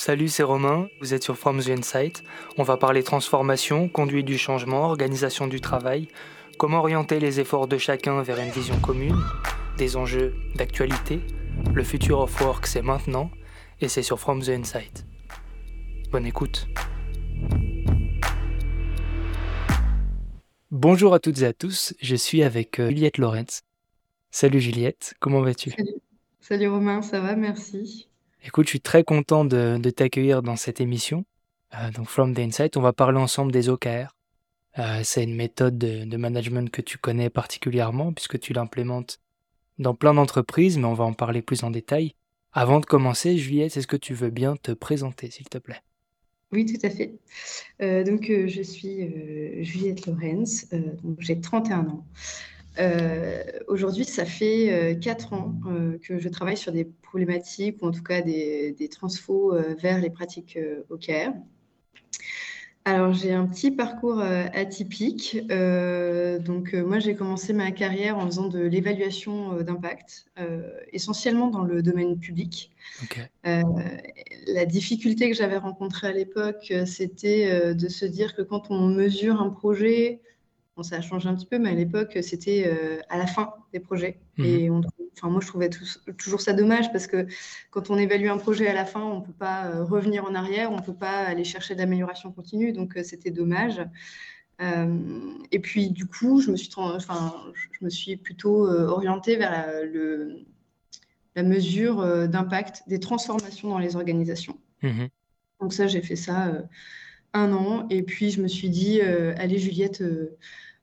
Salut, 0.00 0.28
c'est 0.28 0.42
Romain, 0.42 0.88
vous 1.02 1.12
êtes 1.12 1.22
sur 1.22 1.36
From 1.36 1.60
the 1.60 1.68
Insight. 1.68 2.24
On 2.56 2.62
va 2.62 2.78
parler 2.78 3.02
transformation, 3.02 3.86
conduite 3.86 4.24
du 4.24 4.38
changement, 4.38 4.84
organisation 4.84 5.46
du 5.46 5.60
travail, 5.60 6.08
comment 6.56 6.78
orienter 6.78 7.20
les 7.20 7.38
efforts 7.38 7.68
de 7.68 7.76
chacun 7.76 8.22
vers 8.22 8.38
une 8.38 8.48
vision 8.48 8.80
commune, 8.80 9.22
des 9.76 9.98
enjeux 9.98 10.32
d'actualité. 10.54 11.20
Le 11.74 11.84
future 11.84 12.20
of 12.20 12.40
work, 12.40 12.66
c'est 12.66 12.80
maintenant, 12.80 13.30
et 13.82 13.88
c'est 13.88 14.02
sur 14.02 14.18
From 14.18 14.42
the 14.42 14.48
Insight. 14.48 15.04
Bonne 16.10 16.24
écoute. 16.24 16.66
Bonjour 20.70 21.12
à 21.12 21.18
toutes 21.18 21.42
et 21.42 21.44
à 21.44 21.52
tous, 21.52 21.92
je 22.00 22.16
suis 22.16 22.42
avec 22.42 22.80
euh, 22.80 22.88
Juliette 22.88 23.18
Lorenz. 23.18 23.64
Salut 24.30 24.60
Juliette, 24.60 25.12
comment 25.20 25.42
vas-tu? 25.42 25.74
Salut 26.40 26.68
Romain, 26.68 27.02
ça 27.02 27.20
va, 27.20 27.36
merci. 27.36 28.09
Écoute, 28.42 28.66
je 28.66 28.70
suis 28.70 28.80
très 28.80 29.04
content 29.04 29.44
de, 29.44 29.76
de 29.78 29.90
t'accueillir 29.90 30.42
dans 30.42 30.56
cette 30.56 30.80
émission. 30.80 31.24
Euh, 31.74 31.90
donc, 31.90 32.06
From 32.08 32.34
the 32.34 32.38
Insight, 32.38 32.76
on 32.76 32.80
va 32.80 32.92
parler 32.92 33.18
ensemble 33.18 33.52
des 33.52 33.68
OKR. 33.68 34.16
Euh, 34.78 35.00
c'est 35.04 35.24
une 35.24 35.34
méthode 35.34 35.76
de, 35.76 36.16
management 36.16 36.70
que 36.70 36.80
tu 36.80 36.96
connais 36.96 37.28
particulièrement 37.28 38.12
puisque 38.12 38.38
tu 38.38 38.52
l'implémentes 38.52 39.20
dans 39.78 39.94
plein 39.94 40.14
d'entreprises, 40.14 40.78
mais 40.78 40.84
on 40.84 40.94
va 40.94 41.04
en 41.04 41.12
parler 41.12 41.42
plus 41.42 41.64
en 41.64 41.70
détail. 41.70 42.14
Avant 42.52 42.80
de 42.80 42.86
commencer, 42.86 43.36
Juliette, 43.36 43.76
est-ce 43.76 43.86
que 43.86 43.96
tu 43.96 44.14
veux 44.14 44.30
bien 44.30 44.56
te 44.56 44.72
présenter, 44.72 45.30
s'il 45.30 45.48
te 45.48 45.58
plaît? 45.58 45.82
Oui, 46.52 46.66
tout 46.66 46.84
à 46.84 46.90
fait. 46.90 47.14
Euh, 47.80 48.02
donc, 48.04 48.26
je 48.28 48.62
suis 48.62 49.64
Juliette 49.64 50.06
Lorenz, 50.06 50.68
j'ai 51.18 51.40
31 51.40 51.86
ans. 51.86 52.06
Euh, 52.78 53.42
aujourd'hui, 53.68 54.04
ça 54.04 54.24
fait 54.24 54.72
euh, 54.72 54.94
quatre 54.94 55.32
ans 55.32 55.54
euh, 55.66 55.98
que 55.98 56.18
je 56.18 56.28
travaille 56.28 56.56
sur 56.56 56.72
des 56.72 56.84
problématiques, 56.84 57.82
ou 57.82 57.86
en 57.86 57.90
tout 57.90 58.02
cas 58.02 58.20
des, 58.20 58.72
des 58.72 58.88
transfos 58.88 59.54
vers 59.80 60.00
les 60.00 60.10
pratiques 60.10 60.58
OKR. 60.90 61.32
Alors, 62.86 63.12
j'ai 63.12 63.34
un 63.34 63.46
petit 63.46 63.70
parcours 63.70 64.20
atypique. 64.20 65.38
donc, 65.48 66.72
moi, 66.72 66.98
j'ai 66.98 67.14
commencé 67.14 67.52
ma 67.52 67.70
carrière 67.72 68.18
en 68.18 68.26
faisant 68.26 68.48
de 68.48 68.60
l'évaluation 68.60 69.62
d'impact, 69.62 70.26
essentiellement 70.92 71.48
dans 71.48 71.62
le 71.62 71.82
domaine 71.82 72.18
public. 72.18 72.70
Okay. 73.04 73.28
la 73.44 74.64
difficulté 74.66 75.30
que 75.30 75.36
j'avais 75.36 75.58
rencontrée 75.58 76.08
à 76.08 76.12
l'époque, 76.12 76.72
c'était 76.86 77.74
de 77.74 77.88
se 77.88 78.06
dire 78.06 78.34
que 78.34 78.42
quand 78.42 78.70
on 78.70 78.86
mesure 78.86 79.42
un 79.42 79.50
projet, 79.50 80.20
ça 80.82 80.96
a 80.96 81.00
changé 81.00 81.28
un 81.28 81.34
petit 81.34 81.46
peu, 81.46 81.58
mais 81.58 81.70
à 81.70 81.74
l'époque, 81.74 82.18
c'était 82.22 82.64
euh, 82.66 83.00
à 83.08 83.18
la 83.18 83.26
fin 83.26 83.54
des 83.72 83.80
projets. 83.80 84.18
Mhm. 84.38 84.44
Et 84.44 84.70
enfin, 84.70 85.28
moi, 85.30 85.40
je 85.40 85.46
trouvais 85.46 85.70
toujours 86.18 86.40
ça 86.40 86.52
dommage 86.52 86.90
parce 86.92 87.06
que 87.06 87.26
quand 87.70 87.90
on 87.90 87.96
évalue 87.96 88.28
un 88.28 88.38
projet 88.38 88.68
à 88.68 88.74
la 88.74 88.84
fin, 88.84 89.02
on 89.02 89.20
ne 89.20 89.24
peut 89.24 89.32
pas 89.32 89.66
euh, 89.66 89.84
revenir 89.84 90.24
en 90.24 90.34
arrière, 90.34 90.70
on 90.72 90.76
ne 90.76 90.82
peut 90.82 90.94
pas 90.94 91.20
aller 91.24 91.44
chercher 91.44 91.74
d'amélioration 91.74 92.32
continue. 92.32 92.72
Donc, 92.72 92.96
euh, 92.96 93.02
c'était 93.02 93.30
dommage. 93.30 93.80
et 95.50 95.58
puis, 95.58 95.90
du 95.90 96.04
coup, 96.06 96.42
je 96.42 96.50
me 96.50 96.56
suis, 96.56 96.70
enfin, 96.76 97.34
je 97.72 97.84
me 97.84 97.88
suis 97.88 98.16
plutôt 98.18 98.68
orientée 98.68 99.36
vers 99.36 99.50
la, 99.50 99.84
le, 99.84 100.44
la 101.34 101.42
mesure 101.42 102.28
d'impact 102.28 102.82
des 102.86 103.00
transformations 103.00 103.70
dans 103.70 103.78
les 103.78 103.96
organisations. 103.96 104.58
Mhm. 104.82 105.08
Donc, 105.60 105.72
ça, 105.72 105.86
j'ai 105.86 106.02
fait 106.02 106.16
ça 106.16 106.62
un 107.32 107.52
an. 107.54 107.86
Et 107.88 108.02
puis, 108.02 108.30
je 108.30 108.42
me 108.42 108.48
suis 108.48 108.68
dit, 108.68 109.00
allez, 109.00 109.58
Juliette, 109.58 110.02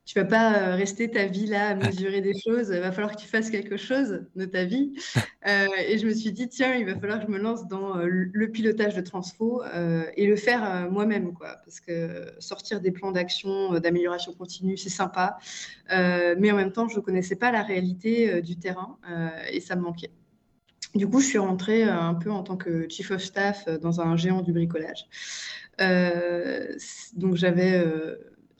tu 0.08 0.18
vas 0.18 0.24
pas 0.24 0.54
euh, 0.54 0.74
rester 0.74 1.10
ta 1.10 1.26
vie 1.26 1.44
là 1.44 1.68
à 1.68 1.74
mesurer 1.74 2.22
des 2.22 2.32
choses. 2.32 2.70
Il 2.74 2.80
va 2.80 2.92
falloir 2.92 3.14
que 3.14 3.20
tu 3.20 3.28
fasses 3.28 3.50
quelque 3.50 3.76
chose 3.76 4.24
de 4.34 4.44
ta 4.46 4.64
vie. 4.64 4.94
Euh, 5.46 5.66
et 5.86 5.96
je 5.96 6.06
me 6.06 6.12
suis 6.12 6.32
dit, 6.32 6.48
tiens, 6.48 6.74
il 6.74 6.84
va 6.84 6.94
falloir 6.98 7.20
que 7.20 7.26
je 7.26 7.30
me 7.30 7.38
lance 7.38 7.68
dans 7.68 7.96
euh, 7.96 8.06
le 8.06 8.50
pilotage 8.50 8.94
de 8.94 9.00
transfo 9.00 9.62
et 10.14 10.26
le 10.26 10.36
faire 10.36 10.90
moi-même. 10.90 11.32
quoi. 11.32 11.56
Parce 11.64 11.80
que 11.80 12.26
sortir 12.38 12.82
des 12.82 12.90
plans 12.90 13.12
d'action, 13.12 13.78
d'amélioration 13.78 14.34
continue, 14.34 14.76
c'est 14.76 14.90
sympa. 14.90 15.38
mais 15.88 16.52
en 16.52 16.56
même 16.56 16.72
temps, 16.72 16.88
je 16.88 16.96
ne 16.96 17.00
connaissais 17.00 17.36
pas 17.36 17.50
la 17.50 17.62
réalité 17.62 18.42
du 18.42 18.58
terrain 18.58 18.98
et 19.50 19.60
ça 19.60 19.74
me 19.76 19.82
manquait. 19.82 20.10
Du 20.94 21.08
coup, 21.08 21.20
je 21.20 21.26
suis 21.26 21.38
rentrée 21.38 21.84
un 21.84 22.14
peu 22.14 22.30
en 22.30 22.42
tant 22.42 22.58
que 22.58 22.86
chief 22.90 23.10
of 23.10 23.22
staff 23.22 23.66
dans 23.80 24.02
un 24.02 24.16
géant 24.16 24.42
du 24.42 24.52
bricolage. 24.52 25.06
donc, 25.78 27.36
j'avais 27.36 27.82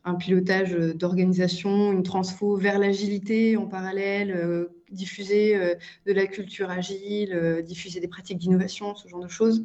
un 0.08 0.14
pilotage 0.14 0.74
euh, 0.74 0.94
d'organisation, 0.94 1.92
une 1.92 2.02
transfo 2.02 2.56
vers 2.56 2.78
l'agilité 2.78 3.56
en 3.56 3.66
parallèle, 3.66 4.32
euh, 4.32 4.66
diffuser 4.90 5.54
euh, 5.54 5.74
de 6.06 6.12
la 6.12 6.26
culture 6.26 6.70
agile, 6.70 7.62
diffuser 7.64 8.00
des 8.00 8.08
pratiques 8.08 8.38
d'innovation, 8.38 8.94
ce 8.94 9.06
genre 9.06 9.22
de 9.22 9.28
choses. 9.28 9.62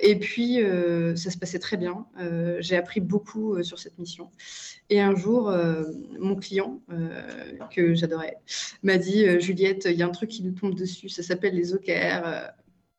et 0.00 0.16
puis, 0.18 0.60
ça 1.16 1.30
se 1.30 1.38
passait 1.38 1.58
très 1.58 1.76
bien. 1.76 2.06
J'ai 2.60 2.76
appris 2.76 3.00
beaucoup 3.00 3.62
sur 3.62 3.78
cette 3.78 3.98
mission. 3.98 4.30
Et 4.88 5.00
un 5.00 5.14
jour, 5.14 5.52
mon 6.18 6.36
client, 6.36 6.80
que 7.74 7.94
j'adorais, 7.94 8.36
m'a 8.82 8.96
dit 8.96 9.40
Juliette, 9.40 9.88
il 9.90 9.96
y 9.96 10.02
a 10.02 10.06
un 10.06 10.10
truc 10.10 10.30
qui 10.30 10.42
nous 10.42 10.52
tombe 10.52 10.74
dessus, 10.74 11.08
ça 11.10 11.22
s'appelle 11.22 11.54
les 11.54 11.74
OKR 11.74 12.50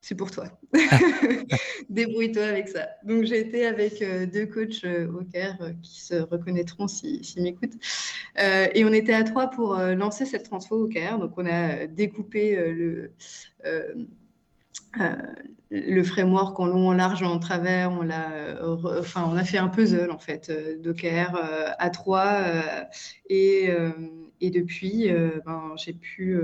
c'est 0.02 0.16
pour 0.16 0.32
toi. 0.32 0.46
Débrouille-toi 1.90 2.44
avec 2.44 2.70
ça. 2.70 2.88
Donc, 3.04 3.26
j'ai 3.26 3.40
été 3.40 3.66
avec 3.66 4.02
euh, 4.02 4.26
deux 4.26 4.46
coachs 4.46 4.84
euh, 4.86 5.12
au 5.12 5.24
Caire 5.24 5.58
euh, 5.62 5.74
qui 5.84 6.02
se 6.02 6.16
reconnaîtront 6.16 6.88
s'ils 6.88 7.26
si, 7.26 7.42
m'écoutent. 7.42 7.76
et 8.38 8.86
on 8.86 8.94
était 8.94 9.14
à 9.14 9.24
trois 9.24 9.50
pour 9.50 9.76
lancer 9.78 10.26
cette 10.26 10.44
transfo 10.44 10.86
au 10.86 10.88
Caire. 10.88 11.20
Donc, 11.20 11.34
on 11.38 11.46
a 11.46 11.88
découpé 11.88 12.56
le, 12.56 13.12
le 15.70 16.04
framework 16.04 16.60
en 16.60 16.68
long, 16.68 16.88
en 16.90 16.94
large, 16.94 17.24
en 17.24 17.40
travers. 17.40 17.92
On, 17.92 18.10
a, 18.10 18.64
enfin, 19.00 19.30
on 19.30 19.36
a 19.36 19.44
fait 19.44 19.58
un 19.58 19.68
puzzle, 19.68 20.12
en 20.12 20.20
fait, 20.20 20.50
d'OKR 20.82 21.36
à 21.78 21.90
trois. 21.90 22.44
et, 23.30 23.70
et 24.40 24.50
depuis, 24.50 25.12
ben, 25.46 25.74
j'ai 25.76 25.94
pu 25.94 26.40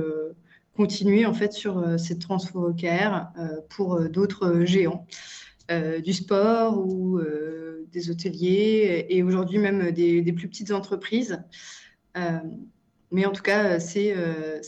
continuer 0.75 1.25
en 1.25 1.33
fait 1.33 1.53
sur 1.53 1.77
euh, 1.77 1.97
cette 1.97 2.19
transfo 2.19 2.69
OKR 2.69 3.27
euh, 3.37 3.61
pour 3.69 3.95
euh, 3.95 4.09
d'autres 4.09 4.65
géants. 4.65 5.05
du 6.03 6.13
sport 6.13 6.77
ou 6.77 7.19
des 7.91 8.11
hôteliers 8.11 9.07
et 9.09 9.23
aujourd'hui 9.23 9.57
même 9.57 9.91
des, 9.91 10.33
plus 10.33 10.47
petites 10.47 10.71
entreprises. 10.71 11.43
mais 13.11 13.25
en 13.25 13.31
tout 13.31 13.41
cas, 13.41 13.79
c'est 13.79 14.13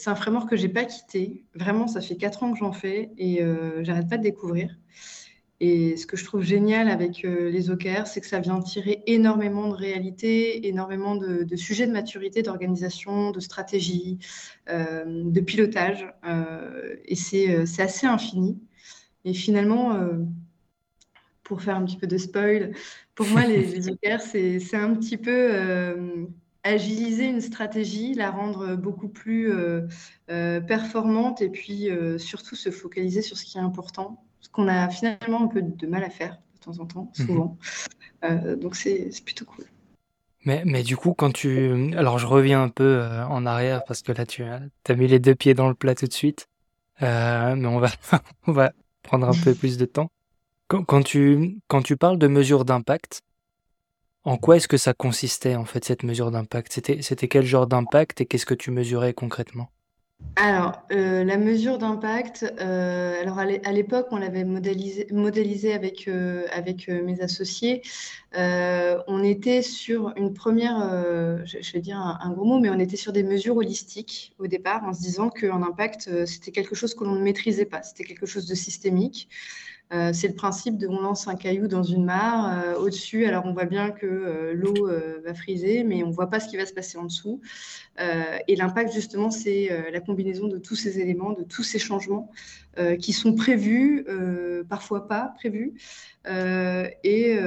un 0.08 0.16
framework 0.16 0.50
que 0.50 0.56
j'ai 0.56 0.70
pas 0.70 0.86
quitté. 0.86 1.46
Vraiment, 1.54 1.86
ça 1.86 2.02
fait 2.02 2.18
quatre 2.18 2.42
ans 2.42 2.52
que 2.52 2.58
j'en 2.58 2.74
fais 2.74 3.12
et 3.20 3.44
j'arrête 3.84 4.10
pas 4.10 4.18
de 4.18 4.24
découvrir. 4.24 4.76
Et 5.60 5.98
ce 5.98 6.06
que 6.06 6.18
je 6.18 6.24
trouve 6.24 6.44
génial 6.44 6.88
avec 6.88 7.26
euh, 7.26 7.50
les 7.50 7.72
OKR, 7.72 8.06
c'est 8.06 8.22
que 8.22 8.28
ça 8.28 8.40
vient 8.40 8.60
tirer 8.60 9.02
énormément 9.08 9.70
de 9.70 9.74
réalités, 9.74 10.68
énormément 10.68 11.16
de, 11.16 11.56
sujets 11.56 11.88
de 11.88 11.92
maturité, 11.92 12.44
d'organisation, 12.44 13.32
de 13.32 13.40
stratégie, 13.40 14.20
euh, 14.70 15.04
de 15.08 15.42
pilotage. 15.42 16.08
Euh, 16.26 16.96
et 17.06 17.16
c'est 17.16 17.82
assez 17.82 18.06
infini. 18.06 18.60
Et 19.26 19.34
finalement, 19.34 20.00
pour 21.44 21.62
faire 21.62 21.76
un 21.76 21.86
petit 21.86 21.98
peu 21.98 22.08
de 22.08 22.18
spoil, 22.18 22.74
pour 23.16 23.26
moi, 23.28 23.44
les, 23.46 23.66
les 23.66 23.90
OKR, 23.90 24.22
c'est 24.22 24.76
un 24.76 24.94
petit 24.94 25.18
peu 25.18 26.28
agiliser 26.64 27.26
une 27.26 27.42
stratégie, 27.42 28.14
la 28.14 28.30
rendre 28.30 28.76
beaucoup 28.76 29.10
plus 29.10 29.52
performante 30.28 31.42
et 31.42 31.50
puis 31.50 31.90
surtout 32.20 32.56
se 32.56 32.70
focaliser 32.70 33.24
sur 33.24 33.38
ce 33.38 33.44
qui 33.44 33.58
est 33.58 33.62
important 33.62 34.24
qu'on 34.58 34.68
a 34.68 34.90
finalement 34.90 35.44
un 35.44 35.48
peu 35.48 35.62
de 35.62 35.88
mal 35.88 36.04
à 36.04 36.10
faire 36.10 36.38
de 36.56 36.60
temps 36.60 36.80
en 36.80 36.86
temps, 36.86 37.12
mhm. 37.20 37.26
souvent. 37.26 37.58
Euh, 38.24 38.56
donc 38.56 38.76
c'est 38.76 39.10
plutôt 39.24 39.46
cool. 39.46 39.66
Mais, 40.46 40.64
mais 40.66 40.82
du 40.82 40.98
coup, 40.98 41.14
quand 41.14 41.32
tu... 41.32 41.94
Alors 41.96 42.18
je 42.18 42.26
reviens 42.26 42.64
un 42.64 42.70
peu 42.70 42.84
euh, 42.84 43.26
en 43.28 43.46
arrière 43.46 43.84
parce 43.86 44.02
que 44.02 44.12
là, 44.12 44.26
tu 44.26 44.44
as 44.44 44.96
mis 44.96 45.08
les 45.08 45.20
deux 45.20 45.36
pieds 45.36 45.54
dans 45.54 45.68
le 45.68 45.76
plat 45.76 45.94
tout 45.94 46.08
de 46.08 46.14
suite. 46.14 46.48
Euh, 47.04 47.56
mais 47.56 47.68
on 47.68 47.80
va, 47.80 47.90
on 48.48 48.52
va 48.52 48.72
prendre 49.04 49.28
un 49.28 49.44
peu 49.44 49.54
plus 49.54 49.78
de 49.78 49.86
temps. 49.86 50.10
Quand, 50.68 50.84
quand, 50.84 51.04
tu, 51.04 51.60
quand 51.68 51.82
tu 51.82 51.96
parles 51.96 52.18
de 52.18 52.28
mesure 52.28 52.66
d'impact, 52.66 53.22
en 54.24 54.38
quoi 54.38 54.58
est-ce 54.58 54.68
que 54.68 54.78
ça 54.78 54.94
consistait 54.94 55.56
en 55.56 55.66
fait 55.66 55.86
cette 55.86 56.04
mesure 56.04 56.32
d'impact? 56.32 56.74
C'était 56.74 57.28
quel 57.28 57.46
genre 57.46 57.68
d'impact 57.68 58.22
et 58.22 58.26
qu'est-ce 58.26 58.46
que 58.46 58.56
tu 58.56 58.72
mesurais 58.72 59.14
concrètement? 59.14 59.70
Alors, 60.40 60.84
euh, 60.92 61.24
la 61.24 61.38
mesure 61.38 61.80
d'impact, 61.80 62.46
euh, 62.62 63.20
alors 63.22 63.40
à 63.40 63.72
l'époque, 63.72 64.06
on 64.12 64.18
l'avait 64.18 64.44
modélisé, 64.44 65.74
avec, 65.74 66.08
euh, 66.08 66.46
avec 66.52 66.88
mes 66.90 67.22
associés. 67.22 67.82
on 68.36 69.24
était 69.24 69.64
sur 69.64 70.14
une 70.16 70.36
première, 70.36 70.78
je, 71.44 71.74
vais 71.74 71.80
dire 71.80 71.98
un, 71.98 72.32
gros 72.34 72.46
mot, 72.46 72.60
mais 72.60 72.70
on 72.70 72.78
était 72.78 72.98
sur 72.98 73.14
des 73.14 73.24
mesures 73.24 73.58
holistiques 73.58 74.36
au 74.38 74.46
départ, 74.46 74.84
en 74.84 74.94
se 74.94 75.02
disant 75.02 75.30
qu'un 75.30 75.64
impact, 75.64 76.26
c'était 76.28 76.52
quelque 76.52 76.76
chose 76.76 76.94
que 76.94 77.04
l'on 77.04 77.16
ne 77.16 77.24
maîtrisait 77.24 77.66
pas, 77.66 77.82
c'était 77.82 78.04
quelque 78.04 78.28
chose 78.28 78.46
de 78.46 78.54
systémique. 78.54 79.30
Euh, 79.94 80.12
c'est 80.12 80.28
le 80.28 80.34
principe 80.34 80.78
de 80.78 80.88
on 80.88 81.00
lance 81.00 81.30
un 81.30 81.36
caillou 81.36 81.68
dans 81.68 81.84
une 81.84 82.04
mare 82.04 82.60
euh, 82.62 82.76
au-dessus, 82.76 83.26
alors 83.26 83.46
on 83.46 83.54
voit 83.54 83.66
bien 83.66 83.92
que 83.92 84.06
euh, 84.06 84.54
l'eau 84.54 84.90
va 85.24 85.34
friser, 85.34 85.84
mais 85.84 86.04
on 86.04 86.08
ne 86.08 86.14
voit 86.14 86.30
pas 86.30 86.40
ce 86.40 86.50
qui 86.50 86.58
va 86.58 86.66
se 86.66 86.74
passer 86.74 86.98
en 86.98 87.06
dessous. 87.06 87.42
et 88.48 88.56
l'impact, 88.56 88.94
justement, 88.94 89.32
c'est 89.32 89.70
la 89.92 90.00
combinaison 90.00 90.48
de 90.48 90.58
tous 90.58 90.76
ces 90.76 91.00
éléments, 91.00 91.34
de 91.34 91.44
tous 91.44 91.64
ces 91.64 91.80
changements 91.80 92.32
qui 93.00 93.14
sont 93.14 93.34
prévus, 93.34 94.06
parfois 94.70 95.08
pas 95.08 95.34
prévus, 95.38 95.74
et, 97.04 97.38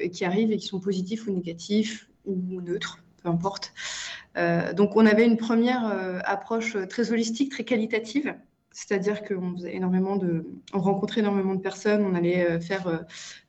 et, 0.00 0.10
qui 0.10 0.24
arrivent 0.24 0.52
et 0.52 0.56
qui 0.56 0.66
sont 0.66 0.80
positifs 0.80 1.26
ou 1.26 1.32
négatifs 1.32 2.08
ou 2.24 2.60
neutres, 2.60 2.98
peu 3.22 3.28
importe. 3.28 3.72
donc 4.74 4.96
on 4.96 5.06
avait 5.06 5.26
une 5.26 5.36
première 5.36 5.84
approche 6.24 6.76
très 6.88 7.12
holistique, 7.12 7.52
très 7.52 7.64
qualitative 7.64 8.34
c'est-à-dire 8.72 9.22
qu'on 9.24 9.54
faisait 9.54 9.74
énormément 9.74 10.16
de, 10.16 10.46
on 10.72 10.80
rencontrait 10.80 11.20
énormément 11.20 11.54
de 11.54 11.60
personnes, 11.60 12.04
on 12.04 12.14
allait 12.14 12.44
euh, 12.44 12.60
faire 12.60 12.86
euh, 12.86 12.98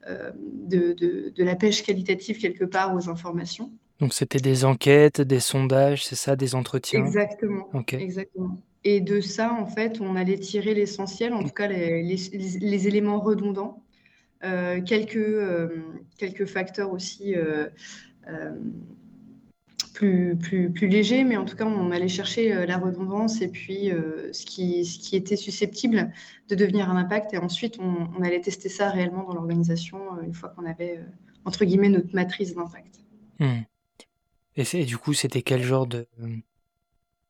euh, 0.07 0.31
de, 0.35 1.31
la 1.37 1.55
pêche 1.55 1.83
qualitative 1.83 2.39
quelque 2.39 2.65
part 2.65 2.95
aux 2.95 3.09
informations. 3.09 3.71
Donc 3.99 4.13
c'était 4.13 4.39
des 4.39 4.65
enquêtes, 4.65 5.21
des 5.21 5.39
sondages, 5.39 6.05
c'est 6.05 6.15
ça, 6.15 6.35
des 6.35 6.55
entretiens? 6.55 7.05
Exactement. 7.05 7.69
Exactement. 7.91 8.57
Et 8.83 8.99
de 8.99 9.21
ça, 9.21 9.53
en 9.53 9.67
fait, 9.67 10.01
on 10.01 10.15
allait 10.15 10.39
tirer 10.39 10.73
l'essentiel, 10.73 11.33
en 11.33 11.43
tout 11.43 11.49
cas 11.49 11.67
les, 11.67 12.87
éléments 12.87 13.19
redondants, 13.19 13.83
quelques, 14.41 15.23
quelques 16.17 16.45
facteurs 16.47 16.91
aussi 16.91 17.35
plus, 20.01 20.71
plus, 20.73 20.87
léger, 20.87 21.23
mais 21.23 21.37
en 21.37 21.45
tout 21.45 21.55
cas, 21.55 21.65
on 21.65 21.91
allait 21.91 22.07
chercher 22.07 22.53
euh, 22.53 22.65
la 22.65 22.77
redondance 22.77 23.41
et 23.41 23.47
puis 23.47 23.91
euh, 23.91 24.33
ce, 24.33 24.45
qui, 24.45 24.83
ce 24.85 24.97
qui 24.97 25.15
était 25.15 25.35
susceptible 25.35 26.11
de 26.49 26.55
devenir 26.55 26.89
un 26.89 26.97
impact. 26.97 27.33
Et 27.33 27.37
ensuite, 27.37 27.77
on, 27.79 28.21
allait 28.23 28.41
tester 28.41 28.69
ça 28.69 28.89
réellement 28.89 29.23
dans 29.23 29.35
l'organisation 29.35 29.99
euh, 30.17 30.23
une 30.23 30.33
fois 30.33 30.49
qu'on 30.49 30.65
avait, 30.65 30.99
entre 31.45 31.65
guillemets, 31.65 31.89
notre 31.89 32.13
matrice 32.15 32.55
d'impact. 32.55 33.01
Hmm. 33.39 33.61
Et, 34.55 34.85
du 34.85 34.97
coup, 34.97 35.13
c'était 35.13 35.43
quel 35.43 35.61
genre 35.61 35.87
de... 35.87 36.07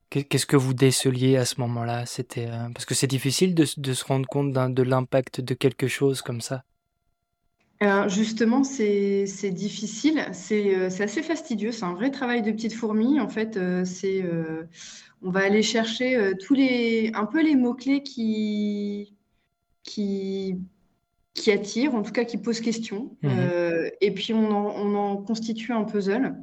Qu'est-ce 0.09 0.45
que 0.45 0.57
vous 0.57 0.73
déceliez 0.73 1.37
à 1.37 1.45
ce 1.45 1.61
moment-là? 1.61 2.05
C'était 2.05 2.49
parce 2.73 2.83
que 2.83 2.93
c'est 2.93 3.07
difficile 3.07 3.55
de, 3.55 3.65
de, 3.77 3.93
se 3.93 4.03
rendre 4.03 4.27
compte 4.27 4.51
de 4.51 4.83
l'impact 4.83 5.39
de 5.39 5.53
quelque 5.53 5.87
chose 5.87 6.21
comme 6.21 6.41
ça. 6.41 6.65
Alors 7.81 8.09
justement, 8.09 8.63
c'est 8.63 9.25
difficile, 9.49 10.19
euh, 10.51 10.89
c'est 10.91 11.03
assez 11.03 11.23
fastidieux, 11.23 11.71
c'est 11.71 11.83
un 11.83 11.95
vrai 11.95 12.11
travail 12.11 12.43
de 12.43 12.51
petite 12.51 12.73
fourmi. 12.73 13.19
En 13.19 13.27
fait, 13.27 13.57
euh, 13.57 13.85
c'est 13.85 14.21
euh, 14.21 14.67
on 15.23 15.31
va 15.31 15.39
aller 15.39 15.63
chercher 15.63 16.33
tous 16.39 16.53
les 16.53 17.11
un 17.15 17.25
peu 17.25 17.41
les 17.41 17.55
mots-clés 17.55 18.03
qui, 18.03 19.15
qui, 19.81 20.59
qui 21.33 21.51
attirent, 21.51 21.95
en 21.95 22.03
tout 22.03 22.11
cas 22.11 22.23
qui 22.23 22.37
posent 22.37 22.61
question. 22.61 23.17
Mmh 23.23 23.29
et 24.03 24.11
puis 24.11 24.33
on 24.33 24.51
en, 24.51 24.75
on 24.77 24.95
en 24.95 25.17
constitue 25.17 25.73
un 25.73 25.83
puzzle. 25.83 26.35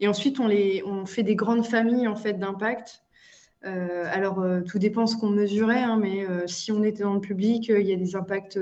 Et 0.00 0.08
ensuite, 0.08 0.40
on, 0.40 0.48
les, 0.48 0.82
on 0.84 1.06
fait 1.06 1.22
des 1.22 1.36
grandes 1.36 1.66
familles 1.66 2.08
en 2.08 2.16
fait 2.16 2.34
d'impact 2.34 3.02
euh, 3.64 4.04
alors, 4.10 4.40
euh, 4.40 4.60
tout 4.60 4.78
dépend 4.78 5.06
ce 5.06 5.16
qu'on 5.16 5.30
mesurait, 5.30 5.82
hein, 5.82 5.96
mais 6.00 6.26
euh, 6.26 6.46
si 6.46 6.72
on 6.72 6.82
était 6.82 7.04
dans 7.04 7.14
le 7.14 7.20
public, 7.20 7.68
il 7.68 7.86
y 7.86 7.92
a 7.92 7.96
des 7.96 8.16
impacts 8.16 8.58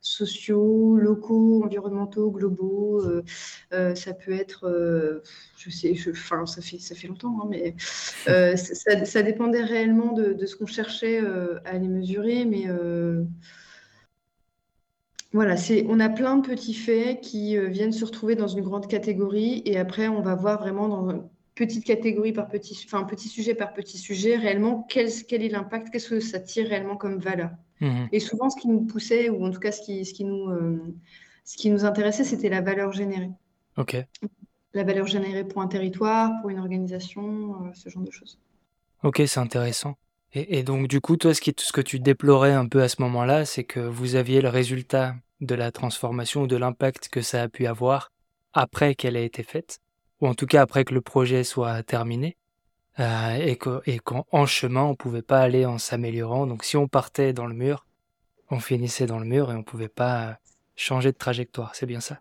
sociaux, 0.00 0.96
locaux, 0.96 1.64
environnementaux, 1.64 2.30
globaux. 2.30 3.02
ça 3.70 4.14
peut 4.14 4.32
être, 4.32 5.22
je 5.56 5.70
sais, 5.70 5.94
enfin, 6.10 6.46
ça 6.46 6.62
fait, 6.62 6.78
ça 6.78 6.94
fait 6.94 7.08
longtemps, 7.08 7.40
hein, 7.42 7.48
mais 7.50 7.74
ça, 8.56 9.22
dépendait 9.22 9.64
réellement 9.64 10.12
de, 10.12 10.32
de 10.32 10.46
ce 10.46 10.56
qu'on 10.56 10.66
cherchait 10.66 11.20
à 11.64 11.78
les 11.78 11.88
mesurer, 11.88 12.44
mais 12.44 12.66
voilà, 15.32 15.56
c'est, 15.56 15.84
on 15.88 16.00
a 16.00 16.08
plein 16.08 16.36
de 16.36 16.46
petits 16.46 16.72
faits 16.74 17.20
qui 17.20 17.58
viennent 17.68 17.92
se 17.92 18.04
retrouver 18.04 18.36
dans 18.36 18.48
une 18.48 18.62
grande 18.62 18.86
catégorie 18.86 19.62
et 19.66 19.76
après 19.76 20.08
on 20.08 20.22
va 20.22 20.34
voir 20.34 20.60
vraiment 20.60 20.88
dans 20.88 21.28
petite 21.56 21.84
catégorie 21.84 22.32
par 22.32 22.48
petit, 22.48 22.80
enfin 22.84 23.02
petit 23.04 23.28
sujet 23.28 23.54
par 23.54 23.72
petit 23.72 23.98
sujet, 23.98 24.36
réellement 24.36 24.86
quel, 24.88 25.10
quel 25.26 25.42
est 25.42 25.48
l'impact, 25.48 25.90
qu'est-ce 25.90 26.10
que 26.10 26.20
ça 26.20 26.38
tire 26.38 26.68
réellement 26.68 26.96
comme 26.96 27.18
valeur? 27.18 27.50
Mhm. 27.80 28.08
Et 28.12 28.20
souvent, 28.20 28.48
ce 28.50 28.60
qui 28.60 28.68
nous 28.68 28.82
poussait, 28.82 29.30
ou 29.30 29.44
en 29.44 29.50
tout 29.50 29.58
cas 29.58 29.72
ce 29.72 29.80
qui, 29.80 30.04
ce 30.04 30.14
qui, 30.14 30.24
nous, 30.24 30.50
euh, 30.50 30.78
ce 31.44 31.56
qui 31.56 31.70
nous 31.70 31.84
intéressait, 31.84 32.24
c'était 32.24 32.50
la 32.50 32.60
valeur 32.60 32.92
générée. 32.92 33.30
Ok. 33.76 33.96
La 34.74 34.84
valeur 34.84 35.06
générée 35.06 35.44
pour 35.44 35.62
un 35.62 35.66
territoire, 35.66 36.30
pour 36.40 36.50
une 36.50 36.58
organisation, 36.58 37.64
euh, 37.64 37.70
ce 37.72 37.88
genre 37.88 38.02
de 38.02 38.10
choses. 38.10 38.38
Ok, 39.02 39.22
c'est 39.26 39.40
intéressant. 39.40 39.96
Et, 40.34 40.58
et, 40.58 40.62
donc, 40.62 40.88
du 40.88 41.00
coup, 41.00 41.16
toi, 41.16 41.32
ce, 41.32 41.40
qui, 41.40 41.54
ce 41.56 41.72
que 41.72 41.80
tu 41.80 41.98
déplorais 42.00 42.52
un 42.52 42.66
peu 42.66 42.82
à 42.82 42.88
ce 42.88 43.00
moment-là, 43.00 43.46
c'est 43.46 43.64
que 43.64 43.80
vous 43.80 44.14
aviez 44.14 44.42
le 44.42 44.50
résultat 44.50 45.14
de 45.40 45.54
la 45.54 45.72
transformation 45.72 46.42
ou 46.42 46.46
de 46.46 46.56
l'impact 46.56 47.08
que 47.08 47.22
ça 47.22 47.42
a 47.42 47.48
pu 47.48 47.66
avoir 47.66 48.12
après 48.52 48.94
qu'elle 48.94 49.16
ait 49.16 49.26
été 49.26 49.42
faite 49.42 49.80
ou 50.20 50.28
en 50.28 50.34
tout 50.34 50.46
cas 50.46 50.62
après 50.62 50.84
que 50.84 50.94
le 50.94 51.00
projet 51.00 51.44
soit 51.44 51.82
terminé, 51.82 52.36
euh, 52.98 53.36
et 53.86 53.98
qu'en 53.98 54.46
chemin, 54.46 54.82
on 54.82 54.94
pouvait 54.94 55.22
pas 55.22 55.40
aller 55.40 55.66
en 55.66 55.78
s'améliorant. 55.78 56.46
Donc 56.46 56.64
si 56.64 56.76
on 56.76 56.88
partait 56.88 57.32
dans 57.32 57.46
le 57.46 57.54
mur, 57.54 57.86
on 58.50 58.58
finissait 58.58 59.06
dans 59.06 59.18
le 59.18 59.26
mur 59.26 59.52
et 59.52 59.54
on 59.54 59.62
pouvait 59.62 59.88
pas 59.88 60.38
changer 60.76 61.12
de 61.12 61.18
trajectoire. 61.18 61.74
C'est 61.74 61.86
bien 61.86 62.00
ça 62.00 62.20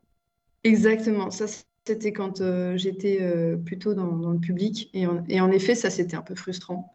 Exactement. 0.64 1.32
Ça, 1.32 1.46
c'était 1.86 2.12
quand 2.12 2.42
euh, 2.42 2.76
j'étais 2.76 3.20
euh, 3.22 3.56
plutôt 3.56 3.94
dans, 3.94 4.32
le 4.32 4.40
public. 4.40 4.90
Et 4.94 5.08
en, 5.08 5.24
et 5.30 5.40
en 5.40 5.52
effet, 5.52 5.76
ça, 5.76 5.90
c'était 5.90 6.18
un 6.18 6.22
peu 6.22 6.36
frustrant. 6.36 6.94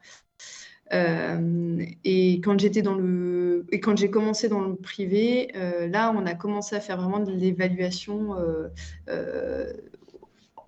et 0.93 2.41
quand 2.43 2.59
j'étais 2.59 2.83
dans 2.83 2.97
le 2.97 3.65
et 3.71 3.79
quand 3.79 3.97
j'ai 3.97 4.11
commencé 4.11 4.49
dans 4.49 4.61
le 4.61 4.75
privé, 4.75 5.53
là, 5.55 6.13
on 6.15 6.27
a 6.27 6.35
commencé 6.35 6.75
à 6.75 6.81
faire 6.81 7.01
vraiment 7.01 7.21
de 7.21 7.31
l'évaluation 7.31 8.35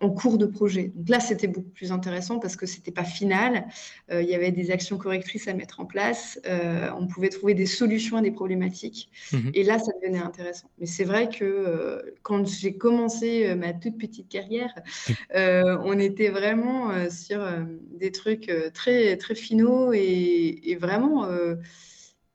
en 0.03 0.11
cours 0.11 0.37
de 0.37 0.47
projet. 0.47 0.91
Donc 0.95 1.09
là, 1.09 1.21
c'était 1.21 1.47
beaucoup 1.47 1.71
plus 1.71 1.93
intéressant 1.93 2.41
parce 2.41 2.57
que 2.57 2.67
c'était 2.67 2.91
pas 2.91 3.05
final. 3.05 3.67
Euh, 4.11 4.21
il 4.21 4.29
y 4.29 4.35
avait 4.35 4.51
des 4.51 4.71
actions 4.73 4.99
correctrices 4.99 5.47
à 5.47 5.55
mettre 5.55 5.81
en 5.81 5.87
place. 5.87 6.41
Euh, 6.47 6.91
on 6.99 7.07
pouvait 7.07 7.29
trouver 7.29 7.55
des 7.55 7.67
solutions 7.67 8.17
à 8.17 8.21
des 8.21 8.33
problématiques. 8.33 9.11
Mhm. 9.33 9.53
Et 9.55 9.63
là, 9.63 9.79
ça 9.79 9.93
devenait 10.03 10.19
intéressant. 10.19 10.69
Mais 10.81 10.87
c'est 10.87 11.05
vrai 11.05 11.29
que 11.29 11.45
euh, 11.45 12.03
quand 12.23 12.47
j'ai 12.47 12.77
commencé 12.77 13.55
ma 13.55 13.73
toute 13.73 13.97
petite 13.97 14.29
carrière, 14.29 14.75
on 15.35 15.99
était 15.99 16.31
vraiment 16.31 17.09
sur 17.11 17.47
des 17.93 18.11
trucs 18.11 18.51
très 18.75 19.17
très 19.17 19.35
finaux 19.35 19.93
et, 19.93 20.61
et 20.65 20.77
vraiment 20.77 21.29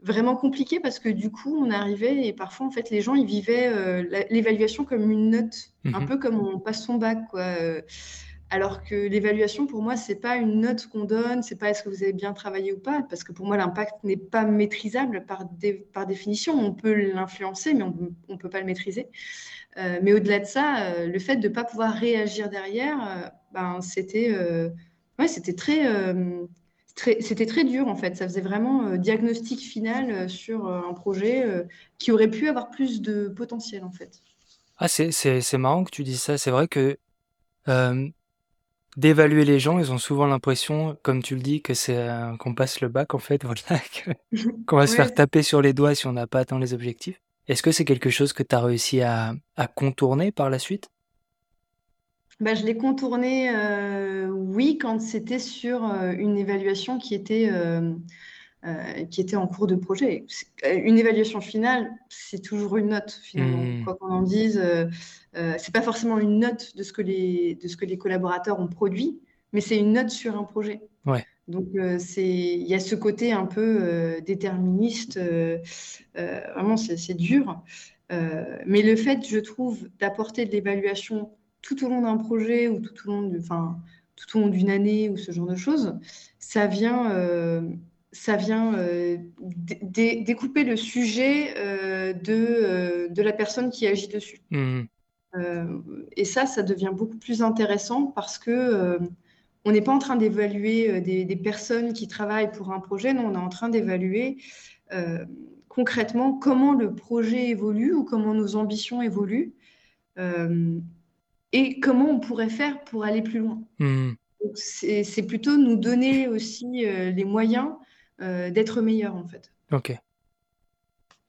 vraiment 0.02 0.36
compliqué 0.36 0.80
parce 0.80 1.00
que 1.00 1.10
du 1.10 1.32
coup, 1.32 1.58
on 1.58 1.72
arrivait 1.72 2.28
et 2.28 2.34
parfois, 2.34 2.68
en 2.68 2.72
fait, 2.72 2.90
les 2.90 3.02
gens, 3.02 3.16
ils 3.16 3.26
vivaient 3.26 3.68
euh, 3.68 4.26
l'évaluation 4.30 4.86
comme 4.86 5.10
une 5.10 5.32
note, 5.32 5.72
un 5.86 6.02
mhm. 6.02 6.06
peu 6.08 6.18
comme 6.18 6.40
on 6.40 6.60
passe 6.60 6.84
son 6.84 6.96
bac, 6.96 7.20
quoi. 7.30 7.42
Euh. 7.42 7.82
alors 8.50 8.84
que 8.84 8.96
l'évaluation, 8.96 9.66
pour 9.66 9.82
moi, 9.82 9.96
c'est 9.96 10.16
pas 10.16 10.38
une 10.38 10.62
note 10.62 10.88
qu'on 10.88 11.06
donne, 11.06 11.42
c'est 11.42 11.56
pas 11.56 11.70
est-ce 11.70 11.84
que 11.84 11.90
vous 11.90 12.04
avez 12.04 12.14
bien 12.14 12.34
travaillé 12.34 12.74
ou 12.74 12.80
pas, 12.80 13.02
parce 13.10 13.24
que 13.24 13.32
pour 13.32 13.46
moi, 13.48 13.58
l'impact 13.58 14.04
n'est 14.04 14.18
pas 14.18 14.46
maîtrisable 14.46 15.26
par, 15.26 15.46
par 15.94 16.06
définition. 16.06 16.54
On 16.54 16.74
peut 16.74 16.94
l'influencer, 16.94 17.74
mais 17.74 17.84
on 17.84 17.94
ne 18.30 18.38
peut 18.38 18.50
pas 18.50 18.60
le 18.60 18.66
maîtriser. 18.66 19.10
Euh, 19.78 20.00
mais 20.02 20.14
au-delà 20.14 20.40
de 20.40 20.46
ça, 20.46 21.06
le 21.06 21.20
fait 21.20 21.38
de 21.38 21.48
ne 21.48 21.54
pas 21.54 21.64
pouvoir 21.64 21.94
réagir 21.94 22.50
derrière, 22.50 23.32
ben, 23.52 23.82
c'était 23.82 24.32
ouais, 25.20 25.28
c'était 25.28 25.54
très 25.54 26.14
c'était 26.98 27.46
très 27.46 27.64
dur 27.64 27.88
en 27.88 27.96
fait. 27.96 28.16
Ça 28.16 28.28
faisait 28.28 28.42
vraiment 28.42 28.88
euh, 28.88 28.98
diagnostic 28.98 29.60
final 29.60 30.10
euh, 30.10 30.28
sur 30.28 30.68
euh, 30.68 30.82
un 30.90 30.94
projet 30.94 31.46
qui 31.98 32.12
aurait 32.12 32.30
pu 32.30 32.48
avoir 32.48 32.70
plus 32.70 33.02
de 33.02 33.28
potentiel 33.28 33.84
en 33.84 33.92
fait. 33.92 34.22
Ah, 34.78 34.88
c'est 34.88 35.58
marrant 35.58 35.84
que 35.84 35.92
tu 35.92 36.04
dises 36.04 36.22
ça. 36.22 36.38
C'est 36.38 36.52
vrai 36.52 36.68
que 36.68 36.98
d'évaluer 38.96 39.46
les 39.46 39.60
gens, 39.60 39.78
ils 39.80 39.92
ont 39.92 39.98
souvent 39.98 40.26
l'impression, 40.26 40.98
comme 41.04 41.22
tu 41.22 41.36
le 41.36 41.42
dis, 41.42 41.62
que 41.62 41.74
c'est 41.74 42.08
qu'on 42.40 42.56
passe 42.56 42.82
le 42.82 42.88
bac 42.88 43.14
en 43.14 43.20
fait, 43.20 43.44
voilà, 43.46 43.82
qu'on 44.66 44.78
va 44.78 44.88
se 44.88 44.96
faire 44.96 45.14
taper 45.14 45.44
sur 45.44 45.62
les 45.62 45.74
doigts 45.74 45.96
si 45.96 46.08
on 46.08 46.14
n'a 46.14 46.28
pas 46.28 46.40
atteint 46.40 46.60
les 46.60 46.74
objectifs. 46.74 47.22
Est-ce 47.48 47.64
que 47.64 47.72
c'est 47.72 47.86
quelque 47.86 48.10
chose 48.10 48.34
que 48.34 48.44
tu 48.44 48.56
as 48.56 48.62
réussi 48.62 49.02
à, 49.02 49.34
à 49.56 49.68
contourner 49.68 50.32
par 50.32 50.50
la 50.50 50.60
suite? 50.60 50.90
Bah, 52.40 52.54
je 52.54 52.66
l'ai 52.66 52.78
contourné, 52.78 53.50
euh, 53.50 54.28
oui, 54.28 54.78
quand 54.78 55.02
c'était 55.02 55.40
sur 55.40 55.84
euh, 55.86 56.12
une 56.12 56.38
évaluation 56.38 57.00
qui 57.00 57.16
était, 57.16 57.50
euh, 57.52 57.94
qui 59.10 59.22
était 59.22 59.36
en 59.36 59.48
cours 59.48 59.66
de 59.66 59.76
projet. 59.76 60.26
Une 60.64 61.00
évaluation 61.00 61.42
finale, 61.42 61.90
c'est 62.10 62.42
toujours 62.42 62.78
une 62.78 62.90
note, 62.90 63.20
finalement. 63.24 63.64
Mmh. 63.64 63.84
Quoi 63.84 63.96
qu'on 63.96 64.12
en 64.12 64.22
dise, 64.22 64.62
c'est 65.34 65.74
pas 65.74 65.82
forcément 65.82 66.20
une 66.20 66.40
note 66.40 66.76
de 66.76 66.84
ce, 66.84 66.92
que 66.92 67.02
les, 67.02 67.56
de 67.56 67.68
ce 67.68 67.78
que 67.78 67.86
les 67.86 67.98
collaborateurs 67.98 68.60
ont 68.60 68.68
produit, 68.68 69.20
mais 69.54 69.62
c'est 69.62 69.78
une 69.78 69.94
note 69.94 70.10
sur 70.10 70.38
un 70.38 70.44
projet. 70.44 70.82
Ouais. 71.06 71.26
Donc, 71.48 71.68
il 71.74 72.68
y 72.68 72.74
a 72.74 72.80
ce 72.80 72.96
côté 72.96 73.32
un 73.32 73.46
peu 73.46 74.20
déterministe. 74.26 75.18
vraiment, 76.16 76.78
c'est 76.78 77.14
dur. 77.14 77.64
mais 78.12 78.82
le 78.82 78.96
fait, 78.96 79.26
je 79.26 79.40
trouve, 79.40 79.88
d'apporter 79.98 80.46
de 80.46 80.52
l'évaluation 80.52 81.32
tout 81.68 81.86
au 81.86 81.90
long 81.90 82.02
d'un 82.02 82.16
projet 82.16 82.70
ou 82.70 82.80
tout 82.80 83.10
au 83.10 83.12
long 83.12 83.32
enfin, 83.38 83.78
tout 84.16 84.38
au 84.38 84.42
long 84.42 84.48
d'une 84.48 84.70
année 84.70 85.10
ou 85.10 85.18
ce 85.18 85.34
genre 85.34 85.48
de 85.48 85.56
choses, 85.56 86.00
ça 86.40 86.66
vient, 86.66 87.12
euh, 87.12 87.62
ça 88.14 88.38
vient 88.38 88.74
découper 89.82 90.64
le 90.64 90.78
sujet 90.78 91.54
de, 92.14 93.12
de 93.12 93.22
la 93.22 93.34
personne 93.34 93.70
qui 93.70 93.86
agit 93.86 94.08
dessus. 94.08 94.40
Mmh. 94.50 94.84
et 96.16 96.24
ça, 96.24 96.46
ça 96.46 96.64
devient 96.64 96.92
beaucoup 96.94 97.18
plus 97.18 97.42
intéressant 97.42 98.06
parce 98.06 98.38
que 98.38 98.98
on 99.66 99.72
n'est 99.74 99.82
pas 99.82 99.92
en 99.92 100.00
train 100.00 100.16
d'évaluer 100.16 101.02
des, 101.02 101.26
des, 101.26 101.36
personnes 101.36 101.92
qui 101.92 102.08
travaillent 102.08 102.52
pour 102.52 102.72
un 102.72 102.80
projet, 102.80 103.14
non, 103.14 103.26
on 103.28 103.34
est 103.34 103.38
en 103.38 103.50
train 103.50 103.68
d'évaluer 103.68 104.38
concrètement 105.78 106.34
comment 106.34 106.74
le 106.74 106.96
projet 106.96 107.50
évolue 107.50 107.94
ou 107.94 108.04
comment 108.04 108.34
nos 108.34 108.56
ambitions 108.56 109.04
évoluent 109.04 109.54
euh, 110.18 110.80
et 111.52 111.80
comment 111.80 112.10
on 112.10 112.20
pourrait 112.20 112.50
faire 112.50 112.84
pour 112.84 113.04
aller 113.04 113.22
plus 113.22 113.40
loin. 113.40 113.62
Hmm. 113.80 114.14
C'est 114.54 115.26
plutôt 115.28 115.58
nous 115.58 115.76
donner 115.76 116.28
aussi 116.28 116.86
euh, 116.86 117.12
les 117.12 117.26
moyens 117.26 117.72
euh, 118.22 118.50
d'être 118.50 118.82
meilleurs 118.82 119.16
en 119.16 119.28
fait. 119.28 119.52
Ok. 119.72 119.94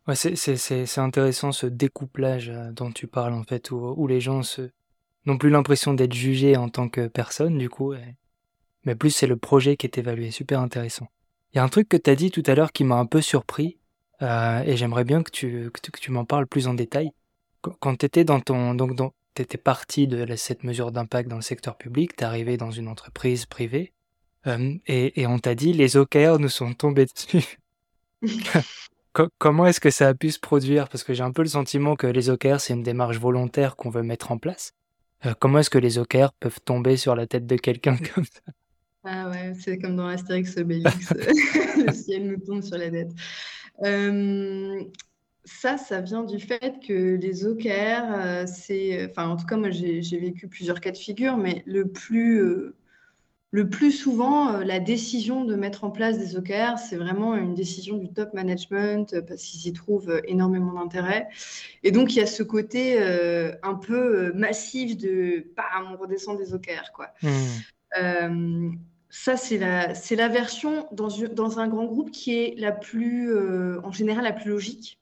Ouais, 0.06 0.14
c'est 0.14 0.98
intéressant 0.98 1.52
ce 1.52 1.66
découplage 1.66 2.50
dont 2.72 2.90
tu 2.92 3.06
parles 3.06 3.34
en 3.34 3.42
fait, 3.42 3.70
où, 3.70 4.06
les 4.06 4.22
gens 4.22 4.40
n'ont 5.26 5.36
plus 5.36 5.50
l'impression 5.50 5.92
d'être 5.92 6.14
jugés 6.14 6.56
en 6.56 6.70
tant 6.70 6.88
que 6.88 7.08
personne 7.08 7.58
du 7.58 7.68
coup, 7.68 7.94
mais 8.84 8.94
plus 8.94 9.10
c'est 9.10 9.26
le 9.26 9.36
projet 9.36 9.76
qui 9.76 9.86
est 9.86 9.98
évalué. 9.98 10.30
Super 10.30 10.60
intéressant. 10.60 11.08
Il 11.52 11.56
y 11.56 11.60
a 11.60 11.64
un 11.64 11.68
truc 11.68 11.88
que 11.88 11.96
tu 11.96 12.10
as 12.10 12.14
dit 12.14 12.30
tout 12.30 12.42
à 12.46 12.54
l'heure 12.54 12.72
qui 12.72 12.84
m'a 12.84 12.96
un 12.96 13.06
peu 13.06 13.20
surpris. 13.20 13.78
Euh, 14.20 14.62
et 14.64 14.76
j'aimerais 14.76 15.04
bien 15.04 15.22
que 15.22 15.30
tu, 15.30 15.70
que 15.70 16.00
tu, 16.00 16.10
m'en 16.10 16.24
parles 16.24 16.46
plus 16.46 16.66
en 16.66 16.74
détail. 16.74 17.12
Quand 17.62 17.96
tu 17.96 18.06
étais 18.06 18.24
dans 18.24 18.40
ton. 18.40 18.74
Donc, 18.74 18.96
tu 18.96 19.02
étais 19.40 19.58
parti 19.58 20.06
de 20.06 20.34
cette 20.36 20.64
mesure 20.64 20.92
d'impact 20.92 21.28
dans 21.28 21.36
le 21.36 21.42
secteur 21.42 21.76
public, 21.76 22.16
tu 22.16 22.24
arrivé 22.24 22.56
dans 22.56 22.70
une 22.70 22.88
entreprise 22.88 23.46
privée, 23.46 23.92
euh, 24.46 24.74
et, 24.86 25.20
et, 25.20 25.26
on 25.26 25.38
t'a 25.38 25.54
dit 25.54 25.72
les 25.72 25.96
OKR 25.96 26.38
nous 26.38 26.48
sont 26.48 26.72
tombés 26.72 27.06
dessus. 27.14 27.58
Comment 29.38 29.66
est-ce 29.66 29.80
que 29.80 29.90
ça 29.90 30.08
a 30.08 30.14
pu 30.14 30.30
se 30.30 30.38
produire? 30.38 30.88
Parce 30.88 31.02
que 31.02 31.12
j'ai 31.12 31.24
un 31.24 31.32
peu 31.32 31.42
le 31.42 31.48
sentiment 31.48 31.96
que 31.96 32.06
les 32.06 32.30
OKR, 32.30 32.60
c'est 32.60 32.74
une 32.74 32.84
démarche 32.84 33.18
volontaire 33.18 33.74
qu'on 33.74 33.90
veut 33.90 34.02
mettre 34.02 34.30
en 34.30 34.38
place. 34.38 34.74
Euh, 35.26 35.34
comment 35.40 35.58
est-ce 35.58 35.70
que 35.70 35.78
les 35.78 35.98
OKR 35.98 36.32
peuvent 36.38 36.60
tomber 36.64 36.96
sur 36.96 37.16
la 37.16 37.26
tête 37.26 37.46
de 37.46 37.56
quelqu'un 37.56 37.96
comme 38.14 38.24
ça? 38.24 38.52
Ah 39.04 39.28
ouais, 39.30 39.54
c'est 39.58 39.78
comme 39.78 39.96
dans 39.96 40.06
Astérix 40.06 40.56
Obélix, 40.56 41.12
le 41.14 41.92
ciel 41.92 42.28
nous 42.28 42.38
tombe 42.44 42.62
sur 42.62 42.76
la 42.76 42.90
tête. 42.90 43.10
Euh, 43.84 44.84
ça, 45.44 45.78
ça 45.78 46.00
vient 46.00 46.24
du 46.24 46.38
fait 46.38 46.80
que 46.86 47.16
les 47.16 47.46
OKR, 47.46 47.68
euh, 47.70 48.44
c'est, 48.46 49.08
enfin, 49.10 49.28
en 49.28 49.36
tout 49.36 49.46
cas, 49.46 49.56
moi, 49.56 49.70
j'ai 49.70 50.18
vécu 50.18 50.48
plusieurs 50.48 50.80
cas 50.80 50.90
de 50.90 50.96
figure, 50.96 51.36
mais 51.36 51.62
le 51.66 51.88
plus, 51.88 52.40
euh, 52.42 52.74
le 53.50 53.68
plus 53.68 53.92
souvent, 53.92 54.58
la 54.58 54.78
décision 54.78 55.44
de 55.44 55.54
mettre 55.54 55.84
en 55.84 55.90
place 55.90 56.18
des 56.18 56.36
OKR, 56.36 56.78
c'est 56.78 56.96
vraiment 56.96 57.34
une 57.34 57.54
décision 57.54 57.96
du 57.96 58.12
top 58.12 58.34
management 58.34 59.20
parce 59.26 59.42
qu'ils 59.42 59.66
y 59.68 59.72
trouvent 59.72 60.20
énormément 60.26 60.74
d'intérêt. 60.74 61.28
Et 61.82 61.90
donc, 61.90 62.14
il 62.14 62.18
y 62.18 62.20
a 62.20 62.26
ce 62.26 62.42
côté 62.42 63.02
un 63.62 63.74
peu 63.74 64.32
massif 64.34 64.98
de, 64.98 65.46
bam, 65.56 65.94
on 65.94 65.96
redescend 65.96 66.36
des 66.36 66.52
OKR, 66.52 66.92
quoi. 66.92 67.08
Mmh 67.22 68.76
ça, 69.10 69.36
c'est 69.36 69.58
la, 69.58 69.94
c'est 69.94 70.16
la 70.16 70.28
version 70.28 70.86
dans, 70.92 71.08
dans, 71.32 71.58
un 71.58 71.68
grand 71.68 71.86
groupe 71.86 72.10
qui 72.10 72.34
est 72.34 72.54
la 72.58 72.72
plus, 72.72 73.30
euh, 73.32 73.80
en 73.82 73.90
général, 73.90 74.24
la 74.24 74.32
plus 74.32 74.50
logique. 74.50 75.00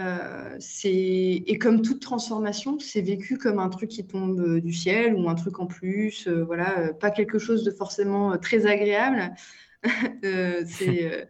Euh, 0.00 0.58
et 0.84 1.58
comme 1.58 1.82
toute 1.82 2.00
transformation, 2.00 2.78
c'est 2.80 3.00
vécu 3.00 3.38
comme 3.38 3.58
un 3.58 3.68
truc 3.68 3.90
qui 3.90 4.04
tombe 4.06 4.40
euh, 4.40 4.60
du 4.60 4.72
ciel 4.72 5.14
ou 5.14 5.28
un 5.28 5.34
truc 5.36 5.60
en 5.60 5.66
plus, 5.66 6.28
voilà, 6.28 6.92
pas 6.94 7.10
quelque 7.10 7.38
chose 7.38 7.62
de 7.64 7.70
forcément 7.70 8.36
très 8.38 8.66
agréable. 8.66 9.34
c'est, 10.66 11.28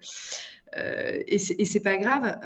et, 1.26 1.38
c'est, 1.38 1.80
pas 1.80 1.96
grave. 1.96 2.38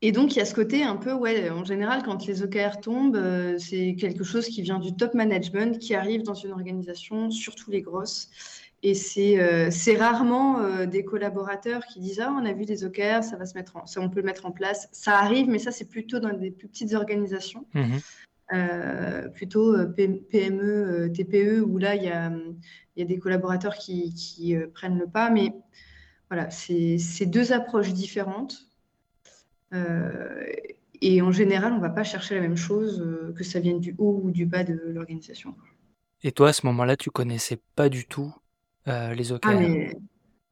Et 0.00 0.12
donc, 0.12 0.36
il 0.36 0.38
y 0.38 0.42
a 0.42 0.44
ce 0.44 0.54
côté 0.54 0.84
un 0.84 0.96
peu, 0.96 1.12
ouais, 1.12 1.50
en 1.50 1.64
général, 1.64 2.04
quand 2.04 2.24
les 2.26 2.42
OKR 2.42 2.80
tombent, 2.80 3.16
euh, 3.16 3.58
c'est 3.58 3.96
quelque 3.98 4.22
chose 4.22 4.46
qui 4.46 4.62
vient 4.62 4.78
du 4.78 4.94
top 4.94 5.14
management, 5.14 5.78
qui 5.78 5.94
arrive 5.96 6.22
dans 6.22 6.34
une 6.34 6.52
organisation, 6.52 7.30
surtout 7.32 7.70
les 7.72 7.82
grosses. 7.82 8.30
Et 8.82 8.94
c'est 8.94 9.40
euh, 9.40 9.70
rarement 9.98 10.60
euh, 10.60 10.86
des 10.86 11.04
collaborateurs 11.04 11.84
qui 11.86 12.00
disent 12.00 12.20
Ah, 12.20 12.32
on 12.32 12.44
a 12.44 12.52
vu 12.52 12.64
des 12.64 12.84
OKR, 12.84 13.24
ça 13.24 13.36
va 13.36 13.44
se 13.44 13.54
mettre 13.54 13.76
en, 13.76 13.86
ça, 13.86 14.00
on 14.00 14.08
peut 14.08 14.20
le 14.20 14.26
mettre 14.26 14.46
en 14.46 14.52
place. 14.52 14.88
Ça 14.92 15.18
arrive, 15.18 15.48
mais 15.48 15.58
ça, 15.58 15.72
c'est 15.72 15.88
plutôt 15.88 16.20
dans 16.20 16.32
des 16.32 16.50
plus 16.50 16.68
petites 16.68 16.94
organisations, 16.94 17.66
mmh 17.74 17.98
plutôt 19.34 19.76
PME, 19.94 21.12
TPE, 21.14 21.60
où 21.60 21.76
là, 21.76 21.94
il 21.96 22.04
y 22.04 22.08
a, 22.08 22.32
y 22.96 23.02
a, 23.02 23.04
des 23.04 23.18
collaborateurs 23.18 23.74
qui, 23.74 24.14
qui 24.14 24.56
prennent 24.72 24.98
le 24.98 25.06
pas. 25.06 25.28
Mais 25.28 25.52
voilà, 26.30 26.48
c'est 26.50 27.26
deux 27.26 27.52
approches 27.52 27.92
différentes. 27.92 28.68
Euh, 29.72 30.44
et 31.00 31.22
en 31.22 31.32
général, 31.32 31.72
on 31.72 31.76
ne 31.76 31.80
va 31.80 31.90
pas 31.90 32.04
chercher 32.04 32.34
la 32.34 32.40
même 32.40 32.56
chose, 32.56 33.00
euh, 33.00 33.32
que 33.36 33.44
ça 33.44 33.60
vienne 33.60 33.80
du 33.80 33.94
haut 33.98 34.20
ou 34.22 34.30
du 34.30 34.46
bas 34.46 34.64
de 34.64 34.74
l'organisation. 34.74 35.54
Et 36.22 36.32
toi, 36.32 36.48
à 36.48 36.52
ce 36.52 36.66
moment-là, 36.66 36.96
tu 36.96 37.10
connaissais 37.10 37.60
pas 37.76 37.88
du 37.88 38.06
tout 38.06 38.34
euh, 38.88 39.14
les 39.14 39.32
OKR 39.32 39.48
ah, 39.48 39.54
mais 39.54 39.96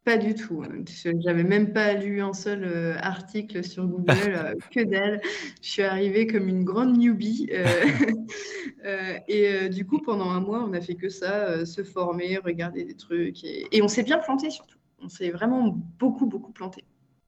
pas 0.05 0.19
du 0.19 0.35
tout. 0.35 0.63
Hein. 0.63 0.85
J'avais 1.19 1.43
même 1.43 1.73
pas 1.73 1.95
lu 1.95 2.21
un 2.21 2.33
seul 2.33 2.97
article 3.01 3.65
sur 3.65 3.87
Google, 3.87 4.57
que 4.71 4.85
dalle. 4.85 5.21
Je 5.61 5.69
suis 5.69 5.83
arrivée 5.83 6.27
comme 6.29 6.49
une 6.49 6.65
grande 6.65 6.97
newbie. 6.97 7.51
et 9.29 9.69
du 9.69 9.85
coup, 9.85 9.99
pendant 10.01 10.31
un 10.31 10.41
mois, 10.41 10.65
on 10.65 10.73
a 10.75 10.81
fait 10.81 10.95
que 10.95 11.09
ça, 11.09 11.67
se 11.67 11.83
former, 11.83 12.39
regarder 12.39 12.85
des 12.85 12.95
trucs. 12.95 13.43
Et, 13.43 13.67
et 13.73 13.83
on 13.83 13.89
s'est 13.89 14.05
bien 14.05 14.19
planté 14.19 14.51
surtout. 14.51 14.79
On 15.03 15.09
s'est 15.09 15.31
vraiment 15.31 15.77
beaucoup, 15.99 16.27
beaucoup 16.27 16.53
planté. 16.53 16.85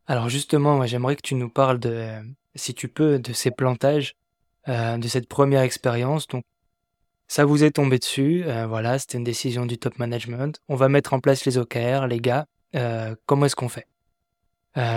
Alors 0.07 0.29
justement, 0.29 0.87
j'aimerais 0.87 1.17
que 1.17 1.23
tu 1.23 1.35
nous 1.35 1.50
parles 1.50 1.79
de, 1.79 2.12
si 2.55 2.75
tu 2.75 2.88
peux, 2.88 3.19
de 3.19 3.33
ces 3.33 3.50
plantages, 3.50 4.15
euh, 4.69 4.99
de 4.99 5.09
cette 5.09 5.29
première 5.29 5.62
expérience. 5.62 6.27
Donc, 6.27 6.45
ça 7.29 7.45
vous 7.45 7.63
est 7.65 7.71
tombé 7.73 7.99
dessus, 7.99 8.43
euh, 8.47 8.67
voilà, 8.67 8.99
c'était 8.99 9.19
une 9.19 9.25
décision 9.25 9.67
du 9.67 9.79
top 9.79 9.99
management. 9.99 10.61
On 10.69 10.77
va 10.77 10.89
mettre 10.89 11.13
en 11.15 11.21
place 11.21 11.45
les 11.45 11.59
OKR, 11.59 12.07
les 12.07 12.21
gars. 12.21 12.47
Euh, 12.75 13.15
comment 13.27 13.47
est-ce 13.47 13.57
qu'on 13.57 13.69
fait? 13.69 13.87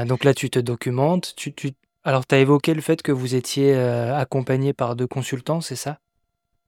Donc 0.05 0.23
là, 0.23 0.35
tu 0.35 0.51
te 0.51 0.59
documentes. 0.59 1.33
Tu, 1.35 1.53
tu... 1.53 1.71
Alors, 2.03 2.27
tu 2.27 2.35
as 2.35 2.39
évoqué 2.39 2.75
le 2.75 2.81
fait 2.81 3.01
que 3.01 3.11
vous 3.11 3.33
étiez 3.33 3.73
accompagné 3.73 4.73
par 4.73 4.95
deux 4.95 5.07
consultants, 5.07 5.59
c'est 5.59 5.75
ça? 5.75 5.97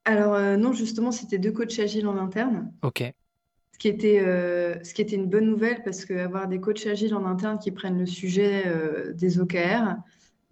Alors 0.05 0.39
non, 0.57 0.73
justement, 0.73 1.11
c'était 1.11 1.37
deux 1.37 1.51
coachs 1.51 1.77
agiles 1.77 2.07
en 2.07 2.17
interne. 2.17 2.73
Ok 2.81 3.13
ce 3.73 3.79
qui 3.79 3.87
était, 3.87 4.19
euh, 4.19 4.81
ce 4.83 4.93
qui 4.93 5.01
était 5.01 5.15
une 5.15 5.27
bonne 5.27 5.47
nouvelle 5.47 5.81
parce 5.83 6.05
qu'avoir 6.05 6.47
des 6.47 6.59
coachs 6.59 6.85
agiles 6.85 7.15
en 7.15 7.25
interne 7.25 7.57
qui 7.57 7.71
prennent 7.71 7.99
le 7.99 8.05
sujet 8.05 8.63
euh, 8.67 9.13
des 9.13 9.39
OKR, 9.39 9.95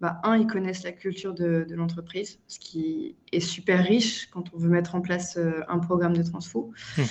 bah, 0.02 0.20
un, 0.24 0.36
ils 0.36 0.46
connaissent 0.46 0.82
la 0.82 0.92
culture 0.92 1.32
de, 1.32 1.64
l'entreprise, 1.70 2.38
ce 2.46 2.58
qui 2.58 3.16
est 3.32 3.40
super 3.40 3.82
riche 3.82 4.28
quand 4.30 4.44
on 4.52 4.58
veut 4.58 4.68
mettre 4.68 4.94
en 4.94 5.00
place 5.00 5.38
euh, 5.38 5.60
un 5.68 5.78
programme 5.78 6.14
de 6.14 6.22
transfo. 6.22 6.72
Mhm. 6.98 7.04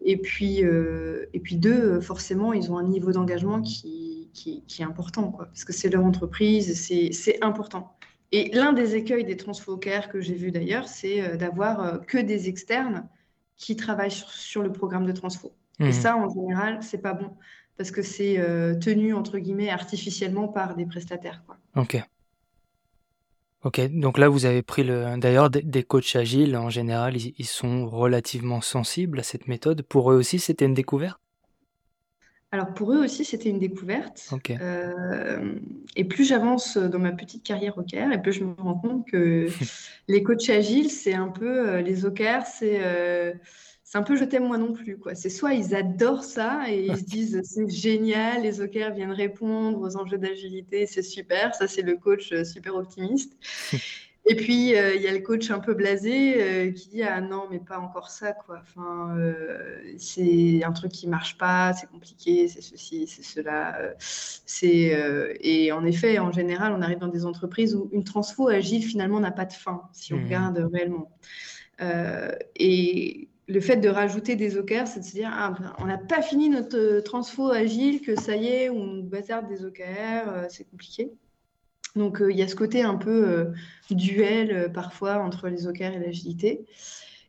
Et, 0.00 0.16
puis, 0.16 0.60
et 0.60 1.40
puis 1.40 1.56
deux, 1.56 2.00
forcément, 2.00 2.52
ils 2.52 2.70
ont 2.70 2.78
un 2.78 2.84
niveau 2.84 3.10
d'engagement 3.10 3.60
qui, 3.60 4.30
qui, 4.32 4.62
est 4.78 4.84
important, 4.84 5.32
quoi, 5.32 5.46
parce 5.46 5.64
que 5.64 5.72
c'est 5.72 5.88
leur 5.90 6.04
entreprise, 6.04 6.80
c'est 6.80 7.42
important. 7.42 7.98
Et 8.30 8.50
l'un 8.54 8.72
des 8.72 8.94
écueils 8.94 9.24
des 9.24 9.36
transfo 9.36 9.72
OKR 9.72 10.08
que 10.08 10.20
j'ai 10.20 10.34
vu 10.34 10.52
d'ailleurs, 10.52 10.86
c'est 10.86 11.36
d'avoir 11.36 12.00
que 12.06 12.16
des 12.16 12.48
externes 12.48 13.08
qui 13.56 13.74
travaillent 13.74 14.12
sur, 14.12 14.62
le 14.62 14.70
programme 14.70 15.04
de 15.04 15.12
transfo. 15.12 15.52
Et 15.80 15.86
mhm. 15.86 15.92
ça, 15.92 16.16
en 16.16 16.28
général, 16.28 16.78
c'est 16.80 17.02
pas 17.02 17.14
bon 17.14 17.32
parce 17.78 17.92
que 17.92 18.02
c'est 18.02 18.38
euh, 18.38 18.74
tenu 18.74 19.14
entre 19.14 19.38
guillemets 19.38 19.70
artificiellement 19.70 20.48
par 20.48 20.74
des 20.74 20.84
prestataires. 20.84 21.42
Quoi. 21.46 21.56
Ok. 21.76 21.96
Ok, 23.68 23.82
donc 23.90 24.16
là 24.16 24.30
vous 24.30 24.46
avez 24.46 24.62
pris 24.62 24.82
le. 24.82 25.18
D'ailleurs, 25.18 25.50
des, 25.50 25.82
coachs 25.82 26.16
agiles 26.16 26.56
en 26.56 26.70
général, 26.70 27.18
ils, 27.18 27.44
sont 27.44 27.86
relativement 27.86 28.62
sensibles 28.62 29.20
à 29.20 29.22
cette 29.22 29.46
méthode. 29.46 29.82
Pour 29.82 30.10
eux 30.10 30.16
aussi, 30.16 30.38
c'était 30.38 30.64
une 30.64 30.72
découverte? 30.72 31.20
Alors 32.50 32.72
pour 32.72 32.94
eux 32.94 33.04
aussi, 33.04 33.26
c'était 33.26 33.50
une 33.50 33.58
découverte. 33.58 34.26
Ok. 34.32 34.52
Euh, 34.52 35.54
et 35.96 36.04
plus 36.04 36.26
j'avance 36.26 36.78
dans 36.78 36.98
ma 36.98 37.12
petite 37.12 37.44
carrière 37.44 37.76
OKR, 37.76 38.10
et 38.10 38.22
plus 38.22 38.32
je 38.32 38.44
me 38.44 38.54
rends 38.54 38.78
compte 38.78 39.06
que 39.06 39.48
les 40.08 40.22
coachs 40.22 40.48
agiles, 40.48 40.90
c'est 40.90 41.12
un 41.12 41.28
peu 41.28 41.68
euh, 41.68 41.82
les 41.82 42.06
OKR, 42.06 42.46
c'est 42.46 42.80
c'est 43.90 43.96
un 43.96 44.02
peu 44.02 44.16
je 44.16 44.24
t'aime 44.24 44.46
moi 44.46 44.58
non 44.58 44.74
plus. 44.74 44.98
quoi. 44.98 45.14
C'est 45.14 45.30
soit 45.30 45.54
ils 45.54 45.74
adorent 45.74 46.22
ça 46.22 46.64
et 46.68 46.84
ils 46.84 46.96
se 46.98 47.04
disent 47.04 47.40
c'est 47.42 47.70
génial, 47.70 48.42
les 48.42 48.60
OKR 48.60 48.92
viennent 48.94 49.12
répondre 49.12 49.80
aux 49.80 49.96
enjeux 49.96 50.18
d'agilité, 50.18 50.84
c'est 50.84 51.02
super. 51.02 51.54
Ça, 51.54 51.66
c'est 51.66 51.80
le 51.80 51.96
coach 51.96 52.30
euh, 52.32 52.44
super 52.44 52.74
optimiste. 52.74 53.38
Et 54.30 54.36
puis, 54.36 54.76
euh, 54.76 54.94
il 54.94 55.00
y 55.00 55.06
a 55.06 55.12
le 55.12 55.20
coach 55.20 55.50
un 55.50 55.58
peu 55.58 55.72
blasé 55.72 56.34
euh, 56.36 56.70
qui 56.70 56.90
dit 56.90 57.02
Ah 57.02 57.22
non, 57.22 57.44
mais 57.50 57.60
pas 57.60 57.78
encore 57.78 58.10
ça, 58.10 58.32
quoi. 58.32 58.60
Enfin, 58.60 59.16
c'est 59.96 60.62
un 60.62 60.72
truc 60.72 60.92
qui 60.92 61.08
marche 61.08 61.38
pas, 61.38 61.72
c'est 61.72 61.86
compliqué, 61.86 62.46
c'est 62.46 62.60
ceci, 62.60 63.06
c'est 63.06 63.22
cela. 63.22 63.94
c'est 63.98 65.38
et 65.40 65.72
en 65.72 65.82
effet, 65.86 66.18
en 66.18 66.30
général, 66.30 66.74
on 66.76 66.82
arrive 66.82 66.98
dans 66.98 67.08
des 67.08 67.24
entreprises 67.24 67.74
où 67.74 67.88
une 67.92 68.04
transfo 68.04 68.48
agile, 68.48 68.82
finalement, 68.82 69.18
n'a 69.18 69.30
pas 69.30 69.46
de 69.46 69.54
fin, 69.54 69.88
si 69.94 70.12
on 70.12 70.18
mmh. 70.18 70.24
regarde 70.24 70.70
réellement. 70.74 71.10
et 72.56 73.27
le 73.48 73.60
fait 73.60 73.76
de 73.76 73.88
rajouter 73.88 74.36
des 74.36 74.56
OKR, 74.56 74.86
c'est 74.86 75.00
de 75.00 75.04
se 75.04 75.12
dire 75.12 75.30
ah, 75.32 75.54
ben, 75.58 75.72
on 75.78 75.86
n'a 75.86 75.98
pas 75.98 76.22
fini 76.22 76.48
notre 76.48 77.00
transfo 77.00 77.50
agile, 77.50 78.02
que 78.02 78.14
ça 78.14 78.36
y 78.36 78.46
est, 78.46 78.70
on 78.70 78.98
bazarde 79.02 79.48
des 79.48 79.64
OKR, 79.64 80.46
c'est 80.48 80.68
compliqué. 80.70 81.12
Donc 81.96 82.22
il 82.28 82.36
y 82.36 82.42
a 82.42 82.48
ce 82.48 82.54
côté 82.54 82.82
un 82.82 82.96
peu 82.96 83.52
duel 83.90 84.70
parfois 84.72 85.16
entre 85.16 85.48
les 85.48 85.66
OKR 85.66 85.94
et 85.94 85.98
l'agilité. 85.98 86.66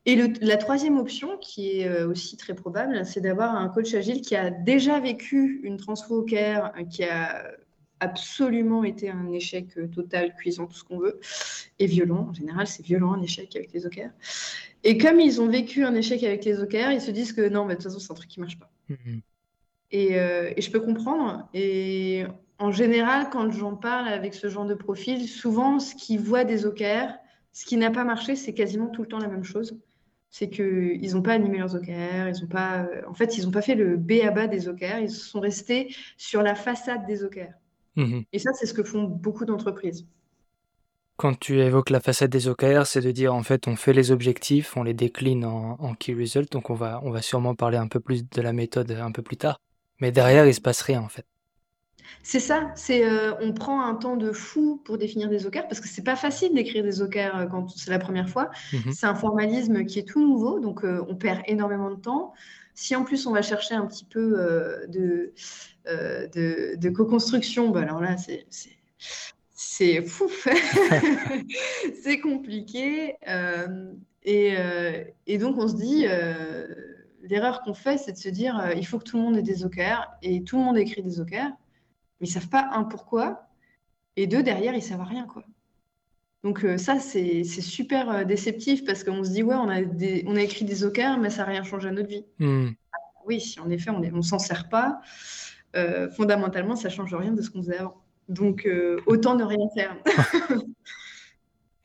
Et 0.06 0.16
la 0.16 0.58
troisième 0.58 0.98
option, 0.98 1.38
qui 1.38 1.82
est 1.82 2.04
aussi 2.04 2.36
très 2.38 2.54
probable, 2.54 3.06
c'est 3.06 3.22
d'avoir 3.22 3.56
un 3.56 3.70
coach 3.70 3.94
agile 3.94 4.22
qui 4.22 4.36
a 4.36 4.50
déjà 4.50 5.00
vécu 5.00 5.62
une 5.64 5.78
transfo 5.78 6.22
OKR, 6.22 6.72
qui 6.90 7.04
a 7.04 7.44
absolument 8.00 8.84
été 8.84 9.10
un 9.10 9.32
échec 9.32 9.77
euh, 9.77 9.88
total, 9.88 10.34
cuisant, 10.36 10.68
tout 10.68 10.75
ce 10.75 10.84
qu'on 10.84 11.00
veut, 11.00 11.20
et 11.79 11.86
violent. 11.86 12.27
En 12.29 12.34
général, 12.34 12.68
c'est 12.68 12.86
violent 12.86 13.13
un 13.13 13.22
échec 13.22 13.56
avec 13.56 13.74
les 13.74 13.86
OKR. 13.86 14.10
Et 14.84 14.98
comme 14.98 15.20
ils 15.20 15.41
ont 15.41 15.48
vécu 15.48 15.84
un 15.84 15.94
échec 15.96 16.24
avec 16.24 16.46
les 16.46 16.60
OKR, 16.60 16.91
ils 16.91 17.01
se 17.01 17.12
disent 17.12 17.34
que 17.34 17.48
non, 17.48 17.65
mais 17.65 17.75
de 17.75 17.82
toute 17.82 17.91
façon, 17.91 18.00
c'est 18.00 18.12
un 18.12 18.15
truc 18.15 18.29
qui 18.29 18.39
marche 18.39 18.58
pas. 18.58 18.72
Mm-hmm. 18.89 19.22
Euh, 19.94 20.53
et, 20.56 20.62
je 20.62 20.72
peux 20.72 20.79
comprendre. 20.79 21.48
Et 21.53 22.24
en 22.60 22.72
général, 22.72 23.29
quand 23.32 23.51
j'en 23.51 23.75
parle 23.75 24.08
avec 24.08 24.34
ce 24.34 24.50
genre 24.50 24.65
de 24.65 24.75
profil, 24.75 25.27
souvent, 25.27 25.79
ce 25.79 25.96
qu'ils 25.96 26.20
voient 26.20 26.44
des 26.44 26.65
OKR, 26.65 27.13
ce 27.51 27.65
qui 27.65 27.77
n'a 27.77 27.91
pas 27.91 28.03
marché, 28.03 28.36
c'est 28.36 28.53
quasiment 28.53 28.88
tout 28.88 29.01
le 29.01 29.08
temps 29.08 29.20
la 29.20 29.27
même 29.27 29.44
chose. 29.44 29.79
C'est 30.29 30.50
qu'ils 30.50 31.13
n'ont 31.13 31.24
pas 31.24 31.34
animé 31.34 31.58
leurs 31.58 31.75
OKR, 31.75 32.29
ils 32.29 32.44
ont 32.44 32.48
pas, 32.48 32.88
en 33.08 33.15
fait, 33.15 33.38
ils 33.38 33.46
n'ont 33.46 33.51
pas 33.51 33.63
fait 33.63 33.74
le 33.74 33.98
B 33.98 34.13
à 34.24 34.29
bas 34.29 34.46
des 34.46 34.68
OKR, 34.68 35.00
ils 35.01 35.10
sont 35.10 35.39
restés 35.39 35.96
sur 36.18 36.44
la 36.44 36.53
façade 36.53 37.08
des 37.08 37.24
OKR. 37.24 37.51
Mhm. 38.00 38.24
Et 38.32 38.39
ça, 38.39 38.51
c'est 38.53 38.65
ce 38.65 38.74
que 38.74 38.84
font 38.84 39.03
beaucoup 39.03 39.46
d'entreprises. 39.46 40.08
Quand 41.18 41.38
tu 41.38 41.60
évoques 41.60 41.89
la 41.89 42.00
facette 42.00 42.32
des 42.32 42.48
OKR, 42.48 42.86
c'est 42.86 43.01
de 43.01 43.12
dire 43.12 43.36
en 43.36 43.44
fait 43.44 43.68
on 43.68 43.75
fait 43.75 43.91
les 43.91 44.12
objectifs, 44.12 44.77
on 44.77 44.84
les 44.84 44.94
décline 44.94 45.44
en, 45.44 45.94
key 45.96 46.13
result, 46.13 46.50
donc 46.50 46.70
on 46.70 46.75
va, 46.75 47.01
on 47.03 47.12
va 47.12 47.22
sûrement 47.22 47.56
parler 47.56 47.77
un 47.77 47.89
peu 47.89 48.00
plus 48.00 48.24
de 48.29 48.41
la 48.41 48.53
méthode 48.53 48.89
un 48.91 49.12
peu 49.12 49.22
plus 49.22 49.36
tard. 49.36 49.60
Mais 50.00 50.13
derrière, 50.13 50.48
il 50.48 50.53
se 50.53 50.62
passe 50.62 50.82
rien 50.82 51.01
en 51.01 51.10
fait. 51.10 51.25
C'est 52.24 52.39
ça, 52.39 52.72
c'est 52.75 53.06
euh, 53.06 53.34
on 53.41 53.53
prend 53.53 53.82
un 53.86 53.96
temps 53.96 54.15
de 54.15 54.32
fou 54.32 54.82
pour 54.86 54.98
définir 54.98 55.29
des 55.29 55.46
OKR 55.46 55.68
parce 55.68 55.82
que 55.82 55.89
c'est 55.89 56.03
pas 56.03 56.15
facile 56.15 56.53
d'écrire 56.53 56.84
des 56.84 57.01
OKR 57.01 57.36
euh, 57.36 57.46
quand 57.48 57.68
c'est 57.70 57.91
la 57.91 58.00
première 58.00 58.29
fois. 58.29 58.50
Mhm. 58.72 58.94
C'est 58.94 59.06
un 59.06 59.15
formalisme 59.15 59.86
qui 59.86 60.00
est 60.00 60.08
tout 60.08 60.22
nouveau, 60.22 60.60
donc 60.60 60.86
euh, 60.86 61.06
on 61.10 61.15
perd 61.15 61.41
énormément 61.48 61.91
de 61.91 62.00
temps. 62.00 62.34
Si 62.75 62.96
en 62.96 63.03
plus 63.03 63.27
on 63.27 63.34
va 63.34 63.41
chercher 63.41 63.75
un 63.75 63.86
petit 63.86 64.06
peu 64.06 64.38
de, 64.88 65.34
de, 66.34 66.75
de 66.75 66.89
co-construction, 66.89 67.69
bah 67.69 67.81
alors 67.81 68.01
là 68.01 68.17
c'est 68.17 68.46
c'est 69.53 70.01
fou, 70.01 70.29
c'est 72.03 72.19
compliqué. 72.19 73.15
et, 74.24 74.55
et, 75.27 75.38
donc 75.38 75.58
on 75.58 75.67
se 75.67 75.75
dit, 75.75 76.05
l'erreur 77.24 77.62
qu'on 77.62 77.74
fait, 77.74 77.98
c'est 77.98 78.12
de 78.12 78.17
se 78.17 78.29
dire, 78.29 78.74
il 78.75 78.86
faut 78.86 79.00
que 79.00 79.05
tout 79.05 79.17
le 79.17 79.24
monde 79.24 79.38
ait 79.38 79.41
des 79.41 79.63
OKR 79.63 80.12
et 80.22 80.43
tout 80.43 80.58
le 80.58 80.63
monde 80.63 80.77
écrit 80.77 81.01
des 81.01 81.19
OKR 81.19 81.51
mais 82.19 82.27
ils 82.27 82.31
savent 82.31 82.50
pas 82.50 82.69
un 82.74 82.84
pourquoi 82.84 83.48
et 84.15 84.27
deux 84.27 84.43
derrière 84.43 84.74
ils 84.74 84.84
savent 84.84 85.01
rien 85.01 85.25
quoi. 85.25 85.43
Donc 86.43 86.63
euh, 86.63 86.77
ça 86.77 87.00
c'est 87.00 87.43
super 87.43 88.10
euh, 88.10 88.24
déceptif 88.24 88.86
parce 88.86 89.03
qu'on 89.03 89.24
se 89.24 89.31
dit 89.31 89.43
ouais 89.43 89.55
on 89.55 89.69
a 89.69 89.81
on 90.25 90.36
a 90.36 90.41
écrit 90.41 90.65
des 90.65 90.84
OKR 90.84 91.17
mais 91.19 91.29
ça 91.29 91.43
n'a 91.43 91.50
rien 91.50 91.63
changé 91.63 91.89
à 91.89 91.91
notre 91.91 92.10
vie. 92.10 92.25
Hmm. 92.39 92.69
oui 93.25 93.41
si 93.41 93.60
en 93.60 93.69
effet 93.69 93.89
on 93.89 94.00
ne 94.00 94.22
s'en 94.22 94.39
sert 94.39 94.69
pas 94.69 95.01
euh, 95.76 96.10
fondamentalement 96.10 96.76
ça 96.76 96.90
change 96.90 97.14
rien 97.14 97.32
de 97.32 97.42
ce 97.42 97.50
qu'on 97.50 97.62
faisait 97.62 97.78
avant. 97.78 98.02
Donc 98.28 98.68
autant 99.08 99.36
ne 99.36 99.44
rien 99.44 99.68
faire. 99.74 99.96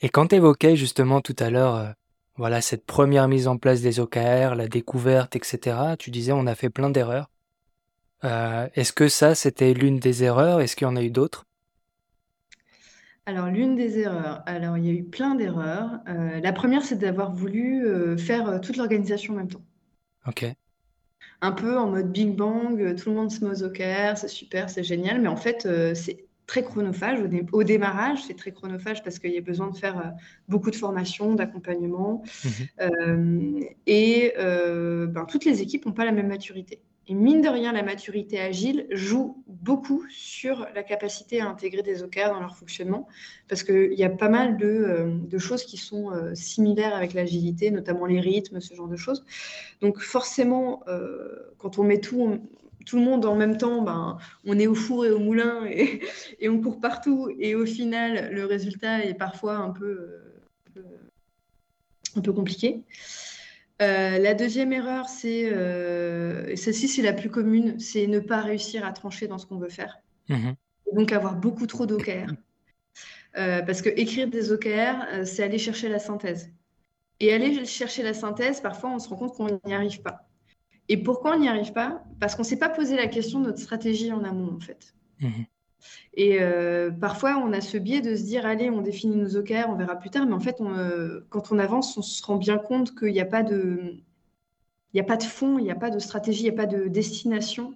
et 0.02 0.10
quand 0.10 0.28
tu 0.28 0.36
évoquais 0.36 0.76
justement 0.76 1.22
tout 1.22 1.36
à 1.38 1.48
l'heure 1.48 1.94
voilà 2.36 2.60
cette 2.60 2.84
première 2.84 3.28
mise 3.28 3.46
en 3.46 3.58
place 3.58 3.80
des 3.80 4.00
OKR, 4.00 4.54
la 4.56 4.66
découverte, 4.66 5.36
etc. 5.36 5.94
Tu 5.98 6.10
disais 6.10 6.32
on 6.32 6.46
a 6.46 6.54
fait 6.54 6.70
plein 6.70 6.90
d'erreurs. 6.90 7.30
Euh, 8.24 8.68
est-ce 8.74 8.92
que 8.92 9.08
ça, 9.08 9.34
c'était 9.34 9.74
l'une 9.74 9.98
des 9.98 10.24
erreurs? 10.24 10.60
Est-ce 10.60 10.76
qu'il 10.76 10.86
y 10.86 10.90
en 10.90 10.96
a 10.96 11.02
eu 11.02 11.10
d'autres? 11.10 11.44
Alors, 13.26 13.46
l'une 13.46 13.76
des 13.76 14.00
erreurs, 14.00 14.42
alors 14.46 14.76
il 14.76 14.86
y 14.86 14.90
a 14.90 14.92
eu 14.92 15.04
plein 15.04 15.34
d'erreurs. 15.34 16.00
Euh, 16.08 16.40
la 16.40 16.52
première, 16.52 16.82
c'est 16.82 16.98
d'avoir 16.98 17.32
voulu 17.32 17.86
euh, 17.86 18.16
faire 18.16 18.60
toute 18.60 18.76
l'organisation 18.76 19.34
en 19.34 19.36
même 19.38 19.48
temps. 19.48 19.64
Ok. 20.26 20.46
Un 21.44 21.52
peu 21.52 21.76
en 21.76 21.88
mode 21.88 22.10
Big 22.10 22.34
Bang, 22.34 22.96
tout 22.96 23.10
le 23.10 23.16
monde 23.16 23.30
se 23.30 23.44
met 23.44 23.62
OKR, 23.62 24.16
c'est 24.16 24.28
super, 24.28 24.70
c'est 24.70 24.82
génial, 24.82 25.20
mais 25.20 25.28
en 25.28 25.36
fait, 25.36 25.68
c'est 25.94 26.24
très 26.46 26.62
chronophage. 26.64 27.18
Au, 27.52 27.64
démarrage, 27.64 28.22
c'est 28.26 28.34
très 28.34 28.50
chronophage 28.50 29.02
parce 29.02 29.18
qu'il 29.18 29.30
y 29.30 29.36
a 29.36 29.42
besoin 29.42 29.68
de 29.68 29.76
faire 29.76 30.14
beaucoup 30.48 30.70
de 30.70 30.76
formation, 30.76 31.34
d'accompagnement. 31.34 32.22
Mmh 32.80 33.60
et 33.86 34.32
ben, 34.38 35.26
toutes 35.28 35.44
les 35.44 35.60
équipes 35.60 35.84
n'ont 35.84 35.92
pas 35.92 36.06
la 36.06 36.12
même 36.12 36.28
maturité. 36.28 36.80
Et 37.06 37.14
mine 37.14 37.42
de 37.42 37.48
rien, 37.48 37.72
la 37.72 37.82
maturité 37.82 38.40
agile 38.40 38.86
joue 38.90 39.44
beaucoup 39.46 40.04
sur 40.08 40.66
la 40.74 40.82
capacité 40.82 41.40
à 41.40 41.48
intégrer 41.48 41.82
des 41.82 42.02
OKR 42.02 42.30
dans 42.30 42.40
leur 42.40 42.56
fonctionnement, 42.56 43.06
parce 43.46 43.62
qu'il 43.62 43.92
y 43.92 44.04
a 44.04 44.10
pas 44.10 44.30
mal 44.30 44.56
de, 44.56 44.66
euh, 44.66 45.38
choses 45.38 45.64
qui 45.64 45.76
sont 45.76 46.10
euh, 46.10 46.34
similaires 46.34 46.94
avec 46.94 47.12
l'agilité, 47.12 47.70
notamment 47.70 48.06
les 48.06 48.20
rythmes, 48.20 48.60
ce 48.60 48.74
genre 48.74 48.88
de 48.88 48.96
choses. 48.96 49.24
Donc 49.82 50.00
forcément, 50.00 50.82
euh, 50.88 51.28
quand 51.58 51.78
on 51.78 51.82
met 51.82 52.00
tout, 52.00 52.38
tout 52.86 52.96
le 52.96 53.02
monde 53.02 53.26
en 53.26 53.34
même 53.34 53.58
temps, 53.58 53.82
ben, 53.82 54.16
on 54.46 54.58
est 54.58 54.66
au 54.66 54.74
four 54.74 55.04
et 55.04 55.10
au 55.10 55.18
moulin 55.18 55.66
et, 55.66 56.00
on 56.48 56.58
court 56.58 56.80
partout, 56.80 57.28
et 57.38 57.54
au 57.54 57.66
final, 57.66 58.32
le 58.32 58.46
résultat 58.46 59.04
est 59.04 59.14
parfois 59.14 59.56
un 59.56 59.70
peu, 59.70 60.22
un 62.16 62.20
peu 62.22 62.32
compliqué. 62.32 62.82
Euh, 63.82 64.18
la 64.18 64.34
deuxième 64.34 64.72
erreur, 64.72 65.08
c'est, 65.08 65.52
euh, 65.52 66.54
celle-ci 66.54 66.86
c'est 66.86 67.02
la 67.02 67.12
plus 67.12 67.30
commune, 67.30 67.78
c'est 67.80 68.06
ne 68.06 68.20
pas 68.20 68.40
réussir 68.40 68.84
à 68.84 68.92
trancher 68.92 69.26
dans 69.26 69.38
ce 69.38 69.46
qu'on 69.46 69.58
veut 69.58 69.68
faire. 69.68 69.98
Mmh 70.28 70.52
donc 70.92 71.10
avoir 71.10 71.34
beaucoup 71.34 71.66
trop 71.66 71.86
d'OKR. 71.86 72.30
Euh, 73.36 73.62
parce 73.62 73.82
que 73.82 73.88
écrire 73.88 74.28
des 74.28 74.52
OKR, 74.52 75.24
c'est 75.24 75.42
aller 75.42 75.58
chercher 75.58 75.88
la 75.88 75.98
synthèse. 75.98 76.52
Et 77.18 77.32
aller 77.32 77.64
chercher 77.64 78.04
la 78.04 78.14
synthèse, 78.14 78.60
parfois 78.60 78.90
on 78.90 79.00
se 79.00 79.08
rend 79.08 79.16
compte 79.16 79.34
qu'on 79.34 79.60
n'y 79.66 79.74
arrive 79.74 80.02
pas. 80.02 80.28
Et 80.88 80.96
pourquoi 80.96 81.34
on 81.34 81.40
n'y 81.40 81.48
arrive 81.48 81.72
pas? 81.72 82.04
Parce 82.20 82.36
qu'on 82.36 82.42
ne 82.42 82.46
s'est 82.46 82.58
pas 82.58 82.68
posé 82.68 82.94
la 82.94 83.08
question 83.08 83.40
de 83.40 83.46
notre 83.46 83.58
stratégie 83.58 84.12
en 84.12 84.22
amont, 84.22 84.54
en 84.54 84.60
fait. 84.60 84.94
Mmh 85.20 85.30
et 86.16 86.38
euh, 86.40 86.90
parfois, 86.90 87.42
on 87.44 87.52
a 87.52 87.60
ce 87.60 87.76
biais 87.76 88.00
de 88.00 88.14
se 88.14 88.22
dire, 88.22 88.46
allez, 88.46 88.70
on 88.70 88.80
définit 88.80 89.16
nos 89.16 89.36
OKR, 89.36 89.68
on 89.68 89.74
verra 89.74 89.96
plus 89.96 90.10
tard. 90.10 90.26
Mais 90.26 90.32
en 90.32 90.40
fait, 90.40 90.60
euh, 90.60 91.20
quand 91.28 91.50
on 91.50 91.58
avance, 91.58 91.96
on 91.96 92.02
se 92.02 92.24
rend 92.24 92.36
bien 92.36 92.58
compte 92.58 92.96
qu'il 92.96 93.12
n'y 93.12 93.20
a 93.20 93.26
pas 93.26 93.42
de... 93.42 93.96
Il 94.92 95.00
a 95.00 95.04
pas 95.04 95.16
de 95.16 95.24
fond, 95.24 95.58
il 95.58 95.64
n'y 95.64 95.72
a 95.72 95.76
pas 95.76 95.90
de 95.90 95.98
stratégie, 95.98 96.42
il 96.42 96.44
n'y 96.44 96.50
a 96.50 96.52
pas 96.52 96.66
de 96.66 96.86
destination. 96.86 97.74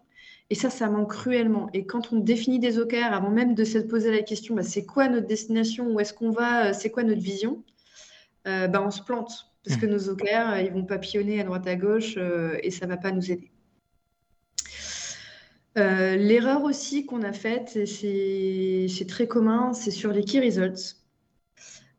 Et 0.51 0.55
ça, 0.55 0.71
ça 0.71 0.89
manque 0.89 1.11
cruellement. 1.11 1.69
Et 1.75 1.85
quand 1.85 2.13
on 2.13 2.19
définit 2.19 2.61
des 2.61 2.79
OKR, 2.79 3.13
avant 3.13 3.31
même 3.31 3.57
de 3.57 3.65
se 3.65 3.79
poser 3.79 4.13
la 4.13 4.23
question, 4.23 4.55
bah, 4.55 4.63
c'est 4.63 4.87
quoi 4.87 5.09
notre 5.09 5.27
destination, 5.27 5.89
où 5.89 5.99
est-ce 5.99 6.15
qu'on 6.15 6.31
va, 6.31 6.73
c'est 6.73 6.91
quoi 6.91 7.03
notre 7.03 7.21
vision, 7.21 7.65
bah, 8.45 8.81
on 8.87 8.93
se 8.93 9.03
plante. 9.03 9.51
Parce 9.65 9.79
que 9.79 9.87
mmh. 9.87 9.91
nos 9.91 10.09
OKR, 10.11 10.61
ils 10.61 10.73
vont 10.73 10.85
papillonner 10.85 11.41
à 11.41 11.45
droite 11.45 11.67
à 11.67 11.75
gauche 11.75 12.17
et 12.63 12.71
ça 12.71 12.87
ne 12.87 12.93
va 12.93 12.97
pas 12.97 13.11
nous 13.11 13.33
aider. 13.33 13.51
Euh, 15.79 16.17
l'erreur 16.17 16.65
aussi 16.65 17.07
qu'on 17.07 17.23
a 17.23 17.33
faite, 17.33 17.77
et 17.77 18.87
c'est 18.89 19.07
très 19.07 19.27
commun, 19.27 19.73
c'est 19.73 19.91
sur 19.91 20.13
les 20.13 20.25
key 20.25 20.41
results. 20.41 20.97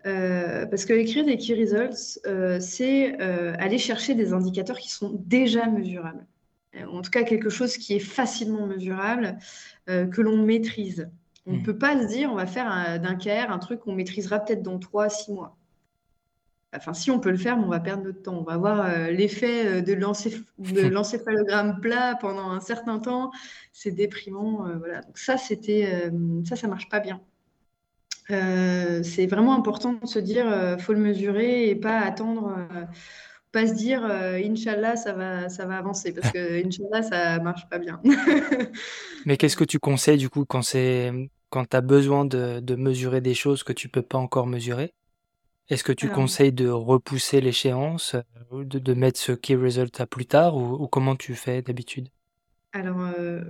Euh, 0.06 0.66
parce 0.66 0.86
que 0.86 0.94
écrire 0.94 1.26
des 1.26 1.38
key 1.38 1.54
results, 1.54 2.20
euh, 2.26 2.60
c'est 2.60 3.18
aller 3.20 3.78
chercher 3.78 4.16
des 4.16 4.34
indicateurs 4.34 4.78
qui 4.78 4.92
sont 4.92 5.12
déjà 5.26 5.68
mesurables. 5.68 6.26
En 6.92 7.02
tout 7.02 7.10
cas, 7.10 7.24
quelque 7.24 7.50
chose 7.50 7.78
qui 7.78 7.96
est 7.96 8.00
facilement 8.00 8.68
mesurable, 8.68 9.38
que 9.88 10.22
l'on 10.22 10.38
maîtrise. 10.38 11.10
On 11.48 11.54
ne 11.54 11.58
hmm. 11.58 11.64
peut 11.64 11.78
pas 11.78 12.00
se 12.00 12.08
dire, 12.08 12.32
on 12.32 12.36
va 12.36 12.46
faire 12.46 13.00
d'un 13.02 13.16
KR 13.16 13.50
un 13.50 13.58
truc 13.58 13.80
qu'on 13.80 13.96
maîtrisera 13.96 14.40
peut-être 14.40 14.62
dans 14.62 14.78
3-6 14.78 15.34
mois. 15.34 15.58
Enfin, 16.76 16.94
si 16.94 17.10
on 17.10 17.20
peut 17.20 17.32
le 17.32 17.38
faire, 17.38 17.58
mais 17.58 17.64
on 17.64 17.70
va 17.70 17.80
perdre 17.80 18.04
notre 18.04 18.22
temps. 18.22 18.38
On 18.40 18.44
va 18.44 18.54
avoir 18.54 18.82
euh, 18.82 19.10
l'effet 19.10 19.80
euh, 19.80 19.82
de 19.82 19.94
l'encéphalogramme 20.90 21.80
plat 21.82 22.16
pendant 22.20 22.52
un 22.52 22.60
certain 22.60 23.00
temps. 23.00 23.32
C'est 23.74 23.92
déprimant. 23.92 24.68
Euh, 24.68 24.78
voilà. 24.78 25.02
Donc 25.02 25.18
ça, 25.18 25.38
c'était 25.38 26.12
ça, 26.46 26.56
ça 26.56 26.68
marche 26.68 26.90
pas 26.90 27.00
bien. 27.00 27.22
c'est 28.28 29.26
vraiment 29.26 29.56
important 29.56 29.94
de 29.94 30.06
se 30.06 30.20
dire, 30.20 30.78
faut 30.80 30.94
le 30.94 31.00
mesurer 31.00 31.70
et 31.70 31.76
pas 31.76 32.00
attendre, 32.00 32.56
pas 33.52 33.66
se 33.66 33.74
dire, 33.74 34.06
Inch'Allah, 34.06 34.96
ça 34.96 35.14
va, 35.14 35.50
ça 35.50 35.66
va 35.66 35.78
avancer 35.78 36.14
parce 36.14 36.32
que 36.32 36.64
Inch'Allah, 36.66 37.02
ça 37.02 37.40
marche 37.40 37.68
pas 37.70 37.80
bien. 37.80 38.00
mais 39.26 39.38
qu'est-ce 39.38 39.58
que 39.58 39.64
tu 39.64 39.80
conseilles 39.80 40.18
du 40.18 40.30
coup 40.30 40.46
quand 40.46 40.62
c'est 40.62 41.12
quand 41.50 41.68
tu 41.68 41.76
as 41.76 41.82
besoin 41.82 42.26
de, 42.26 42.60
de 42.60 42.76
mesurer 42.76 43.22
des 43.22 43.34
choses 43.34 43.64
que 43.64 43.74
tu 43.74 43.90
peux 43.90 44.04
pas 44.04 44.20
encore 44.20 44.46
mesurer? 44.46 44.94
Est-ce 45.70 45.84
que 45.84 45.92
tu 45.92 46.10
conseilles 46.10 46.52
de 46.52 46.68
repousser 46.68 47.42
l'échéance, 47.42 48.16
euh, 48.52 48.64
de, 48.64 48.80
de 48.80 48.94
mettre 48.94 49.20
ce 49.20 49.32
key 49.32 49.56
result 49.56 50.02
à 50.02 50.08
plus 50.08 50.26
tard 50.26 50.56
ou, 50.56 50.88
comment 50.88 51.16
tu 51.16 51.36
fais 51.36 51.62
d'habitude? 51.62 52.10
Alors, 52.72 53.00
euh, 53.00 53.42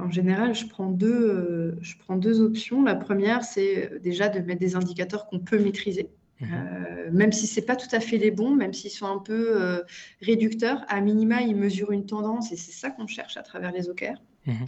en 0.00 0.10
général, 0.10 0.54
je 0.54 0.66
prends 0.66 0.90
deux, 0.90 1.12
euh, 1.12 1.76
je 1.80 1.94
prends 1.98 2.16
deux 2.16 2.40
options. 2.40 2.82
La 2.82 2.94
première, 2.94 3.42
c'est 3.44 4.00
déjà 4.02 4.28
de 4.28 4.40
mettre 4.40 4.60
des 4.60 4.76
indicateurs 4.76 5.26
qu'on 5.26 5.40
peut 5.40 5.58
maîtriser. 5.58 6.08
Mhm. 6.40 7.12
même 7.12 7.30
si 7.30 7.46
c'est 7.46 7.62
pas 7.62 7.76
tout 7.76 7.88
à 7.92 8.00
fait 8.00 8.18
les 8.18 8.32
bons, 8.32 8.56
même 8.56 8.72
s'ils 8.72 8.90
sont 8.90 9.06
un 9.06 9.18
peu 9.18 9.84
réducteurs, 10.20 10.84
à 10.88 11.00
minima, 11.00 11.42
ils 11.42 11.54
mesurent 11.54 11.92
une 11.92 12.06
tendance 12.06 12.50
et 12.50 12.56
c'est 12.56 12.72
ça 12.72 12.90
qu'on 12.90 13.06
cherche 13.06 13.36
à 13.36 13.42
travers 13.42 13.70
les 13.70 13.88
OKR. 13.88 14.20
Mhm. 14.44 14.66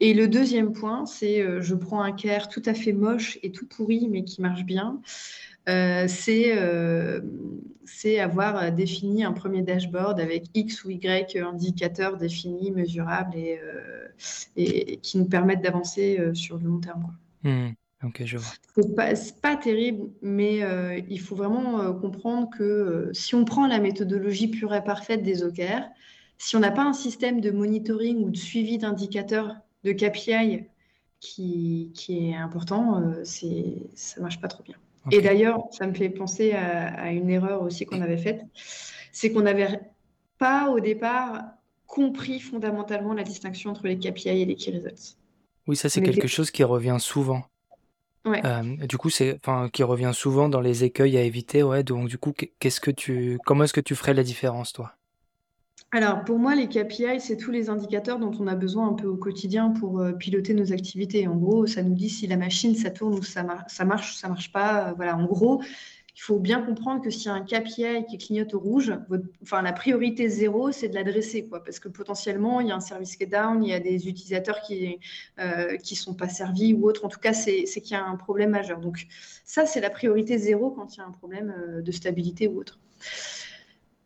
Et 0.00 0.14
le 0.14 0.26
deuxième 0.26 0.72
point, 0.72 1.06
c'est 1.06 1.62
je 1.62 1.74
prends 1.76 2.02
un 2.02 2.10
CARE 2.10 2.48
tout 2.48 2.62
à 2.66 2.74
fait 2.74 2.92
moche 2.92 3.38
et 3.44 3.52
tout 3.52 3.68
pourri, 3.68 4.08
mais 4.10 4.24
qui 4.24 4.42
marche 4.42 4.64
bien. 4.64 5.00
Euh, 5.68 6.06
euh, 6.28 7.20
c'est 7.84 8.18
avoir 8.20 8.72
défini 8.72 9.24
un 9.24 9.32
premier 9.32 9.62
dashboard 9.62 10.20
avec 10.20 10.44
X 10.54 10.84
ou 10.84 10.90
Y 10.90 11.36
indicateurs 11.36 12.16
définis, 12.16 12.70
mesurables 12.70 13.36
et, 13.36 13.60
euh, 13.62 14.08
et 14.56 14.98
qui 14.98 15.18
nous 15.18 15.28
permettent 15.28 15.62
d'avancer 15.62 16.20
sur 16.34 16.58
le 16.58 16.68
long 16.68 16.80
terme. 16.80 17.16
Mmh. 17.42 17.70
Ok, 18.04 18.22
je 18.24 18.38
vois. 18.38 18.52
C'est 18.76 18.94
pas, 18.94 19.12
pas 19.42 19.56
terrible, 19.56 20.10
mais 20.20 20.60
il 21.08 21.20
faut 21.20 21.34
vraiment 21.34 21.92
comprendre 21.94 22.50
que 22.50 23.10
si 23.12 23.34
on 23.34 23.44
prend 23.44 23.66
la 23.66 23.78
méthodologie 23.78 24.48
pure 24.48 24.74
et 24.74 24.84
parfaite 24.84 25.22
des 25.22 25.42
OKR, 25.42 25.82
si 26.38 26.56
on 26.56 26.60
n'a 26.60 26.70
pas 26.70 26.84
un 26.84 26.92
système 26.92 27.40
de 27.40 27.50
monitoring 27.50 28.24
ou 28.24 28.30
de 28.30 28.36
suivi 28.36 28.78
d'indicateurs 28.78 29.56
de 29.84 29.92
KPI 29.92 30.64
qui, 31.20 31.92
qui 31.94 32.28
est 32.28 32.36
important, 32.36 33.02
c'est 33.24 33.76
ça 33.94 34.20
marche 34.20 34.40
pas 34.40 34.48
trop 34.48 34.62
bien. 34.62 34.76
Et 35.10 35.20
d'ailleurs, 35.20 35.62
ça 35.70 35.86
me 35.86 35.94
fait 35.94 36.08
penser 36.08 36.52
à, 36.52 37.10
une 37.12 37.30
erreur 37.30 37.62
aussi 37.62 37.86
qu'on 37.86 38.00
avait 38.00 38.16
faite, 38.16 38.42
c'est 39.12 39.32
qu'on 39.32 39.42
n'avait 39.42 39.80
pas 40.38 40.70
au 40.70 40.80
départ 40.80 41.42
compris 41.86 42.40
fondamentalement 42.40 43.14
la 43.14 43.22
distinction 43.22 43.70
entre 43.70 43.86
les 43.86 43.98
KPI 43.98 44.28
et 44.28 44.44
les 44.44 44.56
Key 44.56 44.72
Results. 44.72 45.16
Oui, 45.66 45.76
ça 45.76 45.88
c'est 45.88 46.02
quelque 46.02 46.28
chose 46.28 46.50
qui 46.50 46.64
revient 46.64 46.96
souvent. 46.98 47.44
Ouais. 48.24 48.44
Euh, 48.44 48.62
du 48.86 48.98
coup, 48.98 49.08
c'est, 49.08 49.36
enfin, 49.36 49.68
qui 49.72 49.84
revient 49.84 50.10
souvent 50.12 50.48
dans 50.48 50.60
les 50.60 50.82
écueils 50.82 51.16
à 51.16 51.22
éviter. 51.22 51.62
Ouais. 51.62 51.84
Donc, 51.84 52.08
du 52.08 52.18
coup, 52.18 52.34
qu'est-ce 52.58 52.80
que 52.80 52.90
tu, 52.90 53.38
comment 53.46 53.64
est-ce 53.64 53.72
que 53.72 53.80
tu 53.80 53.94
ferais 53.94 54.14
la 54.14 54.24
différence, 54.24 54.72
toi? 54.72 54.94
Alors, 55.92 56.24
pour 56.24 56.38
moi, 56.38 56.54
les 56.56 56.68
KPI, 56.68 57.20
c'est 57.20 57.36
tous 57.36 57.52
les 57.52 57.70
indicateurs 57.70 58.18
dont 58.18 58.32
on 58.40 58.48
a 58.48 58.56
besoin 58.56 58.88
un 58.88 58.94
peu 58.94 59.06
au 59.06 59.16
quotidien 59.16 59.70
pour 59.70 60.00
euh, 60.00 60.12
piloter 60.12 60.52
nos 60.52 60.72
activités. 60.72 61.28
En 61.28 61.36
gros, 61.36 61.66
ça 61.66 61.82
nous 61.82 61.94
dit 61.94 62.10
si 62.10 62.26
la 62.26 62.36
machine, 62.36 62.74
ça 62.74 62.90
tourne 62.90 63.14
ou 63.14 63.22
ça, 63.22 63.46
ça 63.68 63.84
marche 63.84 64.14
ou 64.14 64.18
ça 64.18 64.28
marche 64.28 64.50
pas. 64.52 64.88
Euh, 64.88 64.92
voilà, 64.94 65.16
en 65.16 65.24
gros, 65.26 65.62
il 65.62 66.20
faut 66.20 66.40
bien 66.40 66.60
comprendre 66.60 67.02
que 67.02 67.10
s'il 67.10 67.26
y 67.26 67.28
a 67.28 67.34
un 67.34 67.44
KPI 67.44 68.04
qui 68.10 68.18
clignote 68.18 68.52
au 68.54 68.58
rouge, 68.58 68.92
la 69.52 69.72
priorité 69.72 70.28
zéro, 70.28 70.72
c'est 70.72 70.88
de 70.88 70.94
l'adresser, 70.94 71.46
quoi, 71.46 71.62
parce 71.62 71.78
que 71.78 71.88
potentiellement, 71.88 72.60
il 72.60 72.66
y 72.66 72.72
a 72.72 72.76
un 72.76 72.80
service 72.80 73.16
qui 73.16 73.22
est 73.22 73.28
down, 73.28 73.62
il 73.62 73.70
y 73.70 73.74
a 73.74 73.80
des 73.80 74.08
utilisateurs 74.08 74.60
qui 74.62 74.98
ne 75.38 75.44
euh, 75.44 75.78
sont 75.84 76.14
pas 76.14 76.28
servis 76.28 76.74
ou 76.74 76.88
autre. 76.88 77.04
En 77.04 77.08
tout 77.08 77.20
cas, 77.20 77.32
c'est 77.32 77.64
qu'il 77.64 77.92
y 77.92 77.94
a 77.94 78.04
un 78.04 78.16
problème 78.16 78.50
majeur. 78.50 78.80
Donc, 78.80 79.06
ça, 79.44 79.66
c'est 79.66 79.80
la 79.80 79.90
priorité 79.90 80.36
zéro 80.36 80.72
quand 80.72 80.96
il 80.96 80.98
y 80.98 81.02
a 81.02 81.06
un 81.06 81.12
problème 81.12 81.54
de 81.80 81.92
stabilité 81.92 82.48
ou 82.48 82.58
autre. 82.58 82.80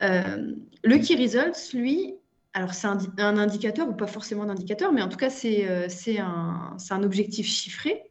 Euh, 0.02 0.54
le 0.82 0.98
Key 0.98 1.16
Results, 1.16 1.74
lui, 1.74 2.14
alors 2.52 2.74
c'est 2.74 2.86
un, 2.86 3.38
indicateur 3.38 3.88
ou 3.88 3.92
pas 3.92 4.06
forcément 4.06 4.44
un 4.44 4.48
indicateur, 4.48 4.92
mais 4.92 5.02
en 5.02 5.08
tout 5.08 5.18
cas 5.18 5.30
c'est 5.30 5.68
euh, 5.68 5.88
un, 6.18 6.76
un, 6.90 7.02
objectif 7.02 7.46
chiffré 7.46 8.02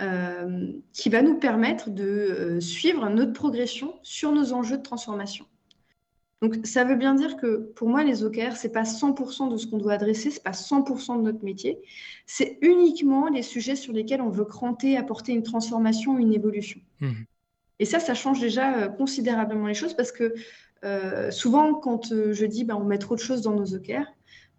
euh, 0.00 0.72
qui 0.92 1.08
va 1.08 1.22
nous 1.22 1.38
permettre 1.38 1.90
de 1.90 2.58
suivre 2.60 3.08
notre 3.08 3.32
progression 3.32 3.94
sur 4.02 4.32
nos 4.32 4.52
enjeux 4.52 4.76
de 4.76 4.82
transformation. 4.82 5.46
Donc 6.42 6.66
ça 6.66 6.84
veut 6.84 6.96
bien 6.96 7.14
dire 7.14 7.38
que 7.38 7.72
pour 7.74 7.88
moi 7.88 8.04
les 8.04 8.22
OKR 8.22 8.56
c'est 8.56 8.70
pas 8.70 8.82
100% 8.82 9.50
de 9.50 9.56
ce 9.56 9.66
qu'on 9.66 9.78
doit 9.78 9.94
adresser, 9.94 10.30
c'est 10.30 10.42
pas 10.42 10.50
100% 10.50 11.16
de 11.16 11.22
notre 11.22 11.42
métier, 11.42 11.78
c'est 12.26 12.58
uniquement 12.60 13.28
les 13.28 13.42
sujets 13.42 13.74
sur 13.74 13.94
lesquels 13.94 14.20
on 14.20 14.28
veut 14.28 14.44
cranter, 14.44 14.98
apporter 14.98 15.32
une 15.32 15.42
transformation, 15.42 16.18
une 16.18 16.34
évolution. 16.34 16.80
Mmh. 17.00 17.12
Et 17.78 17.84
ça, 17.84 18.00
ça 18.00 18.14
change 18.14 18.40
déjà 18.40 18.88
considérablement 18.88 19.66
les 19.66 19.74
choses 19.74 19.94
parce 19.94 20.12
que 20.12 20.34
euh, 20.86 21.30
souvent, 21.30 21.74
quand 21.74 22.12
euh, 22.12 22.32
je 22.32 22.46
dis 22.46 22.64
bah, 22.64 22.76
on 22.76 22.84
met 22.84 22.98
trop 22.98 23.16
de 23.16 23.20
choses 23.20 23.42
dans 23.42 23.52
nos 23.52 23.74
OKR, 23.74 24.04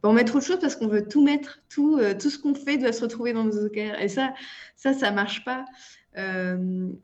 bah, 0.02 0.10
on 0.10 0.14
met 0.14 0.26
trop 0.26 0.40
de 0.40 0.44
choses 0.44 0.60
parce 0.60 0.76
qu'on 0.76 0.88
veut 0.88 1.08
tout 1.08 1.24
mettre, 1.24 1.62
tout, 1.70 1.98
euh, 1.98 2.14
tout 2.14 2.30
ce 2.30 2.38
qu'on 2.38 2.54
fait 2.54 2.78
doit 2.78 2.92
se 2.92 3.02
retrouver 3.02 3.34
dans 3.34 3.46
nos 3.46 3.66
OKR. 3.66 4.00
Et 4.02 4.10
ça, 4.10 4.34
ça, 4.76 4.94
ça 4.94 5.12
marche 5.12 5.46
pas. 5.46 5.66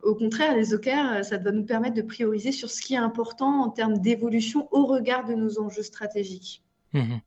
au 0.02 0.16
contraire, 0.16 0.56
les 0.56 0.74
OKR, 0.74 1.24
ça 1.24 1.38
doit 1.38 1.52
nous 1.52 1.66
permettre 1.66 1.96
de 1.96 2.02
prioriser 2.02 2.52
sur 2.52 2.70
ce 2.70 2.82
qui 2.82 2.96
est 2.96 2.98
important 2.98 3.62
en 3.64 3.70
termes 3.70 4.00
d'évolution 4.00 4.68
au 4.72 4.86
regard 4.86 5.26
de 5.26 5.36
nos 5.36 5.60
enjeux 5.60 5.84
stratégiques. 5.84 6.64
Mmh 6.94 7.18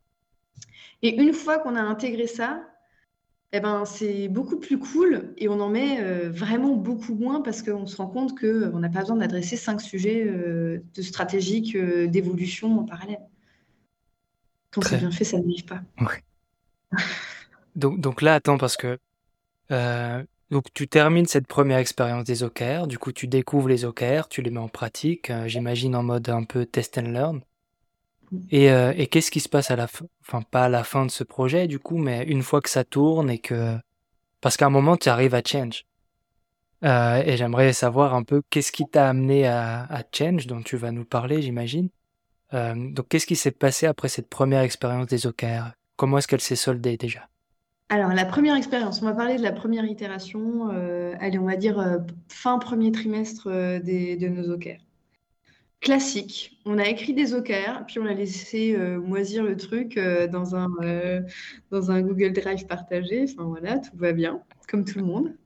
Et 1.02 1.16
une 1.16 1.32
fois 1.32 1.59
qu'on 1.59 1.76
a 1.76 1.80
intégré 1.80 2.26
ça, 2.26 2.62
eh 3.57 3.61
ben, 3.61 3.87
c'est 3.87 4.29
beaucoup 4.29 4.59
plus 4.59 4.79
cool 4.79 5.33
et 5.38 5.49
on 5.49 5.61
en 5.61 5.71
met 5.71 6.01
euh, 6.01 6.29
vraiment 6.31 6.75
beaucoup 6.75 7.14
moins 7.14 7.40
parce 7.40 7.62
qu'on 7.62 7.87
se 7.87 7.97
rend 7.97 8.07
compte 8.07 8.38
qu'on 8.38 8.47
euh, 8.47 8.79
n'a 8.79 8.90
pas 8.90 9.01
besoin 9.01 9.16
d'adresser 9.16 9.57
cinq 9.57 9.81
sujets 9.81 10.27
euh, 10.27 10.83
de 10.95 11.03
stratégiques 11.03 11.75
d'évolution 11.77 12.81
en 12.81 12.85
parallèle. 12.85 13.21
Quand 14.73 14.83
c'est 14.83 14.99
bien 14.99 15.11
fait, 15.11 15.25
ça 15.25 15.38
n'arrive 15.38 15.64
pas. 15.64 15.81
donc, 17.77 17.99
donc 18.01 18.21
là, 18.21 18.35
attends, 18.35 18.59
parce 18.59 18.77
que 18.77 18.99
donc 20.51 20.64
tu 20.75 20.87
termines 20.87 21.27
cette 21.27 21.47
première 21.47 21.79
expérience 21.79 22.25
des 22.25 22.42
OKR, 22.42 22.87
du 22.87 22.99
coup 22.99 23.11
tu 23.11 23.27
découvres 23.27 23.69
les 23.69 23.85
OKR, 23.85 24.29
tu 24.29 24.42
les 24.42 24.51
mets 24.51 24.61
en 24.61 24.69
pratique, 24.69 25.33
j'imagine 25.47 25.97
en 25.97 26.03
mode 26.03 26.29
un 26.29 26.45
peu 26.45 26.66
test 26.66 26.99
and 26.99 27.11
learn. 27.12 27.40
Et, 28.51 28.71
euh, 28.71 28.93
et 28.97 29.07
qu'est-ce 29.07 29.31
qui 29.31 29.41
se 29.41 29.49
passe 29.49 29.71
à 29.71 29.77
la 29.77 29.87
fin, 29.87 30.07
enfin 30.21 30.43
pas 30.43 30.65
à 30.65 30.69
la 30.69 30.85
fin 30.85 31.07
de 31.07 31.11
ce 31.11 31.25
projet 31.25 31.67
du 31.67 31.79
coup, 31.79 31.99
mais 31.99 32.25
une 32.25 32.43
fois 32.43 32.61
que 32.61 32.71
ça 32.71 32.85
tourne 32.85 33.31
et 33.31 33.39
que, 33.39 33.77
parce 34.41 34.57
qu'à 34.57 34.67
un 34.67 34.71
moment 34.71 34.97
tu 34.97 35.09
arrives 35.09 35.35
à 35.35 35.43
change. 35.45 35.85
Euh, 36.85 37.23
et 37.25 37.37
j'aimerais 37.37 37.73
savoir 37.73 38.15
un 38.15 38.23
peu 38.23 38.43
qu'est-ce 38.51 38.71
qui 38.71 38.87
t'a 38.87 39.09
amené 39.09 39.47
à, 39.47 40.03
change, 40.12 40.47
dont 40.47 40.62
tu 40.62 40.77
vas 40.77 40.93
nous 40.93 41.05
parler, 41.05 41.41
j'imagine. 41.41 41.89
Euh, 42.55 42.75
donc 42.77 43.09
qu'est-ce 43.09 43.27
qui 43.27 43.37
s'est 43.37 43.51
passé 43.51 43.87
après 43.87 44.09
cette 44.09 44.29
première 44.29 44.61
expérience 44.61 45.07
des 45.07 45.27
OKR 45.27 45.73
Comment 45.97 46.19
est-ce 46.19 46.29
qu'elle 46.29 46.41
s'est 46.41 46.57
soldée 46.57 46.97
déjà? 46.97 47.29
Alors, 47.89 48.12
la 48.12 48.25
première 48.25 48.57
expérience, 48.57 49.01
on 49.01 49.05
va 49.05 49.15
parler 49.15 49.37
de 49.37 49.43
la 49.43 49.53
première 49.53 49.85
itération, 49.85 50.69
allez, 51.21 51.39
on 51.39 51.47
va 51.47 51.55
dire 51.55 52.01
fin 52.29 52.59
premier 52.59 52.91
trimestre 52.91 53.49
de 53.49 54.29
nos 54.29 54.55
OKR 54.55 54.86
classique. 55.81 56.59
On 56.65 56.79
a 56.79 56.89
écrit 56.89 57.15
des 57.15 57.35
OKR, 57.35 57.85
puis 57.87 57.99
on 57.99 58.07
a 58.07 58.15
laissé 58.15 58.75
euh, 58.75 58.99
moisir 58.99 59.45
le 59.45 59.57
truc 59.57 59.97
euh, 59.97 60.27
dans, 60.27 60.57
un, 60.57 60.69
euh, 60.83 61.21
dans 61.71 61.91
un 61.91 62.01
Google 62.03 62.33
Drive 62.33 62.67
partagé. 62.67 63.25
Enfin 63.25 63.45
voilà, 63.45 63.79
tout 63.79 63.97
va 63.97 64.12
bien, 64.12 64.43
comme 64.69 64.85
tout 64.85 64.99
le 64.99 65.05
monde. 65.05 65.37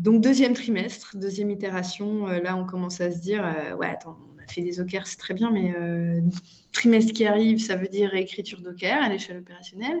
donc 0.00 0.22
deuxième 0.22 0.54
trimestre, 0.54 1.16
deuxième 1.16 1.50
itération, 1.50 2.26
là 2.26 2.56
on 2.56 2.64
commence 2.64 3.00
à 3.00 3.10
se 3.10 3.18
dire, 3.18 3.42
ouais, 3.78 3.96
on 4.06 4.42
a 4.42 4.46
fait 4.46 4.62
des 4.62 4.80
OKR, 4.80 5.06
c'est 5.06 5.18
très 5.18 5.34
bien, 5.34 5.50
mais 5.50 5.74
trimestre 6.72 7.12
qui 7.12 7.26
arrive, 7.26 7.58
ça 7.60 7.76
veut 7.76 7.88
dire 7.88 8.10
réécriture 8.10 8.60
d'OKR 8.60 9.02
à 9.02 9.08
l'échelle 9.08 9.38
opérationnelle. 9.38 10.00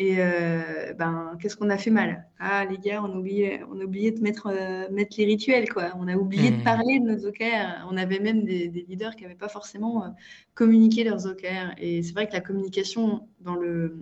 Et 0.00 0.16
euh, 0.18 0.92
ben, 0.94 1.36
qu'est-ce 1.40 1.56
qu'on 1.56 1.70
a 1.70 1.78
fait 1.78 1.90
mal? 1.90 2.26
Ah, 2.40 2.64
les 2.64 2.78
gars, 2.78 3.00
on 3.02 3.12
a 3.12 3.16
oublié, 3.16 3.60
on 3.70 3.78
a 3.80 3.84
oublié 3.84 4.10
de 4.10 4.20
mettre, 4.20 4.48
euh, 4.48 4.90
mettre 4.90 5.14
les 5.18 5.24
rituels, 5.24 5.68
quoi. 5.68 5.92
On 5.96 6.08
a 6.08 6.16
oublié 6.16 6.50
de 6.50 6.56
mmh. 6.56 6.64
parler 6.64 6.98
de 6.98 7.04
nos 7.04 7.26
OKR. 7.26 7.86
On 7.88 7.96
avait 7.96 8.18
même 8.18 8.44
des, 8.44 8.68
leaders 8.68 9.14
qui 9.14 9.22
n'avaient 9.22 9.36
pas 9.36 9.48
forcément 9.48 10.04
euh, 10.04 10.08
communiqué 10.54 11.04
leurs 11.04 11.26
OKR. 11.26 11.74
Et 11.78 12.02
c'est 12.02 12.12
vrai 12.12 12.26
que 12.26 12.32
la 12.32 12.40
communication 12.40 13.28
dans, 13.40 13.54
le, 13.54 13.96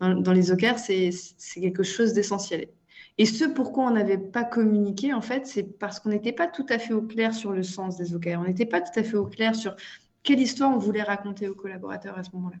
dans, 0.00 0.32
les 0.32 0.52
OKR, 0.52 0.78
c'est 0.78 1.10
quelque 1.54 1.82
chose 1.82 2.12
d'essentiel. 2.12 2.68
Et 3.16 3.24
ce 3.24 3.46
pourquoi 3.46 3.84
on 3.84 3.90
n'avait 3.92 4.18
pas 4.18 4.44
communiqué, 4.44 5.14
en 5.14 5.22
fait, 5.22 5.46
c'est 5.46 5.62
parce 5.78 5.98
qu'on 5.98 6.10
n'était 6.10 6.32
pas 6.32 6.46
tout 6.46 6.66
à 6.68 6.78
fait 6.78 6.92
au 6.92 7.02
clair 7.02 7.34
sur 7.34 7.52
le 7.52 7.62
sens 7.62 7.96
des 7.96 8.14
OKR. 8.14 8.38
On 8.38 8.44
n'était 8.44 8.66
pas 8.66 8.82
tout 8.82 8.98
à 8.98 9.02
fait 9.02 9.16
au 9.16 9.26
clair 9.26 9.54
sur 9.54 9.76
quelle 10.22 10.40
histoire 10.40 10.74
on 10.74 10.78
voulait 10.78 11.02
raconter 11.02 11.48
aux 11.48 11.54
collaborateurs 11.54 12.18
à 12.18 12.22
ce 12.22 12.30
moment-là. 12.34 12.56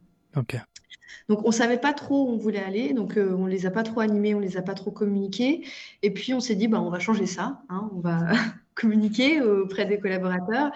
Donc 1.28 1.46
on 1.46 1.50
savait 1.50 1.78
pas 1.78 1.92
trop 1.92 2.26
où 2.26 2.32
on 2.32 2.36
voulait 2.36 2.62
aller, 2.62 2.92
donc 2.92 3.16
euh, 3.16 3.34
on 3.34 3.46
les 3.46 3.66
a 3.66 3.70
pas 3.70 3.82
trop 3.82 4.00
animés, 4.00 4.34
on 4.34 4.40
les 4.40 4.56
a 4.56 4.62
pas 4.62 4.74
trop 4.74 4.90
communiqués. 4.90 5.64
Et 6.02 6.10
puis 6.10 6.34
on 6.34 6.40
s'est 6.40 6.54
dit 6.54 6.68
bah 6.68 6.80
on 6.80 6.90
va 6.90 6.98
changer 6.98 7.26
ça, 7.26 7.62
hein, 7.68 7.90
on 7.94 8.00
va 8.00 8.18
communiquer 8.74 9.40
auprès 9.40 9.84
des 9.84 9.98
collaborateurs. 9.98 10.72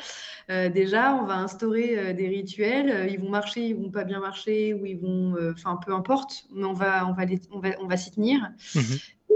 Euh, 0.50 0.68
déjà, 0.68 1.14
on 1.14 1.24
va 1.24 1.36
instaurer 1.36 1.98
euh, 1.98 2.12
des 2.12 2.28
rituels. 2.28 3.10
Ils 3.10 3.18
vont 3.18 3.30
marcher, 3.30 3.66
ils 3.68 3.76
vont 3.76 3.90
pas 3.90 4.04
bien 4.04 4.20
marcher, 4.20 4.74
ou 4.74 4.86
ils 4.86 4.98
vont, 4.98 5.36
enfin 5.52 5.78
peu 5.84 5.92
importe, 5.92 6.46
mais 6.54 6.64
on 6.64 6.74
va 6.74 7.06
on 7.06 7.12
va 7.12 7.24
on 7.50 7.58
va, 7.58 7.70
on 7.80 7.86
va 7.86 7.96
s'y 7.96 8.10
tenir. 8.10 8.40
Mmh 8.74 8.80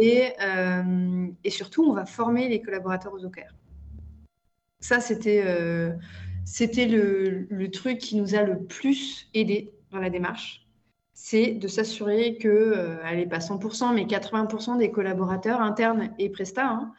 et, 0.02 0.32
et, 1.44 1.50
surtout, 1.50 1.84
on 1.84 1.92
va 1.92 2.06
former 2.06 2.48
les 2.48 2.62
collaborateurs 2.62 3.12
aux 3.12 3.22
OKR. 3.22 3.52
Ça, 4.78 4.98
c'était 4.98 5.44
c'était 6.46 6.86
le, 6.86 7.46
le 7.50 7.70
truc 7.70 7.98
qui 7.98 8.16
nous 8.16 8.34
a 8.34 8.42
le 8.42 8.62
plus 8.62 9.28
aidé 9.34 9.74
dans 9.90 9.98
la 9.98 10.10
démarche 10.10 10.66
c'est 11.22 11.52
de 11.52 11.68
s'assurer 11.68 12.36
que, 12.38 12.48
euh, 12.48 12.96
elle 13.04 13.18
n'est 13.18 13.26
pas 13.26 13.40
100%, 13.40 13.92
mais 13.92 14.06
80% 14.06 14.78
des 14.78 14.90
collaborateurs 14.90 15.60
internes 15.60 16.14
et 16.18 16.30
prestats, 16.30 16.68
hein, 16.68 16.94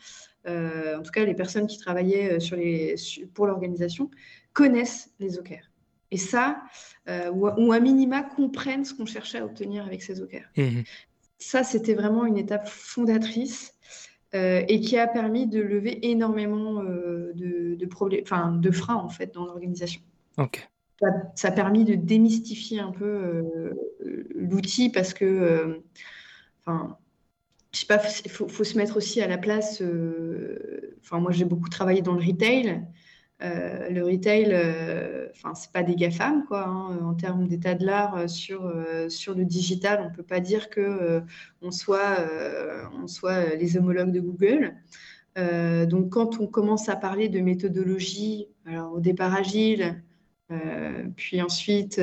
euh, 0.48 1.00
en 1.00 1.02
tout 1.02 1.10
cas 1.10 1.26
les 1.26 1.34
personnes 1.34 1.66
qui 1.66 1.80
travaillaient 1.80 2.34
euh, 2.34 2.40
sur 2.40 2.56
les, 2.56 2.96
pour 3.34 3.48
l'organisation, 3.48 4.12
connaissent 4.54 5.12
les 5.20 5.40
OKR. 5.40 5.72
Et 6.12 6.18
ça, 6.18 6.62
ou, 7.34 7.72
à 7.72 7.80
minima 7.80 8.22
comprennent 8.22 8.84
ce 8.84 8.94
qu'on 8.94 9.06
cherchait 9.06 9.40
à 9.40 9.46
obtenir 9.46 9.86
avec 9.86 10.04
ces 10.04 10.22
OKR. 10.22 10.46
Mmh 10.58 10.82
ça, 11.44 11.64
c'était 11.64 11.96
vraiment 11.96 12.26
une 12.26 12.38
étape 12.38 12.68
fondatrice. 12.68 13.74
et 14.34 14.80
qui 14.82 14.98
a 15.00 15.08
permis 15.08 15.48
de 15.48 15.60
lever 15.60 16.08
énormément 16.12 16.84
de, 16.84 17.88
freins 18.72 18.96
en 18.96 19.10
fait 19.10 19.34
dans 19.34 19.46
l'organisation. 19.46 20.02
Ok. 20.38 20.70
Ça, 21.36 21.48
a 21.48 21.52
permis 21.52 21.84
de 21.84 21.96
démystifier 21.96 22.80
un 22.80 22.92
peu 22.92 23.44
l'outil 24.36 24.90
parce 24.90 25.14
que, 25.14 25.82
enfin, 26.60 26.98
je 27.74 27.80
sais 27.80 27.86
pas, 27.88 28.00
il 28.24 28.30
faut, 28.30 28.64
se 28.64 28.78
mettre 28.78 28.98
aussi 28.98 29.22
à 29.22 29.28
la 29.28 29.38
place. 29.40 29.82
Enfin, 31.04 31.20
moi, 31.20 31.32
j'ai 31.32 31.46
beaucoup 31.46 31.70
travaillé 31.70 32.02
dans 32.02 32.14
le 32.14 32.24
retail. 32.24 32.86
Euh, 33.44 33.90
le 33.90 34.04
retail, 34.04 34.50
euh, 34.52 35.28
enfin, 35.32 35.56
c'est 35.56 35.72
pas 35.72 35.82
des 35.84 35.96
GAFAM, 35.96 36.46
quoi. 36.46 36.68
Hein, 36.68 37.00
en 37.04 37.16
termes 37.16 37.48
d'état 37.48 37.74
de 37.74 37.86
l'art 37.86 38.16
euh, 38.16 38.28
sur, 38.28 38.72
sur 39.10 39.34
le 39.34 39.46
digital, 39.46 40.08
on 40.08 40.16
peut 40.16 40.24
pas 40.24 40.40
dire 40.40 40.70
que 40.70 41.22
on 41.62 41.72
soit, 41.72 42.18
soit 43.08 43.56
les 43.56 43.78
homologues 43.78 44.12
de 44.12 44.20
Google. 44.20 44.76
donc, 45.88 46.10
quand 46.10 46.40
on 46.40 46.48
commence 46.48 46.90
à 46.90 46.96
parler 46.96 47.30
de 47.30 47.40
méthodologie, 47.40 48.48
alors 48.66 48.94
au 48.94 49.00
départ 49.00 49.34
agile, 49.34 50.04
puis 51.16 51.42
ensuite 51.42 52.02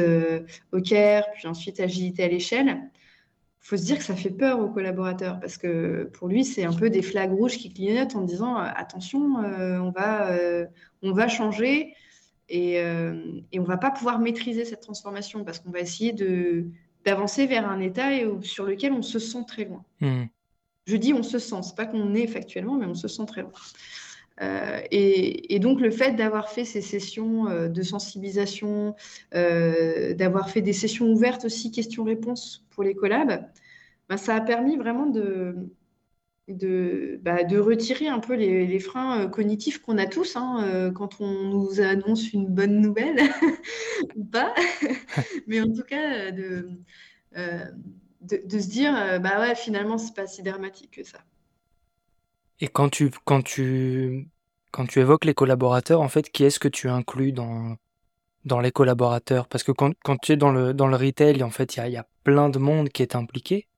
OKR, 0.72 1.22
puis 1.34 1.46
ensuite 1.46 1.80
agilité 1.80 2.24
à 2.24 2.28
l'échelle, 2.28 2.80
faut 3.60 3.76
se 3.76 3.84
dire 3.84 3.98
que 3.98 4.04
ça 4.04 4.16
fait 4.16 4.30
peur 4.30 4.60
aux 4.60 4.70
collaborateurs 4.70 5.40
parce 5.40 5.58
que 5.58 6.10
pour 6.14 6.28
lui, 6.28 6.44
c'est 6.44 6.64
un 6.64 6.72
peu 6.72 6.88
des 6.88 7.02
flags 7.02 7.32
rouges 7.32 7.58
qui 7.58 7.72
clignotent 7.72 8.16
en 8.16 8.22
disant 8.22 8.56
attention, 8.56 9.20
on, 9.36 9.90
va, 9.90 10.30
on 11.02 11.12
va 11.12 11.28
changer 11.28 11.94
et, 12.48 12.80
euh, 12.80 13.40
et 13.52 13.60
on 13.60 13.64
va 13.64 13.76
pas 13.76 13.90
pouvoir 13.90 14.18
maîtriser 14.18 14.64
cette 14.64 14.80
transformation 14.80 15.44
parce 15.44 15.58
qu'on 15.58 15.70
va 15.70 15.80
essayer 15.80 16.14
d'avancer 17.04 17.46
vers 17.46 17.68
un 17.68 17.80
état 17.80 18.10
sur 18.42 18.64
lequel 18.64 18.92
on 18.92 19.02
se 19.02 19.18
sent 19.18 19.44
très 19.46 19.64
loin. 19.64 19.84
Hmm. 20.00 20.24
Je 20.86 20.96
dis 20.96 21.12
on 21.12 21.22
se 21.22 21.38
sent, 21.38 21.62
c'est 21.62 21.76
pas 21.76 21.86
qu'on 21.86 22.14
est 22.14 22.26
factuellement, 22.26 22.76
mais 22.76 22.86
on 22.86 22.94
se 22.94 23.08
sent 23.08 23.26
très 23.26 23.42
loin. 23.42 23.52
Euh, 24.40 24.80
et, 24.90 25.58
donc 25.58 25.80
le 25.80 25.90
fait 25.90 26.12
d'avoir 26.12 26.48
fait 26.50 26.64
ces 26.64 26.80
sessions 26.80 27.48
euh, 27.48 27.68
de 27.68 27.82
sensibilisation, 27.82 28.94
d'avoir 29.32 30.50
fait 30.50 30.62
des 30.62 30.72
sessions 30.72 31.06
ouvertes 31.06 31.44
aussi, 31.44 31.70
questions-réponses 31.70 32.64
pour 32.70 32.84
les 32.84 32.94
collabs, 32.94 33.44
ben, 34.08 34.16
ça 34.16 34.36
a 34.36 34.40
permis 34.40 34.76
vraiment 34.76 35.06
de, 35.06 35.54
de, 36.48 37.20
bah, 37.22 37.44
de 37.44 37.58
retirer 37.58 38.08
un 38.08 38.20
peu 38.20 38.34
les, 38.34 38.78
freins 38.80 39.20
euh, 39.20 39.28
cognitifs 39.28 39.80
qu'on 39.80 39.98
a 39.98 40.06
tous 40.06 40.36
hein, 40.36 40.64
euh, 40.64 40.90
quand 40.90 41.20
on 41.20 41.44
nous 41.44 41.80
annonce 41.80 42.32
une 42.32 42.46
bonne 42.46 42.80
nouvelle 42.80 43.18
ou 44.16 44.24
pas. 44.24 44.54
Mais 45.46 45.60
en 45.60 45.70
tout 45.70 45.82
cas, 45.82 46.30
de, 46.30 46.70
euh, 47.36 47.64
de, 48.22 48.58
se 48.58 48.68
dire, 48.68 49.20
bah 49.20 49.40
ouais, 49.40 49.54
finalement, 49.54 49.98
c'est 49.98 50.14
pas 50.14 50.26
si 50.26 50.42
dramatique 50.42 50.90
que 50.92 51.04
ça. 51.04 51.18
Et 52.60 52.68
quand 52.68 52.88
tu, 52.88 53.10
quand 53.24 53.42
tu, 53.42 54.28
quand 54.72 54.86
tu 54.86 55.00
évoques 55.00 55.24
les 55.24 55.34
collaborateurs, 55.34 56.00
en 56.00 56.08
fait, 56.08 56.30
qui 56.30 56.44
est-ce 56.44 56.58
que 56.58 56.68
tu 56.68 56.88
inclus 56.88 57.32
dans, 57.32 57.76
dans 58.44 58.60
les 58.60 58.72
collaborateurs? 58.72 59.48
Parce 59.48 59.64
que 59.64 59.72
quand, 59.72 59.92
quand, 60.04 60.16
tu 60.18 60.32
es 60.32 60.36
dans 60.36 60.52
le, 60.52 60.74
dans 60.74 60.88
le 60.88 60.96
retail, 60.96 61.42
en 61.42 61.50
fait, 61.50 61.76
il 61.76 61.78
y 61.78 61.82
a, 61.82 61.88
y 61.88 61.96
a 61.96 62.06
plein 62.24 62.48
de 62.48 62.58
monde 62.58 62.88
qui 62.88 63.02
est 63.02 63.14
impliqué. 63.14 63.68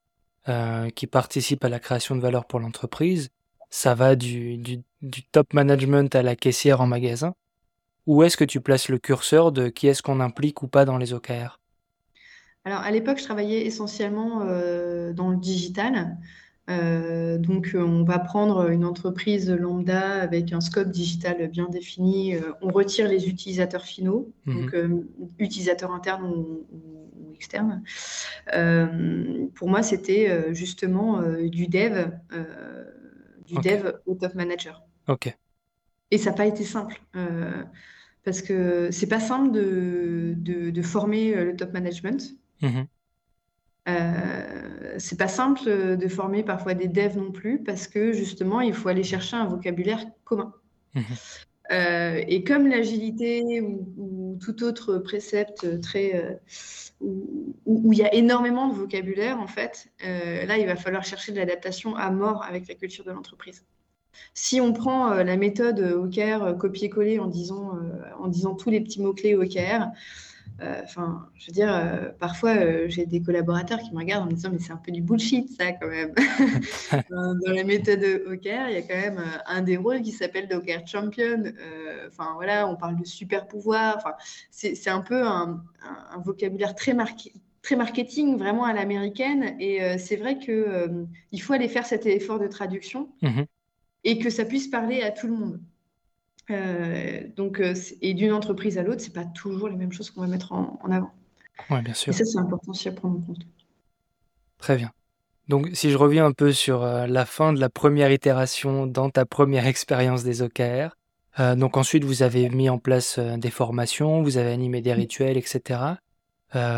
Euh, 0.49 0.89
qui 0.89 1.07
participent 1.07 1.65
à 1.67 1.69
la 1.69 1.79
création 1.79 2.17
de 2.17 2.21
valeur 2.23 2.47
pour 2.47 2.61
l'entreprise. 2.61 3.29
Ça 3.69 3.95
va 3.95 4.17
du, 4.17 4.57
du, 4.57 4.83
top 5.33 5.53
management 5.53 6.15
à 6.15 6.23
la 6.23 6.35
caissière 6.35 6.81
en 6.81 6.87
magasin. 6.87 7.35
Où 8.07 8.23
est-ce 8.23 8.39
que 8.39 8.45
tu 8.45 8.63
places 8.63 8.89
le 8.89 8.99
curseur 8.99 9.53
de 9.53 9.69
qui 9.69 9.87
est-ce 9.87 10.03
qu'on 10.03 10.19
implique 10.19 10.63
ou 10.63 10.67
pas 10.67 10.87
dans 10.87 10.97
les 10.97 11.13
OKR 11.13 11.61
Alors 12.65 12.81
à 12.81 12.91
l'époque, 12.91 13.19
je 13.19 13.25
travaillais 13.25 13.67
essentiellement 13.67 14.41
euh, 14.43 15.13
dans 15.13 15.29
le 15.29 15.37
digital. 15.37 16.17
Euh, 16.71 17.37
donc, 17.37 17.75
on 17.75 18.05
va 18.05 18.19
prendre 18.19 18.71
une 18.71 18.85
entreprise 18.85 19.51
lambda 19.51 20.21
avec 20.21 20.53
un 20.53 20.61
scope 20.61 20.89
digital 20.89 21.47
bien 21.49 21.69
défini. 21.69 22.37
on 22.63 22.69
retire 22.69 23.09
les 23.09 23.29
utilisateurs 23.29 23.85
finaux, 23.85 24.33
mhm. 24.47 24.61
donc 24.61 24.77
utilisateurs 25.39 25.93
internes 25.93 26.25
ou, 26.25 26.67
externe. 27.41 27.83
Euh, 28.55 29.47
pour 29.55 29.69
moi, 29.71 29.83
c'était 29.83 30.29
euh, 30.29 30.53
justement 30.53 31.21
euh, 31.21 31.49
du 31.49 31.67
dev, 31.69 32.11
du 33.47 33.55
dev 33.55 33.93
au 34.05 34.15
top 34.15 34.35
manager. 34.35 34.85
Ok. 35.09 35.35
Et 36.11 36.19
ça 36.19 36.31
n'a 36.31 36.37
pas 36.37 36.47
été 36.47 36.65
simple 36.65 37.01
parce 38.25 38.43
que 38.43 38.91
c'est 38.91 39.07
pas 39.07 39.21
simple 39.21 39.53
de, 39.53 40.35
de, 40.37 40.83
former 40.83 41.35
le 41.35 41.57
top 41.57 41.73
management. 41.73 42.37
Mhm. 42.61 42.87
Euh, 43.91 44.95
c'est 44.99 45.19
pas 45.19 45.29
simple 45.29 45.97
de 45.97 46.09
former 46.09 46.43
parfois 46.43 46.75
des 46.75 46.89
devs 46.89 47.17
non 47.17 47.33
plus 47.33 47.63
parce 47.63 47.89
que 47.89 48.13
justement 48.13 48.61
il 48.61 48.75
faut 48.75 48.89
aller 48.89 49.05
chercher 49.05 49.37
un 49.37 49.47
vocabulaire 49.47 50.05
commun. 50.25 50.53
Mhm. 50.95 51.05
Euh, 51.73 52.25
et 52.27 52.43
comme 52.43 52.67
l'agilité 52.67 53.61
ou, 53.61 54.39
tout 54.43 54.65
autre 54.65 54.99
précepte 54.99 55.81
très 55.81 56.17
euh, 56.17 56.35
où, 57.01 57.93
il 57.93 57.99
y 57.99 58.03
a 58.03 58.13
énormément 58.15 58.69
de 58.69 58.75
vocabulaire 58.75 59.39
en 59.39 59.47
fait, 59.47 59.89
là 60.03 60.59
il 60.59 60.67
va 60.67 60.77
falloir 60.77 61.05
chercher 61.05 61.33
de 61.33 61.39
l'adaptation 61.39 61.95
à 61.95 62.11
mort 62.11 62.43
avec 62.43 62.67
la 62.69 62.75
culture 62.75 63.05
de 63.05 63.13
l'entreprise. 63.13 63.65
Si 64.35 64.61
on 64.61 64.73
prend 64.73 65.15
la 65.15 65.37
méthode 65.37 65.81
OKR 65.81 66.57
copier-coller 66.59 67.19
en 67.19 67.27
disant 67.27 67.79
en 68.19 68.29
disant 68.29 68.55
tous 68.55 68.71
les 68.71 68.81
petits 68.81 69.01
mots 69.01 69.15
clés 69.15 69.35
OKR, 69.35 69.87
enfin, 70.61 71.29
je 71.35 71.47
veux 71.47 71.53
dire, 71.53 71.73
euh, 71.73 72.09
parfois, 72.19 72.57
euh, 72.57 72.85
j'ai 72.89 73.07
des 73.07 73.23
collaborateurs 73.23 73.79
qui 73.81 73.93
me 73.93 73.99
regardent 73.99 74.25
en 74.25 74.27
me 74.27 74.35
disant, 74.35 74.51
mais 74.53 74.59
c'est 74.59 74.73
un 74.73 74.77
peu 74.77 74.93
du 74.93 75.03
bullshit, 75.03 75.51
ça, 75.51 75.73
quand 75.73 75.89
même. 75.89 76.13
dans, 77.11 77.53
la 77.53 77.65
méthode 77.65 78.03
OKR, 78.27 78.69
il 78.69 78.75
y 78.75 78.77
a 78.77 78.83
quand 78.83 78.97
même 78.97 79.23
un 79.47 79.63
des 79.63 79.77
rôles 79.77 80.03
qui 80.03 80.13
s'appelle 80.13 80.49
OKR 80.53 80.87
Champion. 80.87 81.45
Enfin, 82.09 82.33
voilà, 82.35 82.69
on 82.69 82.77
parle 82.77 82.97
de 82.97 83.05
super 83.05 83.47
pouvoir. 83.47 83.97
Enfin, 83.97 84.15
c'est 84.51 84.91
un 84.91 85.01
peu 85.01 85.23
un, 85.27 85.63
vocabulaire 86.25 86.75
très 86.75 86.95
marqué 86.95 87.33
très 87.63 87.77
marketing, 87.77 88.39
vraiment 88.39 88.65
à 88.65 88.73
l'américaine. 88.73 89.55
Et 89.61 89.99
c'est 89.99 90.17
vrai 90.17 90.39
qu'il 90.39 91.07
il 91.31 91.43
faut 91.43 91.53
aller 91.53 91.69
faire 91.69 91.85
cet 91.85 92.07
effort 92.07 92.39
de 92.39 92.49
traduction 92.49 93.11
mmh 93.23 93.43
et 94.05 94.19
que 94.19 94.31
ça 94.31 94.45
puisse 94.45 94.69
parler 94.69 95.03
à 95.03 95.11
tout 95.11 95.27
le 95.27 95.35
monde. 95.35 95.61
Euh, 96.51 97.21
donc, 97.37 97.61
euh, 97.61 97.75
et 98.01 98.15
d'une 98.15 98.33
entreprise 98.33 98.79
à 98.79 98.83
l'autre, 98.83 99.01
c'est 99.01 99.13
pas 99.13 99.25
toujours 99.25 99.69
les 99.69 99.77
mêmes 99.77 99.93
choses 99.93 100.11
qu'on 100.11 100.23
va 100.23 100.27
mettre 100.27 100.53
en, 100.53 100.79
avant. 100.91 101.13
Oui, 101.71 101.81
bien 101.83 101.95
sûr. 101.95 102.13
Et 102.13 102.17
ça, 102.17 102.25
c'est 102.25 102.39
important 102.39 102.73
aussi 102.73 102.89
à 102.89 102.93
prendre 102.93 103.19
en 103.19 103.21
compte. 103.21 103.47
Très 104.59 104.77
bien. 104.77 104.91
Donc, 105.49 105.69
si 105.73 105.91
je 105.91 105.97
reviens 105.97 106.27
un 106.27 106.33
peu 106.33 106.53
sur 106.53 106.83
euh, 106.83 107.07
la 107.07 107.25
fin 107.25 107.53
de 107.53 107.61
la 107.61 107.69
première 107.69 108.13
itération 108.13 108.87
dans 108.87 109.11
ta 109.11 109.25
première 109.25 109.67
expérience 109.67 110.25
des 110.25 110.43
OKR, 110.43 110.97
donc 111.57 111.79
ensuite 111.79 112.05
vous 112.05 112.23
avez 112.23 112.51
mis 112.51 112.69
en 112.69 112.77
place 112.77 113.19
des 113.19 113.49
formations, 113.49 114.21
vous 114.21 114.37
avez 114.37 114.51
animé 114.51 114.83
des 114.83 114.93
rituels, 114.93 115.39
etc. 115.39 115.81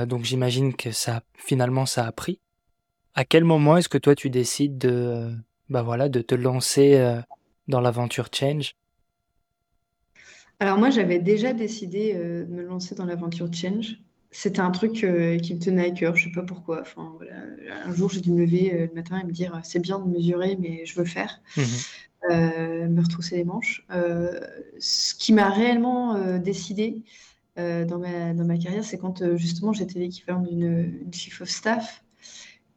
donc 0.07 0.23
j'imagine 0.23 0.77
que 0.77 0.93
ça, 0.93 1.23
finalement, 1.35 1.85
ça 1.85 2.07
a 2.07 2.13
pris. 2.13 2.39
À 3.15 3.25
quel 3.25 3.43
moment 3.43 3.77
est-ce 3.77 3.89
que 3.89 3.99
toi 3.99 4.15
tu 4.15 4.31
décides 4.31 4.79
de, 4.79 5.33
bah 5.69 5.83
voilà, 5.83 6.09
de 6.09 6.21
te 6.21 6.37
lancer 6.37 7.23
dans 7.67 7.81
l'aventure 7.81 8.29
Change? 8.33 8.77
Alors 10.63 10.79
moi, 10.79 10.91
j'avais 10.91 11.19
déjà 11.19 11.53
décidé 11.53 12.13
euh, 12.15 12.45
de 12.45 12.53
me 12.53 12.63
lancer 12.63 12.95
dans 12.95 13.05
l'aventure 13.05 13.53
Change. 13.53 13.99
C'était 14.31 14.61
un 14.61 14.71
truc 14.71 15.03
euh, 15.03 15.37
qui 15.37 15.57
me 15.57 15.59
tenait 15.59 15.87
à 15.87 15.91
cœur, 15.91 16.15
je 16.15 16.29
sais 16.29 16.33
pas 16.33 16.45
pourquoi. 16.45 16.83
Enfin, 16.83 17.19
Un 17.85 17.93
jour, 17.93 18.09
j'ai 18.11 18.21
dû 18.21 18.31
me 18.31 18.43
lever 18.45 18.73
euh, 18.73 18.87
le 18.87 18.95
matin 18.95 19.19
et 19.19 19.25
me 19.25 19.33
dire 19.33 19.61
c'est 19.65 19.81
bien 19.81 19.99
de 19.99 20.09
mesurer, 20.09 20.57
mais 20.61 20.87
je 20.87 20.95
veux 20.95 21.05
faire. 21.05 21.41
Mmh 21.57 21.63
me 22.31 23.01
retrousser 23.01 23.39
les 23.39 23.45
manches. 23.45 23.85
ce 24.79 25.15
qui 25.17 25.33
m'a 25.33 25.51
réellement 25.51 26.39
décidé 26.39 27.03
dans, 27.57 27.99
ma, 27.99 28.33
dans 28.33 28.45
ma 28.45 28.57
carrière, 28.59 28.85
c'est 28.85 28.97
quand 28.97 29.37
justement 29.37 29.73
j'étais 29.73 29.99
l'équivalent 29.99 30.43
d'une 30.43 31.11
chief 31.13 31.41
of 31.41 31.49
staff. 31.49 32.05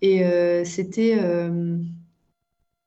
Et 0.01 0.23
c'était 0.65 1.19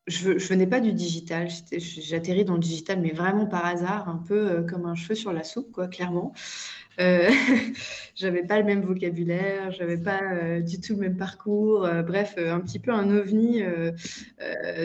je, 0.08 0.30
ne 0.30 0.38
venais 0.38 0.66
pas 0.66 0.80
du 0.80 0.92
digital, 0.92 1.48
j'atterris 1.70 2.44
dans 2.44 2.54
le 2.54 2.60
digital, 2.60 3.00
mais 3.00 3.12
vraiment 3.12 3.46
par 3.46 3.64
hasard, 3.64 4.08
un 4.08 4.22
peu 4.26 4.50
euh, 4.50 4.62
comme 4.62 4.86
un 4.86 4.94
cheveu 4.94 5.14
sur 5.14 5.32
la 5.32 5.44
soupe, 5.44 5.70
quoi, 5.70 5.88
clairement. 5.88 6.32
Euh, 7.00 7.28
j'avais 8.14 8.42
pas 8.42 8.58
le 8.58 8.64
même 8.64 8.80
vocabulaire, 8.80 9.70
j'avais 9.70 9.98
pas 9.98 10.20
euh, 10.22 10.60
du 10.60 10.80
tout 10.80 10.94
le 10.94 11.00
même 11.00 11.16
parcours, 11.16 11.88
bref, 12.06 12.34
un 12.38 12.60
petit 12.60 12.78
peu 12.78 12.90
un 12.90 13.10
ovni 13.10 13.62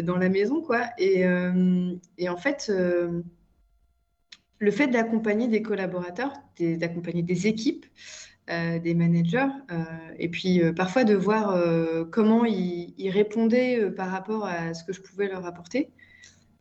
dans 0.04 0.18
la 0.18 0.30
maison, 0.30 0.62
quoi. 0.62 0.82
Et 0.98 1.26
en 1.26 2.38
fait, 2.38 2.72
le 4.60 4.72
fait 4.72 4.88
d'accompagner 4.88 5.48
des 5.48 5.62
collaborateurs, 5.62 6.34
d'accompagner 6.60 7.24
des 7.24 7.48
équipes, 7.48 7.86
euh, 8.50 8.78
des 8.78 8.94
managers, 8.94 9.48
euh, 9.72 9.86
et 10.20 10.28
puis 10.28 10.62
euh, 10.62 10.74
parfois 10.74 11.06
de 11.06 11.14
voir 11.14 11.58
comment 12.12 12.44
ils, 12.44 13.10
répondaient 13.10 13.90
par 13.92 14.10
rapport 14.10 14.46
à 14.46 14.74
ce 14.74 14.84
que 14.84 14.92
je 14.92 15.02
pouvais 15.02 15.30
leur 15.30 15.46
apporter. 15.46 15.92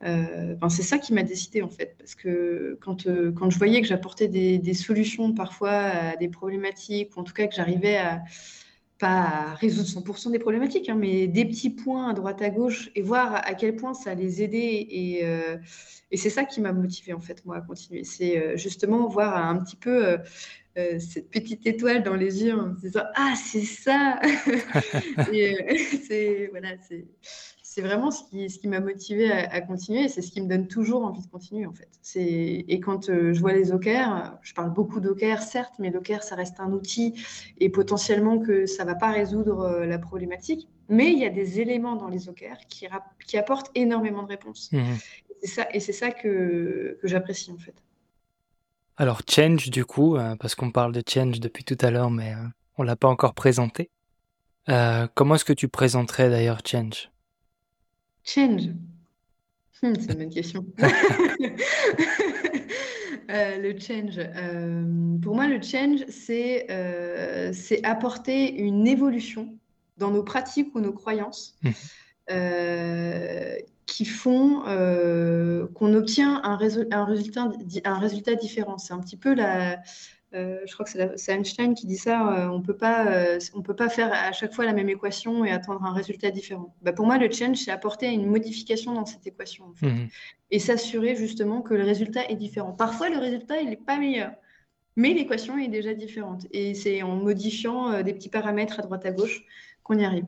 C'est 0.00 0.82
ça 0.82 0.98
qui 0.98 1.12
m'a 1.12 1.24
décidé 1.24 1.60
en 1.60 1.68
fait, 1.68 1.96
parce 1.98 2.14
que 2.14 2.78
quand, 2.80 3.08
quand 3.34 3.50
je 3.50 3.58
voyais 3.58 3.80
que 3.80 3.88
j'apportais 3.88 4.28
des, 4.28 4.74
solutions 4.74 5.34
parfois 5.34 5.72
à 5.72 6.16
des 6.16 6.28
problématiques, 6.28 7.16
ou 7.16 7.20
en 7.20 7.24
tout 7.24 7.32
cas 7.34 7.48
que 7.48 7.54
j'arrivais 7.56 7.96
à 7.96 8.22
pas 9.00 9.54
résoudre 9.54 9.88
100% 9.88 10.30
des 10.30 10.38
problématiques, 10.38 10.88
hein, 10.88 10.94
mais 10.94 11.26
des 11.26 11.44
petits 11.44 11.70
points 11.70 12.10
à 12.10 12.14
droite 12.14 12.40
à 12.42 12.50
gauche 12.50 12.92
et 12.94 13.02
voir 13.02 13.34
à 13.34 13.54
quel 13.54 13.74
point 13.74 13.94
ça 13.94 14.14
les 14.14 14.40
aidait. 14.40 14.86
Et, 14.88 15.26
c'est 16.14 16.30
ça 16.30 16.44
qui 16.44 16.60
m'a 16.60 16.72
motivé 16.72 17.12
en 17.12 17.20
fait, 17.20 17.44
moi, 17.44 17.56
à 17.56 17.60
continuer. 17.60 18.04
C'est 18.04 18.56
justement 18.56 19.08
voir 19.08 19.36
un 19.36 19.58
petit 19.58 19.76
peu 19.76 20.18
cette 20.74 21.30
petite 21.30 21.66
étoile 21.66 22.02
dans 22.02 22.16
les 22.16 22.44
yeux 22.44 22.54
en 22.54 22.74
se 22.74 22.80
disant 22.80 23.02
Ah, 23.14 23.34
c'est 23.36 23.64
ça 23.64 24.20
c'est 26.06 26.48
voilà, 26.50 26.70
c'est 27.72 27.80
vraiment 27.80 28.10
ce 28.10 28.22
qui, 28.24 28.50
ce 28.50 28.58
qui 28.58 28.68
m'a 28.68 28.80
motivé 28.80 29.32
à, 29.32 29.60
continuer 29.62 30.02
et 30.02 30.08
c'est 30.08 30.20
ce 30.20 30.30
qui 30.30 30.42
me 30.42 30.46
donne 30.46 30.68
toujours 30.68 31.06
envie 31.06 31.22
de 31.22 31.26
continuer 31.26 31.64
en 31.64 31.72
fait. 31.72 31.88
Et 32.16 32.80
quand 32.80 33.08
euh, 33.08 33.32
je 33.32 33.40
vois 33.40 33.54
les 33.54 33.72
OKR, 33.72 34.36
je 34.42 34.52
parle 34.52 34.74
beaucoup 34.74 35.00
d'OKR 35.00 35.40
certes, 35.40 35.72
mais 35.78 35.90
l'OKR 35.90 36.22
ça 36.22 36.34
reste 36.34 36.60
un 36.60 36.70
outil 36.72 37.14
et 37.58 37.70
potentiellement 37.70 38.38
que 38.38 38.66
ça 38.66 38.84
ne 38.84 38.90
va 38.90 38.94
pas 38.94 39.10
résoudre 39.10 39.62
euh, 39.62 39.86
la 39.86 39.98
problématique. 39.98 40.68
Mais 40.90 41.12
il 41.12 41.18
y 41.18 41.24
a 41.24 41.30
des 41.30 41.60
éléments 41.60 41.96
dans 41.96 42.08
les 42.08 42.28
OKR 42.28 42.58
qui, 42.68 42.86
qui 43.26 43.38
apportent 43.38 43.70
énormément 43.74 44.22
de 44.22 44.28
réponses. 44.28 44.70
Mmh. 44.72 44.76
Et 44.76 45.34
c'est 45.40 45.46
ça, 45.46 45.68
et 45.72 45.80
c'est 45.80 45.92
ça 45.94 46.10
que, 46.10 46.98
que 47.00 47.08
j'apprécie 47.08 47.52
en 47.52 47.58
fait. 47.58 47.74
Alors 49.02 49.22
change 49.28 49.68
du 49.68 49.84
coup, 49.84 50.14
euh, 50.14 50.36
parce 50.36 50.54
qu'on 50.54 50.70
parle 50.70 50.92
de 50.92 51.02
change 51.04 51.40
depuis 51.40 51.64
tout 51.64 51.76
à 51.80 51.90
l'heure, 51.90 52.08
mais 52.08 52.34
on 52.78 52.84
l'a 52.84 52.94
pas 52.94 53.08
encore 53.08 53.34
présenté. 53.34 53.90
comment 54.66 55.34
est-ce 55.34 55.44
que 55.44 55.52
tu 55.52 55.66
présenterais 55.66 56.30
d'ailleurs 56.30 56.60
change? 56.64 57.10
Change. 58.24 58.68
Hmm, 59.82 59.94
c'est 59.98 60.12
une 60.12 60.18
bonne 60.18 60.30
question. 60.30 60.64
Euh, 63.30 63.56
le 63.58 63.78
change. 63.78 64.18
Euh, 64.18 65.18
pour 65.22 65.34
moi, 65.34 65.46
le 65.46 65.62
change, 65.62 66.00
euh, 66.30 67.50
c'est 67.54 67.84
apporter 67.84 68.52
une 68.52 68.86
évolution 68.86 69.56
dans 69.96 70.10
nos 70.10 70.22
pratiques 70.22 70.74
ou 70.74 70.80
nos 70.80 70.92
croyances 70.92 71.56
mmh. 71.62 71.70
Qui 73.92 74.06
font 74.06 74.62
qu'on 75.74 75.94
obtient 75.94 76.40
un, 76.44 76.52
un, 76.52 77.04
résultat, 77.04 77.50
un 77.84 77.98
résultat 77.98 78.34
différent. 78.36 78.78
C'est 78.78 78.94
un 78.94 79.00
petit 79.00 79.18
peu 79.18 79.34
la, 79.34 79.76
euh, 80.34 80.60
je 80.66 80.72
crois 80.72 80.86
que 80.86 81.16
c'est 81.16 81.32
Einstein 81.32 81.74
qui 81.74 81.86
dit 81.86 81.98
ça, 81.98 82.22
euh, 82.22 82.48
on 82.48 82.62
euh, 82.62 83.38
on 83.54 83.62
peut 83.62 83.76
pas 83.76 83.88
faire 83.90 84.10
à 84.12 84.32
chaque 84.32 84.54
fois 84.54 84.64
la 84.64 84.72
même 84.72 84.88
équation 84.88 85.44
et 85.44 85.50
attendre 85.50 85.84
un 85.84 85.92
résultat 85.92 86.30
différent. 86.30 86.74
Bah, 86.80 86.92
pour 86.92 87.04
moi, 87.04 87.18
le 87.18 87.30
change, 87.30 87.58
c'est 87.58 87.70
apporter 87.70 88.06
une 88.08 88.26
modification 88.26 88.94
dans 88.94 89.04
cette 89.04 89.26
équation 89.26 89.74
mhm. 89.82 90.08
et 90.50 90.58
s'assurer 90.58 91.16
justement 91.16 91.60
que 91.60 91.74
le 91.74 91.84
résultat 91.84 92.24
est 92.30 92.36
différent. 92.36 92.72
Parfois, 92.72 93.10
le 93.10 93.18
résultat, 93.18 93.60
il 93.60 93.68
n'est 93.68 93.76
pas 93.76 93.98
meilleur, 93.98 94.32
mais 94.96 95.12
l'équation 95.12 95.58
est 95.58 95.68
déjà 95.68 95.92
différente. 95.92 96.46
Et 96.52 96.74
c'est 96.74 97.02
en 97.02 97.16
modifiant 97.16 98.02
des 98.02 98.14
petits 98.14 98.30
paramètres 98.30 98.80
à 98.80 98.82
droite 98.82 99.04
à 99.04 99.10
gauche 99.10 99.44
qu'on 99.82 99.98
y 99.98 100.04
arrive. 100.04 100.26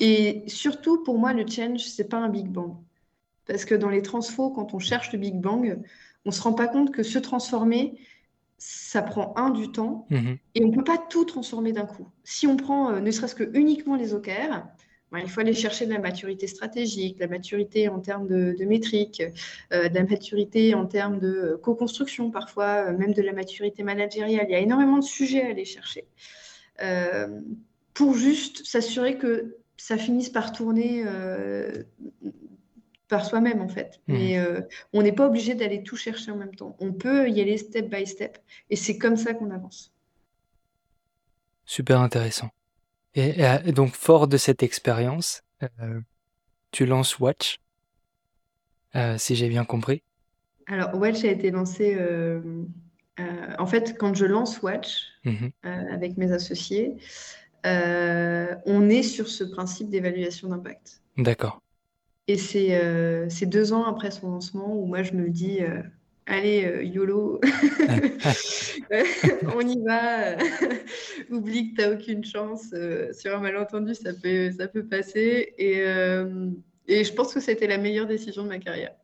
Et 0.00 0.42
surtout, 0.48 1.04
pour 1.04 1.18
moi, 1.18 1.32
le 1.32 1.46
change, 1.46 1.84
c'est 1.84 2.08
pas 2.08 2.18
un 2.18 2.28
Big 2.28 2.48
Bang. 2.48 2.76
Parce 3.46 3.64
que 3.64 3.74
dans 3.74 3.90
les 3.90 4.02
transfos, 4.02 4.50
quand 4.50 4.74
on 4.74 4.78
cherche 4.78 5.12
le 5.12 5.18
Big 5.18 5.40
Bang, 5.40 5.78
on 6.24 6.30
se 6.30 6.42
rend 6.42 6.52
pas 6.52 6.66
compte 6.66 6.92
que 6.92 7.02
se 7.02 7.18
transformer, 7.18 7.98
ça 8.58 9.02
prend 9.02 9.34
un 9.36 9.50
du 9.50 9.70
temps 9.70 10.06
mhm. 10.10 10.38
et 10.54 10.64
on 10.64 10.68
ne 10.68 10.74
peut 10.74 10.84
pas 10.84 10.98
tout 10.98 11.24
transformer 11.24 11.72
d'un 11.72 11.86
coup. 11.86 12.08
Si 12.24 12.46
on 12.46 12.56
prend 12.56 12.90
euh, 12.90 13.00
ne 13.00 13.10
serait-ce 13.10 13.34
que 13.34 13.50
uniquement 13.54 13.96
les 13.96 14.14
OKR, 14.14 14.64
ben, 15.12 15.18
il 15.20 15.28
faut 15.28 15.40
aller 15.40 15.52
chercher 15.52 15.86
de 15.86 15.92
la 15.92 16.00
maturité 16.00 16.46
stratégique, 16.46 17.16
de 17.16 17.20
la 17.20 17.28
maturité 17.28 17.88
en 17.88 18.00
termes 18.00 18.26
de, 18.26 18.56
de 18.58 18.64
métriques, 18.64 19.22
euh, 19.72 19.88
de 19.88 19.94
la 19.94 20.04
maturité 20.04 20.74
en 20.74 20.86
termes 20.86 21.20
de 21.20 21.28
euh, 21.28 21.56
co-construction 21.58 22.30
parfois, 22.30 22.92
même 22.92 23.12
de 23.12 23.22
la 23.22 23.32
maturité 23.32 23.82
managériale. 23.82 24.46
Il 24.48 24.52
y 24.52 24.56
a 24.56 24.60
énormément 24.60 24.98
de 24.98 25.04
sujets 25.04 25.42
à 25.42 25.50
aller 25.50 25.64
chercher 25.64 26.04
pour 27.94 28.12
juste 28.12 28.66
s'assurer 28.66 29.16
que 29.16 29.56
ça 29.78 29.96
finisse 29.96 30.28
par 30.28 30.52
tourner 30.52 31.04
par 33.08 33.24
soi-même 33.24 33.60
en 33.60 33.68
fait. 33.68 34.00
Mmh. 34.06 34.12
Mais 34.12 34.38
euh, 34.38 34.60
on 34.92 35.02
n'est 35.02 35.12
pas 35.12 35.26
obligé 35.26 35.54
d'aller 35.54 35.82
tout 35.82 35.96
chercher 35.96 36.30
en 36.30 36.36
même 36.36 36.54
temps. 36.54 36.76
On 36.80 36.92
peut 36.92 37.28
y 37.28 37.40
aller 37.40 37.56
step 37.56 37.88
by 37.88 38.06
step 38.06 38.38
et 38.70 38.76
c'est 38.76 38.98
comme 38.98 39.16
ça 39.16 39.34
qu'on 39.34 39.50
avance. 39.50 39.92
Super 41.64 42.00
intéressant. 42.00 42.50
Et, 43.14 43.32
donc 43.72 43.94
fort 43.94 44.28
de 44.28 44.36
cette 44.36 44.62
expérience, 44.62 45.42
euh, 45.62 46.00
tu 46.70 46.84
lances 46.84 47.18
Watch, 47.18 47.60
euh, 48.94 49.16
si 49.16 49.36
j'ai 49.36 49.48
bien 49.48 49.64
compris. 49.64 50.02
Alors 50.66 50.94
Watch 50.94 51.24
a 51.24 51.28
été 51.28 51.50
lancé. 51.50 51.96
en 53.58 53.66
fait, 53.66 53.96
quand 53.98 54.14
je 54.14 54.26
lance 54.26 54.62
Watch 54.62 55.04
mmh 55.24 55.46
avec 55.62 56.16
mes 56.18 56.32
associés, 56.32 56.94
on 57.64 58.88
est 58.90 59.02
sur 59.02 59.28
ce 59.28 59.44
principe 59.44 59.88
d'évaluation 59.88 60.48
d'impact. 60.48 61.00
D'accord. 61.16 61.62
Et 62.28 62.38
euh, 62.74 63.28
c'est 63.28 63.46
deux 63.46 63.72
ans 63.72 63.84
après 63.84 64.10
son 64.10 64.30
lancement 64.30 64.76
où 64.76 64.86
moi 64.86 65.04
je 65.04 65.12
me 65.12 65.30
dis 65.30 65.60
euh, 65.60 65.80
allez 66.26 66.64
euh, 66.64 66.82
YOLO, 66.82 67.40
on 69.54 69.60
y 69.60 69.80
va, 69.84 70.36
oublie 71.30 71.72
que 71.72 71.82
tu 71.82 71.88
n'as 71.88 71.94
aucune 71.94 72.24
chance, 72.24 72.74
sur 73.12 73.36
un 73.36 73.40
malentendu 73.40 73.94
ça 73.94 74.12
peut, 74.12 74.50
ça 74.50 74.66
peut 74.66 74.84
passer. 74.84 75.54
Et, 75.56 75.78
et 76.88 77.04
je 77.04 77.12
pense 77.12 77.32
que 77.32 77.40
c'était 77.40 77.68
la 77.68 77.78
meilleure 77.78 78.06
décision 78.06 78.42
de 78.42 78.48
ma 78.48 78.58
carrière. 78.58 78.94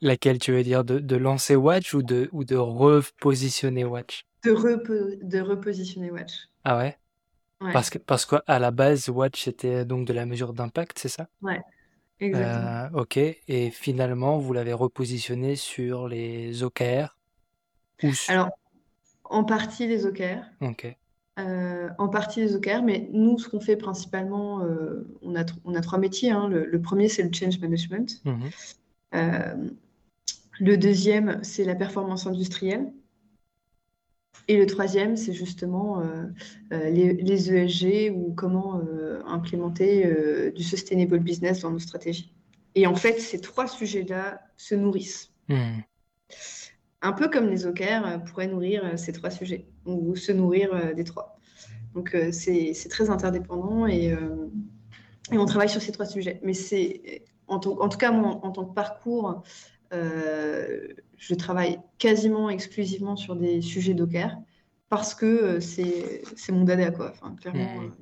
Laquelle 0.00 0.38
tu 0.38 0.52
veux 0.52 0.62
dire? 0.62 0.84
De, 0.84 0.98
de 0.98 1.16
lancer 1.16 1.56
Watch 1.56 1.94
ou 1.94 2.02
de, 2.02 2.28
ou 2.32 2.44
de 2.44 2.56
repositionner 2.56 3.84
Watch? 3.84 4.26
De, 4.44 5.18
de 5.22 5.40
repositionner 5.40 6.10
Watch. 6.10 6.32
Ah 6.64 6.78
ouais, 6.78 6.98
Parce 7.72 7.88
que 7.88 7.98
parce 7.98 8.26
qu'à 8.26 8.58
la 8.58 8.70
base, 8.72 9.08
Watch 9.08 9.44
c'était 9.44 9.84
donc 9.84 10.06
de 10.06 10.12
la 10.12 10.26
mesure 10.26 10.52
d'impact, 10.52 10.98
c'est 10.98 11.08
ça? 11.08 11.28
Ouais. 11.40 11.60
Exactement. 12.20 12.68
Euh, 12.68 12.88
ok, 13.02 13.16
et 13.16 13.70
finalement, 13.70 14.38
vous 14.38 14.52
l'avez 14.52 14.72
repositionné 14.72 15.56
sur 15.56 16.08
les 16.08 16.62
OKR 16.62 17.16
Alors, 18.28 18.50
en 19.24 19.44
partie 19.44 19.86
les 19.86 20.06
OKR, 20.06 20.42
Ok, 20.60 20.96
euh, 21.38 21.88
en 21.98 22.08
partie 22.08 22.40
les 22.40 22.54
OKR, 22.54 22.82
mais 22.82 23.08
nous, 23.12 23.38
ce 23.38 23.48
qu'on 23.48 23.60
fait 23.60 23.76
principalement, 23.76 24.62
euh, 24.62 25.06
on 25.22 25.36
a, 25.36 25.44
on 25.64 25.74
a 25.74 25.80
trois 25.80 25.98
métiers. 25.98 26.30
hein. 26.30 26.48
Le, 26.48 26.80
premier, 26.80 27.08
c'est 27.08 27.22
le 27.22 27.32
change 27.32 27.58
management. 27.60 28.22
Mhm. 28.24 29.76
le 30.60 30.76
deuxième, 30.78 31.38
c'est 31.42 31.64
la 31.64 31.74
performance 31.74 32.26
industrielle. 32.26 32.92
Et 34.48 34.56
le 34.56 34.66
troisième, 34.66 35.16
c'est 35.16 35.32
justement 35.32 36.00
euh, 36.00 36.24
euh, 36.72 36.90
les, 36.90 37.52
ESG 37.52 38.12
ou 38.14 38.32
comment 38.34 38.80
euh, 38.80 39.20
implémenter 39.26 40.06
du 40.54 40.62
sustainable 40.62 41.18
business 41.18 41.60
dans 41.60 41.70
nos 41.70 41.78
stratégies. 41.78 42.32
Et 42.74 42.86
en 42.86 42.94
fait, 42.94 43.20
ces 43.20 43.40
trois 43.40 43.66
sujets-là 43.66 44.40
se 44.56 44.74
nourrissent. 44.74 45.32
Hmm. 45.48 45.80
Un 47.02 47.12
peu 47.12 47.28
comme 47.28 47.48
les 47.48 47.66
OKR 47.66 48.22
pourraient 48.26 48.48
nourrir 48.48 48.98
ces 48.98 49.12
trois 49.12 49.30
sujets 49.30 49.66
ou 49.84 50.16
se 50.16 50.32
nourrir 50.32 50.94
des 50.94 51.04
trois. 51.04 51.38
Donc, 51.94 52.16
c'est 52.32 52.74
très 52.90 53.10
interdépendant 53.10 53.86
et, 53.86 54.14
et, 55.32 55.38
on 55.38 55.46
travaille 55.46 55.68
sur 55.68 55.80
ces 55.80 55.92
trois 55.92 56.06
sujets. 56.06 56.40
Mais 56.42 56.52
c'est, 56.52 57.24
en, 57.46 57.54
en, 57.56 57.88
tout 57.88 57.98
cas, 57.98 58.12
en 58.12 58.50
tant 58.50 58.64
que 58.64 58.74
parcours, 58.74 59.42
euh, 59.92 60.88
je 61.16 61.34
travaille 61.34 61.78
quasiment 61.98 62.50
exclusivement 62.50 63.16
sur 63.16 63.36
des 63.36 63.60
sujets 63.62 63.94
Docker 63.94 64.36
parce 64.88 65.14
que 65.14 65.26
euh, 65.26 65.60
c'est 65.60 66.52
mon 66.52 66.64
dada, 66.64 66.90
quoi. 66.90 67.12
Enfin, 67.12 67.34
clairement, 67.40 67.80
mmh. 67.80 67.92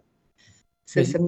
euh, 0.98 1.04
ça, 1.04 1.18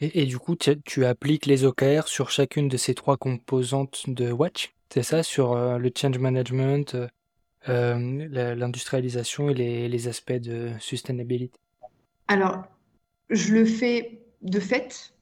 Et, 0.00 0.22
et, 0.22 0.26
du 0.26 0.38
coup, 0.38 0.56
tu, 0.56 1.04
appliques 1.04 1.46
les 1.46 1.64
OKR 1.64 2.08
sur 2.08 2.30
chacune 2.30 2.68
de 2.68 2.76
ces 2.76 2.94
trois 2.94 3.16
composantes 3.16 4.04
de 4.08 4.32
Watch, 4.32 4.74
c'est 4.90 5.02
ça 5.02 5.22
Sur 5.22 5.56
le 5.78 5.92
change 5.94 6.18
management, 6.18 6.96
l'industrialisation 7.66 9.50
et 9.50 9.54
les, 9.54 9.88
les, 9.88 10.08
aspects 10.08 10.32
de 10.32 10.70
sustainability? 10.78 11.58
Alors, 12.28 12.64
je 13.30 13.54
le 13.54 13.64
fais 13.64 14.20
de 14.42 14.60
fait, 14.60 15.13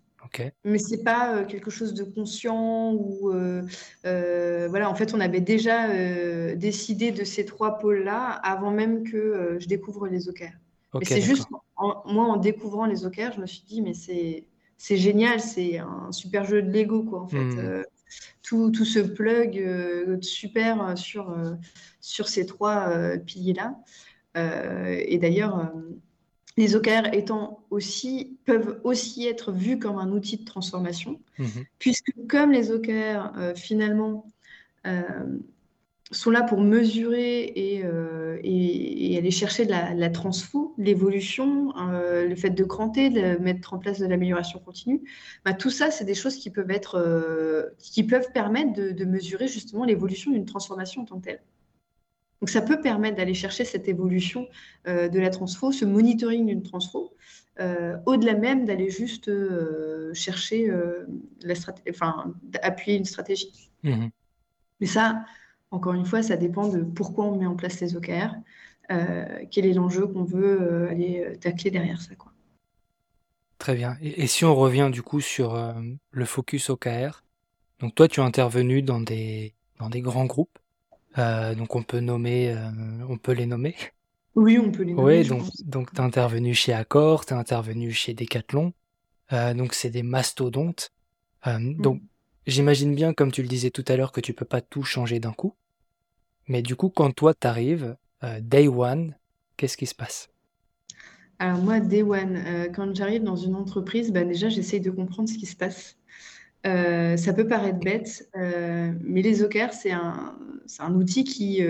mais 0.65 0.79
c'est 0.79 1.03
pas 1.03 1.35
euh, 1.35 1.45
quelque 1.45 1.71
chose 1.71 1.95
de 1.95 2.05
conscient 2.05 2.93
ou 2.93 3.31
euh, 3.31 3.63
euh, 4.07 4.69
voilà. 4.69 4.91
En 4.91 4.95
fait, 4.95 5.15
on 5.15 5.21
avait 5.21 5.41
déjà 5.41 5.89
décidé 6.55 7.11
de 7.11 7.25
ces 7.25 7.45
trois 7.45 7.79
pôles-là 7.79 8.31
avant 8.43 8.71
même 8.71 9.05
que 9.05 9.57
je 9.59 9.67
découvre 9.67 10.07
les 10.07 10.29
OKR. 10.29 10.53
mais 10.95 11.05
c'est 11.05 11.21
juste 11.21 11.49
moi 12.07 12.27
en 12.27 12.37
découvrant 12.37 12.87
les 12.87 13.05
OKR, 13.05 13.33
je 13.35 13.41
me 13.41 13.47
suis 13.47 13.65
dit 13.67 13.83
mais 13.83 13.95
c'est 13.95 14.45
c'est 14.79 14.97
génial, 14.97 15.41
c'est 15.41 15.79
un 15.79 16.11
super 16.11 16.45
jeu 16.45 16.63
de 16.63 16.71
Lego 16.71 17.05
quoi 17.05 17.23
en 17.23 17.29
fait. 17.29 17.39
Hmm. 17.39 17.83
tout, 18.43 18.71
tout 18.71 18.85
se 18.85 18.99
plug 18.99 20.19
super 20.23 20.97
sur 20.99 21.35
sur 22.01 22.29
ces 22.29 22.47
trois 22.47 23.17
piliers-là. 23.27 23.77
et 24.35 25.19
d'ailleurs 25.19 25.73
les 26.57 26.77
OKR 26.77 27.13
étant 27.13 27.65
aussi, 27.71 28.39
peuvent 28.45 28.81
aussi 28.85 29.27
être 29.27 29.53
vus 29.53 29.79
comme 29.79 29.99
un 29.99 30.11
outil 30.11 30.37
de 30.37 30.45
transformation, 30.45 31.21
mhm. 31.39 31.65
puisque 31.79 32.13
comme 32.29 32.53
les 32.53 32.71
OKR, 32.71 33.33
euh, 33.37 33.55
finalement, 33.55 34.27
euh, 34.87 35.03
sont 36.11 36.31
là 36.31 36.43
pour 36.43 36.61
mesurer 36.61 37.45
et, 37.45 37.83
euh, 37.85 38.39
et, 38.45 39.17
aller 39.17 39.31
chercher 39.31 39.65
de 39.65 39.71
la, 39.71 40.11
transfo, 40.11 40.75
l'évolution, 40.77 41.73
le 41.75 42.35
fait 42.35 42.51
de 42.51 42.65
cranter, 42.65 43.09
de 43.09 43.39
mettre 43.39 43.73
en 43.73 43.79
place 43.79 43.99
de 43.99 44.07
l'amélioration 44.07 44.59
continue. 44.59 45.01
Bah, 45.45 45.55
tout 45.55 45.71
ça, 45.71 45.91
c'est 45.91 46.05
des 46.05 46.15
choses 46.15 46.37
qui 46.37 46.51
peuvent, 46.51 46.71
être, 46.71 47.73
qui 47.79 48.05
peuvent 48.05 48.31
permettre 48.33 48.73
de, 48.75 49.05
mesurer 49.07 49.49
justement 49.49 49.85
l'évolution 49.85 50.33
d'une 50.33 50.45
transformation 50.45 51.03
en 51.03 51.05
tant 51.07 51.19
que 51.19 51.25
telle. 51.25 51.41
Donc 52.43 52.51
ça 52.51 52.61
peut 52.61 52.81
permettre 52.81 53.17
d'aller 53.17 53.33
chercher 53.33 53.65
cette 53.65 53.89
évolution 53.89 54.49
de 54.85 55.19
la 55.19 55.31
transfo, 55.31 55.71
ce 55.71 55.85
monitoring 55.85 56.47
d'une 56.47 56.65
transfo, 56.65 57.15
au-delà 58.05 58.35
même 58.35 58.65
d'aller 58.65 58.91
juste 58.91 59.31
chercher 60.13 60.69
la 61.43 61.55
enfin, 61.89 62.35
appuyer 62.63 62.99
une 62.99 63.05
stratégie. 63.05 63.71
Mmh 63.85 64.09
Mais 64.81 64.87
ça, 64.87 65.25
encore 65.73 65.95
une 65.95 66.05
fois, 66.05 66.23
ça 66.23 66.37
dépend 66.37 66.69
de 66.69 66.83
pourquoi 66.83 67.25
on 67.25 67.39
met 67.39 67.47
en 67.47 67.57
place 67.57 67.81
les 67.81 67.97
OKR, 67.97 68.35
euh, 68.91 69.25
quel 69.51 69.65
est 69.65 69.73
l'enjeu 69.73 70.07
qu'on 70.07 70.25
veut 70.25 70.61
euh, 70.61 70.91
aller 70.91 71.25
euh, 71.27 71.37
tacler 71.37 71.71
derrière 71.71 72.01
ça. 72.01 72.15
Quoi. 72.15 72.33
Très 73.59 73.75
bien. 73.75 73.97
Et, 74.03 74.27
si 74.27 74.45
on 74.45 74.55
revient 74.55 74.91
du 74.93 75.03
coup 75.03 75.21
sur 75.21 75.57
le 76.11 76.25
focus 76.25 76.69
OKR, 76.69 77.23
donc 77.79 77.95
toi 77.95 78.09
tu 78.09 78.21
es 78.21 78.23
intervenu 78.23 78.83
dans 78.83 79.01
des, 79.01 79.55
dans 79.79 79.89
des 79.89 80.01
grands 80.01 80.25
groupes, 80.27 80.59
donc 81.17 81.77
on 81.77 81.83
peut 81.83 82.01
nommer, 82.01 82.57
on 83.09 83.19
peut 83.19 83.33
les 83.33 83.47
nommer. 83.47 83.75
Oui, 84.35 84.59
on 84.59 84.71
peut 84.71 84.83
les 84.83 84.95
nommer. 84.95 85.21
Oui, 85.21 85.29
donc, 85.29 85.45
donc 85.65 85.93
tu 85.93 85.97
es 85.97 86.01
intervenu 86.01 86.55
chez 86.55 86.73
Accor, 86.73 87.27
tu 87.27 87.35
es 87.35 87.37
intervenu 87.37 87.93
chez 87.93 88.15
Decathlon, 88.15 88.73
donc 89.31 89.75
c'est 89.75 89.91
des 89.91 90.03
mastodontes. 90.03 90.91
Donc 91.45 92.01
mm. 92.01 92.07
j'imagine 92.47 92.95
bien, 92.95 93.13
comme 93.13 93.33
tu 93.33 93.43
le 93.43 93.49
disais 93.49 93.71
tout 93.71 93.85
à 93.89 93.97
l'heure, 93.97 94.13
que 94.13 94.21
tu 94.21 94.33
peux 94.33 94.45
pas 94.45 94.61
tout 94.61 94.83
changer 94.85 95.21
d'un 95.21 95.33
coup. 95.33 95.55
Mais 96.49 96.63
du 96.63 96.77
coup, 96.77 96.89
quand 96.89 97.13
toi 97.15 97.35
t'arrives, 97.35 97.97
euh, 98.25 98.41
day 98.41 98.69
one, 98.69 99.15
qu'est-ce 99.57 99.77
qui 99.77 99.87
se 99.87 99.95
passe? 99.95 100.29
Alors 101.39 101.59
moi, 101.59 101.81
day 101.81 102.03
one, 102.03 102.37
euh, 102.37 102.69
quand 102.69 102.95
j'arrive 102.95 103.25
dans 103.25 103.37
une 103.37 103.55
entreprise, 103.55 104.13
bah, 104.13 104.25
déjà 104.25 104.49
j'essaye 104.49 104.81
de 104.81 104.91
comprendre 104.91 105.29
ce 105.29 105.37
qui 105.37 105.47
se 105.47 105.57
passe. 105.57 105.97
Euh, 106.67 107.17
ça 107.17 107.33
peut 107.33 107.47
paraître 107.47 107.81
bête, 107.81 108.31
mais 108.35 109.23
les 109.23 109.43
OKR, 109.43 109.73
c'est 109.73 109.93
un, 109.93 110.37
un, 110.79 110.95
outil 110.95 111.25
qui, 111.25 111.63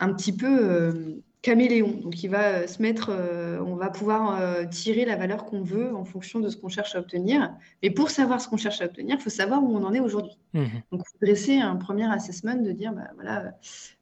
un 0.00 0.12
petit 0.12 0.32
peu 0.32 1.22
caméléon. 1.42 2.00
Donc, 2.00 2.22
il 2.22 2.28
va 2.28 2.44
euh, 2.44 2.66
se 2.66 2.80
mettre, 2.80 3.10
euh, 3.10 3.58
on 3.60 3.74
va 3.74 3.90
pouvoir 3.90 4.40
euh, 4.40 4.64
tirer 4.64 5.04
la 5.04 5.16
valeur 5.16 5.44
qu'on 5.44 5.62
veut 5.62 5.94
en 5.94 6.04
fonction 6.04 6.38
de 6.40 6.48
ce 6.48 6.56
qu'on 6.56 6.68
cherche 6.68 6.94
à 6.94 7.00
obtenir. 7.00 7.52
Mais 7.82 7.90
pour 7.90 8.10
savoir 8.10 8.40
ce 8.40 8.48
qu'on 8.48 8.56
cherche 8.56 8.80
à 8.80 8.86
obtenir, 8.86 9.16
il 9.18 9.22
faut 9.22 9.30
savoir 9.30 9.62
où 9.62 9.76
on 9.76 9.84
en 9.84 9.92
est 9.92 10.00
aujourd'hui. 10.00 10.38
Mmh. 10.54 10.64
Donc, 10.92 11.02
il 11.04 11.10
faut 11.10 11.26
dresser 11.26 11.58
un 11.58 11.76
premier 11.76 12.10
assessment 12.10 12.54
de 12.54 12.70
dire, 12.70 12.92
bah, 12.92 13.10
voilà, 13.16 13.52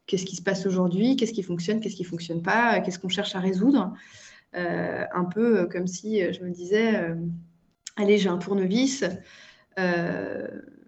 qu'est-ce 0.07 0.27
qui 0.27 0.37
se 0.37 0.43
passe 0.43 0.67
aujourd'hui, 0.67 1.17
qu'est-ce 1.17 1.33
qui 1.33 1.43
fonctionne, 1.43 1.81
qu'est-ce 1.81 1.97
qui 1.97 2.03
ne 2.03 2.09
fonctionne 2.09 2.43
pas, 2.43 2.81
qu'est-ce 2.81 2.99
qu'on 2.99 3.09
cherche 3.09 3.35
à 3.35 3.41
résoudre. 3.41 3.95
un 4.53 5.25
peu 5.25 5.67
comme 5.67 5.87
si 5.87 6.21
je 6.33 6.43
me 6.43 6.51
disais, 6.51 7.15
allez, 7.97 8.19
j'ai 8.19 8.29
un 8.29 8.39
tournevis. 8.39 9.05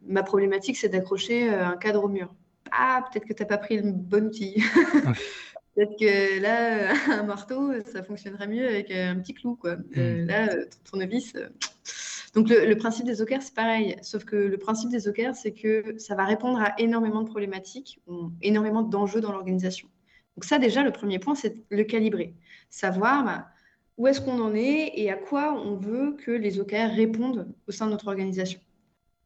Ma 0.06 0.22
problématique, 0.22 0.76
c'est 0.76 0.88
d'accrocher 0.88 1.48
un 1.48 1.76
cadre 1.76 2.04
au 2.04 2.08
mur. 2.08 2.34
Ah, 2.70 3.04
peut-être 3.10 3.26
que 3.26 3.34
tu 3.34 3.42
n'as 3.42 3.48
pas 3.48 3.58
pris 3.58 3.76
le 3.76 3.92
bon 3.92 4.26
outil. 4.26 4.62
Peut-être 5.74 5.98
que 5.98 6.40
là, 6.40 6.92
un 7.20 7.22
marteau, 7.22 7.72
ça 7.86 8.02
fonctionnerait 8.02 8.46
mieux 8.46 8.66
avec 8.66 8.90
un 8.90 9.18
petit 9.18 9.34
clou. 9.34 9.56
Quoi. 9.56 9.76
Euh, 9.96 10.22
hmm. 10.22 10.26
là, 10.26 10.48
ton 10.48 10.78
tournevis. 10.84 11.34
Euh, 11.36 11.48
donc, 12.34 12.48
le, 12.48 12.74
principe 12.74 13.06
des 13.06 13.22
OKR, 13.22 13.40
c'est 13.40 13.54
pareil. 13.54 13.96
Sauf 14.02 14.24
que 14.24 14.36
le 14.36 14.58
principe 14.58 14.90
des 14.90 15.08
OKR, 15.08 15.34
c'est 15.34 15.52
que 15.52 15.98
ça 15.98 16.14
va 16.14 16.24
répondre 16.24 16.60
à 16.60 16.74
énormément 16.78 17.22
de 17.22 17.28
problématiques, 17.28 18.00
énormément 18.42 18.82
d'enjeux 18.82 19.20
dans 19.20 19.32
l'organisation. 19.32 19.88
Donc, 20.36 20.44
ça, 20.44 20.58
déjà, 20.58 20.82
le 20.82 20.92
premier 20.92 21.18
point, 21.18 21.34
c'est 21.34 21.56
le 21.70 21.84
calibrer. 21.84 22.34
Savoir 22.68 23.24
bah, 23.24 23.48
où 23.96 24.06
est-ce 24.06 24.20
qu'on 24.20 24.40
en 24.40 24.54
est 24.54 24.92
et 24.94 25.10
à 25.10 25.16
quoi 25.16 25.54
on 25.54 25.76
veut 25.76 26.16
que 26.16 26.30
les 26.30 26.60
OKR 26.60 26.94
répondent 26.94 27.48
au 27.66 27.72
sein 27.72 27.86
de 27.86 27.92
notre 27.92 28.08
organisation. 28.08 28.60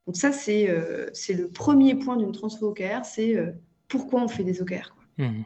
Donc, 0.06 0.16
ça, 0.16 0.32
c'est 0.32 0.68
euh, 0.70 1.10
le 1.28 1.48
premier 1.48 1.94
point 1.96 2.16
d'une 2.16 2.32
transfo 2.32 2.70
OKR 2.70 3.04
c'est 3.04 3.36
pourquoi 3.88 4.22
on 4.22 4.28
fait 4.28 4.44
des 4.44 4.62
OKR. 4.62 4.94
Quoi. 4.94 5.26
Hmm. 5.26 5.42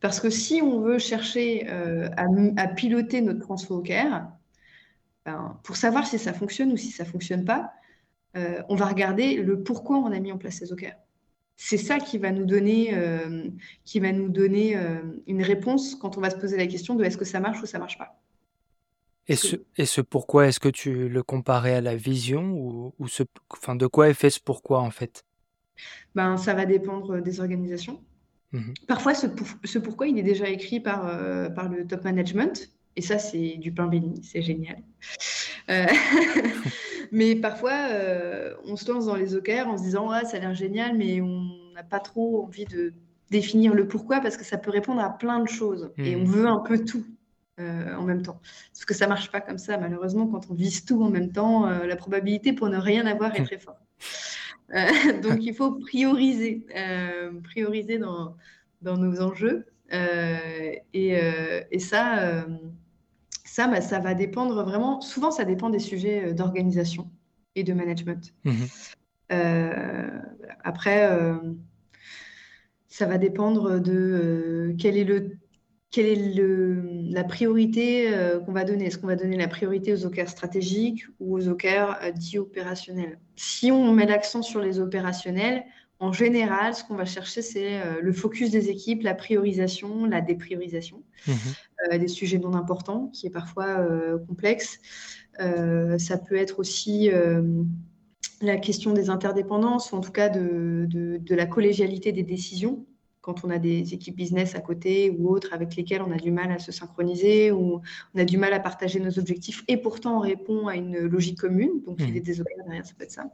Parce 0.00 0.20
que 0.20 0.30
si 0.30 0.60
on 0.62 0.80
veut 0.80 0.98
chercher 0.98 1.66
euh, 1.68 2.08
à, 2.56 2.68
piloter 2.68 3.20
notre 3.20 3.40
transfo 3.40 3.76
OKR, 3.76 4.26
ben, 5.24 5.58
pour 5.62 5.76
savoir 5.76 6.06
si 6.06 6.18
ça 6.18 6.32
fonctionne 6.32 6.72
ou 6.72 6.76
si 6.76 6.90
ça 6.90 7.04
ne 7.04 7.08
fonctionne 7.08 7.44
pas, 7.44 7.72
euh, 8.36 8.62
on 8.68 8.74
va 8.74 8.86
regarder 8.86 9.36
le 9.36 9.62
pourquoi 9.62 9.98
on 9.98 10.06
a 10.06 10.18
mis 10.18 10.32
en 10.32 10.38
place 10.38 10.56
ces 10.56 10.72
OKR. 10.72 10.96
C'est 11.56 11.78
ça 11.78 11.98
qui 11.98 12.18
va 12.18 12.32
nous 12.32 12.46
donner, 12.46 12.94
euh, 12.94 13.44
qui 13.84 14.00
va 14.00 14.10
nous 14.10 14.28
donner 14.28 14.76
une 15.26 15.42
réponse 15.42 15.94
quand 15.94 16.16
on 16.16 16.20
va 16.20 16.30
se 16.30 16.36
poser 16.36 16.56
la 16.56 16.66
question 16.66 16.94
de 16.96 17.04
est-ce 17.04 17.18
que 17.18 17.24
ça 17.24 17.40
marche 17.40 17.62
ou 17.62 17.66
ça 17.66 17.78
ne 17.78 17.82
marche 17.82 17.98
pas. 17.98 18.21
Et 19.28 19.36
ce, 19.36 19.56
et 19.76 19.86
ce 19.86 20.00
pourquoi, 20.00 20.48
est-ce 20.48 20.58
que 20.58 20.68
tu 20.68 21.08
le 21.08 21.22
comparais 21.22 21.74
à 21.74 21.80
la 21.80 21.94
vision 21.94 22.50
ou, 22.52 22.94
ou 22.98 23.08
ce, 23.08 23.22
enfin, 23.50 23.76
de 23.76 23.86
quoi 23.86 24.08
est 24.08 24.14
fait 24.14 24.30
ce 24.30 24.40
pourquoi 24.40 24.80
en 24.80 24.90
fait? 24.90 25.24
Ben, 26.14 26.36
Ça 26.36 26.54
va 26.54 26.66
dépendre 26.66 27.20
des 27.20 27.40
organisations. 27.40 28.02
Mhm. 28.52 28.74
Parfois, 28.86 29.14
ce, 29.14 29.78
pourquoi 29.78 30.06
il 30.08 30.18
est 30.18 30.22
déjà 30.22 30.48
écrit 30.48 30.80
par, 30.80 31.06
euh, 31.06 31.48
par 31.48 31.68
le 31.68 31.86
top 31.86 32.04
management. 32.04 32.70
Et 32.96 33.00
ça, 33.00 33.18
c'est 33.18 33.56
du 33.56 33.72
pain 33.72 33.86
béni, 33.86 34.22
c'est 34.22 34.42
génial. 34.42 34.76
Euh, 35.70 35.86
mais 37.12 37.34
parfois, 37.36 37.88
euh, 37.90 38.54
on 38.66 38.76
se 38.76 38.90
lance 38.90 39.06
dans 39.06 39.16
les 39.16 39.34
OKR 39.34 39.66
en 39.66 39.78
se 39.78 39.84
disant 39.84 40.10
ah, 40.10 40.24
ça 40.24 40.36
a 40.36 40.40
l'air 40.40 40.54
génial, 40.54 40.96
mais 40.98 41.22
on 41.22 41.48
n'a 41.74 41.82
pas 41.82 42.00
trop 42.00 42.44
envie 42.44 42.66
de 42.66 42.92
définir 43.30 43.72
le 43.72 43.88
pourquoi 43.88 44.20
parce 44.20 44.36
que 44.36 44.44
ça 44.44 44.58
peut 44.58 44.70
répondre 44.70 45.00
à 45.00 45.08
plein 45.08 45.40
de 45.40 45.48
choses. 45.48 45.90
Et 45.96 46.16
on 46.16 46.20
mhm. 46.20 46.26
veut 46.26 46.46
un 46.46 46.58
peu 46.58 46.84
tout 46.84 47.04
en 47.58 48.02
même 48.02 48.22
temps. 48.22 48.40
Parce 48.72 48.84
que 48.84 48.94
ça 48.94 49.06
marche 49.06 49.30
pas 49.30 49.40
comme 49.40 49.58
ça. 49.58 49.76
Malheureusement, 49.78 50.26
quand 50.26 50.50
on 50.50 50.54
vise 50.54 50.84
tout 50.84 51.02
en 51.02 51.10
même 51.10 51.32
temps, 51.32 51.66
la 51.68 51.96
probabilité 51.96 52.52
pour 52.52 52.68
ne 52.68 52.78
rien 52.78 53.06
avoir 53.06 53.34
est 53.36 53.44
très 53.44 53.58
forte. 53.58 53.78
Euh, 54.74 54.86
donc 55.22 55.38
il 55.44 55.54
faut 55.54 55.72
prioriser, 55.72 56.66
euh, 56.76 57.32
prioriser 57.42 57.98
dans, 57.98 58.36
dans, 58.80 58.96
nos 58.96 59.20
enjeux. 59.20 59.66
Euh, 59.92 60.72
et, 60.94 61.18
et, 61.70 61.78
ça, 61.78 62.46
ça, 63.44 63.68
bah, 63.68 63.80
ça 63.80 63.98
va 63.98 64.14
dépendre 64.14 64.64
vraiment, 64.64 65.00
souvent 65.00 65.30
ça 65.30 65.44
dépend 65.44 65.68
des 65.68 65.78
sujets 65.78 66.32
d'organisation 66.32 67.10
et 67.54 67.62
de 67.62 67.72
management. 67.72 68.34
Mmh 68.44 68.52
après, 70.64 71.08
ça 72.86 73.06
va 73.06 73.16
dépendre 73.16 73.80
de 73.80 74.76
quel 74.78 74.98
est 74.98 75.04
le 75.04 75.38
quelle 75.92 76.06
est 76.06 76.34
le, 76.34 76.82
la 77.10 77.22
priorité 77.22 78.12
euh, 78.12 78.40
qu'on 78.40 78.52
va 78.52 78.64
donner? 78.64 78.86
Est-ce 78.86 78.96
qu'on 78.98 79.06
va 79.06 79.14
donner 79.14 79.36
la 79.36 79.46
priorité 79.46 79.92
aux 79.92 80.06
OKR 80.06 80.28
stratégiques 80.28 81.04
ou 81.20 81.36
aux 81.36 81.48
OKR 81.48 81.98
euh, 82.02 82.10
dits 82.12 82.38
opérationnels? 82.38 83.18
Si 83.36 83.70
on 83.70 83.92
met 83.92 84.06
l'accent 84.06 84.40
sur 84.40 84.60
les 84.60 84.80
opérationnels, 84.80 85.64
en 86.00 86.10
général, 86.10 86.74
ce 86.74 86.82
qu'on 86.82 86.96
va 86.96 87.04
chercher, 87.04 87.42
c'est 87.42 87.80
euh, 87.80 88.00
le 88.00 88.12
focus 88.12 88.50
des 88.50 88.70
équipes, 88.70 89.02
la 89.02 89.14
priorisation, 89.14 90.06
la 90.06 90.20
dépriorisation, 90.22 91.04
mmh 91.28 91.32
des 91.98 92.06
sujets 92.06 92.38
non 92.38 92.54
importants, 92.54 93.10
qui 93.12 93.26
est 93.26 93.30
parfois 93.30 93.84
complexe. 94.28 94.78
ça 95.36 96.16
peut 96.16 96.36
être 96.36 96.60
aussi 96.60 97.10
la 98.40 98.56
question 98.56 98.92
des 98.92 99.10
interdépendances, 99.10 99.90
ou 99.90 99.96
en 99.96 100.00
tout 100.00 100.12
cas 100.12 100.28
de, 100.28 100.86
de 100.88 101.34
la 101.34 101.44
collégialité 101.44 102.12
des 102.12 102.22
décisions 102.22 102.86
quand 103.22 103.44
on 103.44 103.50
a 103.50 103.58
des 103.58 103.94
équipes 103.94 104.16
business 104.16 104.54
à 104.54 104.60
côté 104.60 105.10
ou 105.10 105.28
autres 105.28 105.54
avec 105.54 105.74
lesquelles 105.76 106.02
on 106.02 106.10
a 106.10 106.16
du 106.16 106.30
mal 106.30 106.50
à 106.50 106.58
se 106.58 106.72
synchroniser 106.72 107.52
ou 107.52 107.80
on 108.14 108.18
a 108.18 108.24
du 108.24 108.36
mal 108.36 108.52
à 108.52 108.60
partager 108.60 109.00
nos 109.00 109.18
objectifs 109.18 109.62
et 109.68 109.76
pourtant 109.76 110.18
on 110.18 110.20
répond 110.20 110.66
à 110.66 110.74
une 110.76 110.98
logique 110.98 111.38
commune. 111.38 111.82
Donc, 111.86 111.96
il 112.00 112.14
y 112.14 112.18
a 112.18 112.20
des 112.20 112.40
OKR 112.40 112.64
derrière, 112.66 112.84
ça 112.84 112.92
peut 112.98 113.04
être 113.04 113.12
ça. 113.12 113.30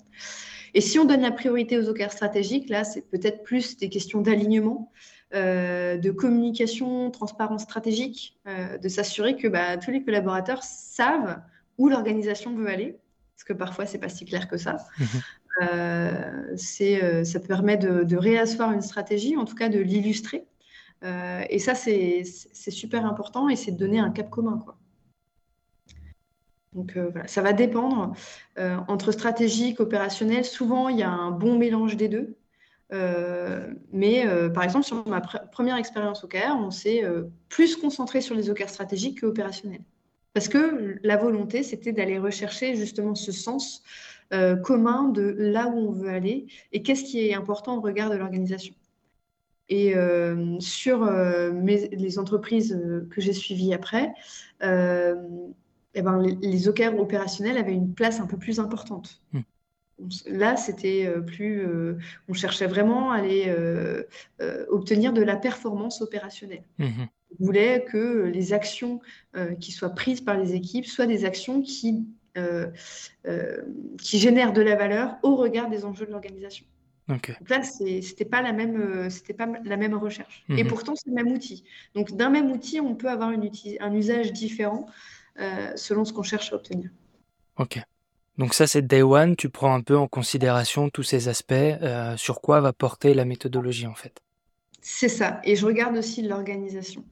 Et 0.75 0.81
si 0.83 0.99
on 0.99 1.07
donne 1.07 1.23
la 1.23 1.33
priorité 1.33 1.79
aux 1.79 1.89
OKR 1.89 2.13
stratégiques, 2.13 2.69
là, 2.69 2.85
c'est 2.85 3.09
peut-être 3.11 3.43
plus 3.43 3.79
des 3.79 3.89
questions 3.89 4.21
d'alignement, 4.21 4.93
euh, 5.35 5.97
de 5.97 6.11
communication, 6.11 7.11
transparence 7.11 7.63
stratégique, 7.63 8.39
euh, 8.47 8.77
de 8.79 8.89
s'assurer 8.89 9.37
que 9.37 9.49
bah, 9.49 9.79
tous 9.79 9.91
les 9.91 10.05
collaborateurs 10.05 10.63
savent 10.63 11.41
où 11.79 11.89
l'organisation 11.89 12.55
veut 12.55 12.69
aller, 12.69 12.99
parce 13.35 13.45
que 13.45 13.53
parfois, 13.53 13.87
c'est 13.87 13.99
pas 13.99 14.09
si 14.09 14.25
clair 14.25 14.49
que 14.49 14.57
ça. 14.57 14.77
Euh, 15.63 16.57
euh, 16.81 17.25
ça 17.25 17.41
permet 17.41 17.77
de, 17.77 18.05
de, 18.05 18.17
réasseoir 18.17 18.73
une 18.73 18.83
stratégie, 18.83 19.37
en 19.37 19.45
tout 19.45 19.55
cas 19.55 19.69
de 19.69 19.79
l'illustrer. 19.79 20.47
Euh, 21.05 21.43
et 21.49 21.59
ça, 21.59 21.75
c'est 21.75 22.25
super 22.71 23.07
important 23.07 23.49
et 23.49 23.57
c'est 23.57 23.73
de 23.73 23.77
donner 23.77 23.99
un 23.99 24.11
cap 24.11 24.31
commun. 24.31 24.65
Donc 26.75 26.97
voilà, 26.97 27.27
ça 27.27 27.43
va 27.43 27.53
dépendre. 27.53 28.15
entre 28.57 29.11
stratégique, 29.13 29.81
opérationnel, 29.81 30.45
souvent 30.45 30.89
il 30.89 30.99
y 30.99 31.03
a 31.03 31.11
un 31.11 31.31
bon 31.31 31.59
mélange 31.59 31.97
des 31.97 32.09
deux. 32.09 32.37
mais 33.93 34.25
par 34.55 34.63
exemple, 34.65 34.85
sur 34.85 35.07
ma 35.09 35.21
première 35.21 35.77
expérience 35.77 36.23
OKR, 36.23 36.57
on 36.57 36.71
s'est 36.71 37.03
plus 37.49 37.77
concentré 37.77 38.21
sur 38.21 38.35
les 38.35 38.51
OKR 38.51 38.69
stratégiques 38.69 39.23
que 39.23 39.27
opérationnels. 39.27 39.83
Parce 40.35 40.49
que 40.49 40.99
la 41.03 41.17
volonté, 41.17 41.63
c'était 41.63 41.93
d'aller 41.93 42.19
rechercher 42.19 42.77
justement 42.77 43.15
ce 43.15 43.33
sens 43.33 43.83
euh, 44.35 44.57
commun 44.57 45.09
de 45.09 45.23
là 45.23 45.69
où 45.69 45.89
on 45.89 45.91
veut 45.91 46.11
aller 46.11 46.47
et 46.73 46.83
qu'est-ce 46.83 47.03
qui 47.03 47.27
est 47.27 47.35
important 47.35 47.79
au 47.79 47.81
regard 47.81 48.11
de 48.11 48.17
l'organisation. 48.17 48.75
Et 49.71 49.95
sur 50.61 51.05
les 51.05 52.19
entreprises 52.19 52.81
que 53.11 53.21
j'ai 53.21 53.35
suivies 53.35 53.75
après, 53.75 54.15
eh 54.63 56.03
ben, 56.03 56.23
les, 56.23 56.39
les 56.41 56.69
opérationnels 56.69 57.59
avaient 57.59 57.75
une 57.75 57.93
place 57.93 58.19
un 58.19 58.27
peu 58.27 58.39
plus 58.39 58.61
importante. 58.61 59.21
Hmm. 59.35 59.41
Là, 60.27 60.57
c'était 60.57 61.13
plus. 61.27 61.67
on 62.31 62.33
cherchait 62.33 62.67
vraiment 62.67 63.13
à 63.13 63.17
aller 63.17 63.55
obtenir 64.71 65.13
de 65.13 65.21
la 65.21 65.37
performance 65.37 66.01
opérationnelle. 66.01 66.65
Hmm. 66.79 67.05
On 67.39 67.45
voulait 67.45 67.85
que 67.85 68.25
les 68.25 68.55
actions 68.55 69.03
qui 69.61 69.73
soient 69.73 69.91
prises 69.91 70.23
par 70.23 70.39
les 70.39 70.55
équipes 70.55 70.87
soient 70.87 71.07
des 71.07 71.27
actions 71.27 71.61
qui, 71.61 72.07
qui 72.35 74.19
génèrent 74.19 74.53
de 74.53 74.63
la 74.63 74.77
valeur 74.77 75.17
au 75.23 75.37
regard 75.37 75.69
des 75.69 75.85
enjeux 75.85 76.07
de 76.07 76.13
l'organisation. 76.13 76.65
Donc 77.09 77.31
là, 77.49 77.63
c'était 77.63 78.27
pas 78.27 78.43
la 78.43 78.53
même, 78.53 78.77
euh, 78.81 79.09
c'était 79.09 79.33
pas 79.33 79.49
la 79.65 79.77
même 79.79 79.95
recherche. 79.95 80.45
Et 80.51 80.63
mhm. 80.63 80.69
pourtant, 80.69 80.95
c'est 80.95 81.09
le 81.09 81.15
même 81.15 81.29
outil. 81.29 81.65
Donc 81.95 82.13
d'un 82.13 82.29
même 82.29 82.51
outil, 82.53 82.81
on 82.81 82.95
peut 82.95 83.09
avoir 83.09 83.31
une 83.31 83.51
un 83.81 83.95
usage 83.95 84.33
différent 84.33 84.87
euh, 85.41 85.73
selon 85.75 86.05
ce 86.05 86.13
qu'on 86.13 86.23
cherche 86.23 86.53
à 86.53 86.57
obtenir. 86.57 86.91
Ok. 87.57 87.81
Donc 88.37 88.53
ça, 88.53 88.67
c'est 88.67 88.83
Day 88.83 89.01
One. 89.03 89.37
Tu 89.37 89.49
prends 89.49 89.75
un 89.75 89.81
peu 89.81 89.97
en 89.97 90.07
considération 90.07 90.91
tous 90.91 91.03
ces 91.03 91.29
aspects. 91.29 91.53
Euh, 91.55 92.15
sur 92.19 92.43
quoi 92.43 92.61
va 92.61 92.75
porter 92.75 93.15
la 93.15 93.25
méthodologie 93.25 93.87
en 93.87 93.95
fait? 93.95 94.21
C'est 94.83 95.09
ça. 95.09 95.41
Et 95.45 95.57
je 95.57 95.65
regarde 95.65 95.97
aussi 95.97 96.23
l'organisation. 96.23 97.05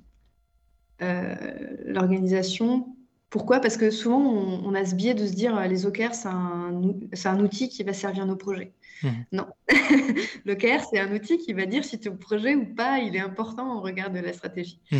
l'organisation, 1.00 2.95
pourquoi? 3.30 3.60
Parce 3.60 3.76
que 3.76 3.90
souvent, 3.90 4.20
on, 4.20 4.74
a 4.74 4.84
ce 4.84 4.94
biais 4.94 5.14
de 5.14 5.26
se 5.26 5.32
dire 5.32 5.60
les 5.68 5.84
OKR, 5.84 6.14
c'est 6.14 6.28
un, 6.28 6.80
un, 7.24 7.40
outil 7.40 7.68
qui 7.68 7.82
va 7.82 7.92
servir 7.92 8.24
nos 8.24 8.36
projets. 8.36 8.72
Mmh. 9.02 9.08
Non. 9.32 9.46
L'OKR, 10.44 10.84
c'est 10.90 10.98
un 10.98 11.12
outil 11.14 11.38
qui 11.38 11.52
va 11.52 11.66
dire 11.66 11.84
si 11.84 11.98
ton 11.98 12.16
projet 12.16 12.54
ou 12.54 12.64
pas, 12.64 12.98
il 12.98 13.16
est 13.16 13.20
important 13.20 13.76
au 13.76 13.80
regard 13.80 14.10
de 14.10 14.20
la 14.20 14.32
stratégie. 14.32 14.80
Mmh. 14.90 14.98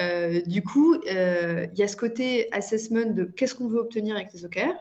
Euh, 0.00 0.40
du 0.42 0.62
coup, 0.62 0.94
euh, 0.94 1.66
il 1.72 1.78
y 1.78 1.82
a 1.82 1.88
ce 1.88 1.96
côté 1.96 2.48
assessment 2.52 3.06
de 3.06 3.24
qu'est-ce 3.24 3.54
qu'on 3.54 3.68
veut 3.68 3.80
obtenir 3.80 4.16
avec 4.16 4.32
les 4.32 4.44
OKR. 4.44 4.74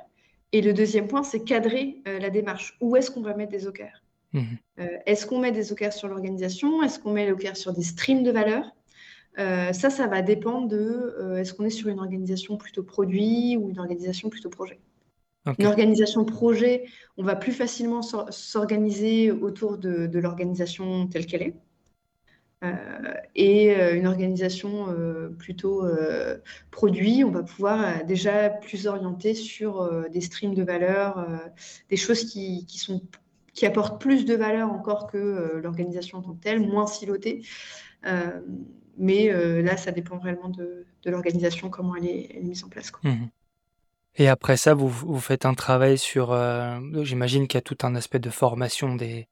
Et 0.51 0.61
le 0.61 0.73
deuxième 0.73 1.07
point, 1.07 1.23
c'est 1.23 1.43
cadrer 1.43 2.01
euh, 2.07 2.19
la 2.19 2.29
démarche. 2.29 2.77
Où 2.81 2.95
est-ce 2.95 3.09
qu'on 3.11 3.21
va 3.21 3.33
mettre 3.33 3.51
des 3.51 3.67
OKR 3.67 4.03
mmh. 4.33 4.41
Est-ce 5.05 5.25
qu'on 5.25 5.39
met 5.39 5.51
des 5.51 5.71
OKR 5.71 5.93
sur 5.93 6.07
l'organisation? 6.07 6.83
Est-ce 6.83 6.99
qu'on 6.99 7.13
met 7.13 7.25
les 7.25 7.31
OKR 7.31 7.55
sur 7.55 7.73
des 7.73 7.83
streams 7.83 8.23
de 8.23 8.31
valeur? 8.31 8.65
Ça, 9.37 9.89
ça 9.89 10.07
va 10.07 10.21
dépendre 10.21 10.67
de 10.67 11.37
est-ce 11.39 11.53
qu'on 11.53 11.65
est 11.65 11.69
sur 11.69 11.89
une 11.89 11.99
organisation 11.99 12.57
plutôt 12.57 12.83
produit 12.83 13.57
ou 13.57 13.69
une 13.69 13.79
organisation 13.79 14.29
plutôt 14.29 14.49
projet. 14.49 14.79
Une 15.59 15.65
organisation 15.65 16.23
projet, 16.23 16.85
on 17.17 17.23
va 17.23 17.35
plus 17.35 17.51
facilement 17.51 18.01
s'organiser 18.01 19.31
autour 19.31 19.77
de, 19.77 20.09
l'organisation 20.17 21.07
telle 21.07 21.25
qu'elle 21.25 21.41
est. 21.41 21.55
Euh, 22.63 22.69
et 23.35 23.75
euh, 23.75 23.93
une 23.93 24.07
organisation 24.07 24.87
euh, 24.87 25.27
plutôt 25.27 25.83
produit, 26.71 27.25
on 27.25 27.31
va 27.31 27.43
pouvoir 27.43 28.05
déjà 28.05 28.49
plus 28.49 28.87
orienter 28.87 29.33
sur 29.33 30.09
des 30.09 30.21
streams 30.21 30.55
de 30.55 30.63
valeur, 30.63 31.27
des 31.89 31.97
choses 31.97 32.23
qui, 32.23 32.65
sont, 32.69 33.01
qui 33.53 33.65
apportent 33.65 33.99
plus 33.99 34.23
de 34.23 34.35
valeur 34.35 34.71
encore 34.71 35.07
que 35.07 35.59
l'organisation 35.61 36.19
en 36.19 36.21
tant 36.21 36.33
que 36.35 36.41
telle, 36.41 36.61
moins 36.61 36.87
silotée. 36.87 37.41
Mais 38.97 39.31
là, 39.61 39.77
ça 39.77 39.91
dépend 39.91 40.17
vraiment 40.17 40.49
de, 40.49 40.85
l'organisation, 41.05 41.69
comment 41.69 41.95
elle 41.95 42.05
est, 42.05 42.39
mise 42.41 42.63
en 42.63 42.69
place. 42.69 42.91
Quoi. 42.91 43.09
Mmh 43.09 43.29
et 44.15 44.27
après 44.27 44.57
ça, 44.57 44.73
vous, 44.73 44.89
vous 44.89 45.19
faites 45.19 45.45
un 45.45 45.55
travail 45.55 45.97
sur, 45.97 46.31
euh, 46.31 46.79
j'imagine 47.01 47.47
qu'il 47.47 47.57
y 47.57 47.59
a 47.59 47.61
tout 47.61 47.77
un 47.83 47.95
aspect 47.95 48.19
de 48.19 48.29
formation 48.29 48.95
des, 48.95 49.27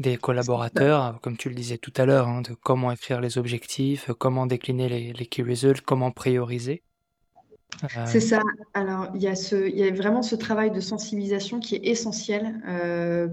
des 0.00 0.16
collaborateurs, 0.16 1.20
comme 1.20 1.36
tu 1.36 1.48
le 1.48 1.54
disais 1.54 1.78
tout 1.78 1.92
à 1.96 2.04
l'heure, 2.04 2.26
hein, 2.26 2.42
de 2.42 2.54
comment 2.54 2.90
écrire 2.90 3.20
les 3.20 3.38
objectifs, 3.38 4.10
comment 4.18 4.46
décliner 4.46 4.88
les, 4.88 5.12
les 5.12 5.26
key 5.26 5.42
results, 5.42 5.82
comment 5.82 6.10
prioriser. 6.10 6.82
Euh, 7.84 8.06
C'est 8.06 8.20
ça. 8.20 8.40
Alors, 8.74 9.08
il 9.14 9.22
y, 9.22 9.28
a 9.28 9.36
ce, 9.36 9.68
il 9.68 9.78
y 9.78 9.84
a 9.84 9.92
vraiment 9.92 10.22
ce 10.22 10.34
travail 10.34 10.72
de 10.72 10.80
sensibilisation 10.80 11.60
qui 11.60 11.76
est 11.76 11.86
essentiel 11.86 12.60
euh, 12.66 13.28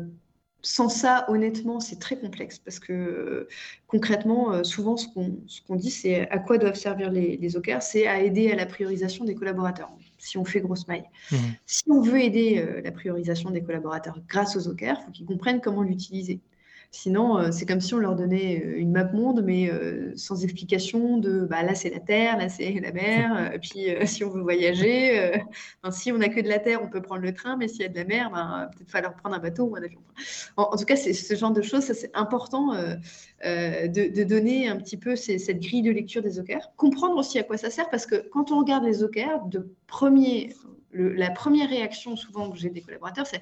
sans 0.66 0.90
ça, 0.90 1.26
honnêtement, 1.30 1.80
c'est 1.80 2.00
très 2.00 2.18
complexe 2.18 2.58
parce 2.58 2.80
que 2.80 3.48
concrètement, 3.86 4.52
euh, 4.52 4.64
souvent, 4.64 4.98
ce 4.98 5.08
qu'on 5.08 5.76
dit, 5.76 5.92
c'est 5.92 6.28
à 6.30 6.40
quoi 6.40 6.58
doivent 6.58 6.76
servir 6.76 7.12
les, 7.12 7.38
les 7.38 7.56
OKR 7.56 7.82
C'est 7.82 8.08
à 8.08 8.20
aider 8.20 8.52
à 8.52 8.56
la 8.56 8.66
priorisation 8.66 9.26
des 9.26 9.36
collaborateurs, 9.36 9.92
si 10.18 10.40
on 10.40 10.44
fait 10.44 10.62
grosse 10.62 10.88
maille. 10.88 11.06
Mmh. 11.32 11.36
Si 11.68 11.84
on 11.90 12.02
veut 12.02 12.20
aider 12.20 12.58
euh, 12.58 12.82
la 12.84 12.92
priorisation 12.92 13.52
des 13.52 13.62
collaborateurs 13.62 14.20
grâce 14.28 14.58
aux 14.58 14.68
OKR, 14.68 14.84
il 14.84 15.06
faut 15.06 15.12
qu'ils 15.12 15.26
comprennent 15.28 15.62
comment 15.62 15.84
l'utiliser. 15.84 16.40
Sinon, 16.96 17.38
euh, 17.38 17.52
c'est 17.52 17.66
comme 17.66 17.82
si 17.82 17.94
on 17.94 17.98
leur 17.98 18.16
donnait 18.16 18.64
euh, 18.64 18.80
une 18.80 18.94
map 18.94 19.04
monde, 19.12 19.44
mais 19.44 19.70
euh, 19.70 20.14
sans 20.16 20.46
explication 20.46 21.18
de 21.18 21.42
bah, 21.42 21.62
là 21.62 21.76
c'est 21.76 21.90
la 21.90 22.00
terre, 22.00 22.38
là 22.38 22.48
c'est 22.48 22.72
la 22.80 22.94
mer. 22.94 23.52
Et 23.54 23.60
puis 23.60 23.90
si 24.06 24.24
on 24.24 24.30
veut 24.30 24.42
voyager, 24.42 25.34
si 25.92 26.14
on 26.14 26.18
n'a 26.18 26.30
que 26.30 26.40
de 26.40 26.48
la 26.48 26.60
terre, 26.60 26.80
on 26.82 26.88
peut 26.88 27.02
prendre 27.02 27.22
le 27.22 27.34
train, 27.34 27.58
mais 27.58 27.68
s'il 27.68 27.82
y 27.82 27.86
a 27.86 27.90
de 27.90 27.96
la 27.96 28.06
mer, 28.06 28.32
ben, 28.32 28.70
peut-être 28.74 28.90
falloir 28.90 29.14
prendre 29.14 29.36
un 29.36 29.40
bateau 29.40 29.66
ou 29.66 29.76
un 29.76 29.84
avion. 29.84 30.00
En, 30.56 30.78
tout 30.78 30.86
cas, 30.86 30.96
c'est 30.96 31.12
ce 31.12 31.36
genre 31.36 31.52
de 31.52 31.62
choses, 31.62 31.84
c'est 31.84 32.16
important 32.16 32.74
de, 33.44 34.24
donner 34.24 34.70
un 34.70 34.78
petit 34.78 34.98
peu 34.98 35.18
cette 35.18 35.60
grille 35.60 35.82
de 35.82 35.92
lecture 35.92 36.22
des 36.22 36.40
OKR. 36.40 36.72
Comprendre 36.78 37.18
aussi 37.18 37.38
à 37.40 37.44
quoi 37.44 37.58
ça 37.58 37.70
sert, 37.70 37.90
parce 37.90 38.06
que 38.06 38.16
quand 38.32 38.54
on 38.54 38.60
regarde 38.60 38.86
les 38.86 39.04
OKR, 39.04 39.46
de 39.48 39.68
premier, 39.88 40.54
la 40.94 41.30
première 41.30 41.70
réaction 41.70 42.16
souvent 42.16 42.50
que 42.50 42.58
j'ai 42.58 42.70
des 42.70 42.82
collaborateurs, 42.82 43.28
c'est 43.28 43.42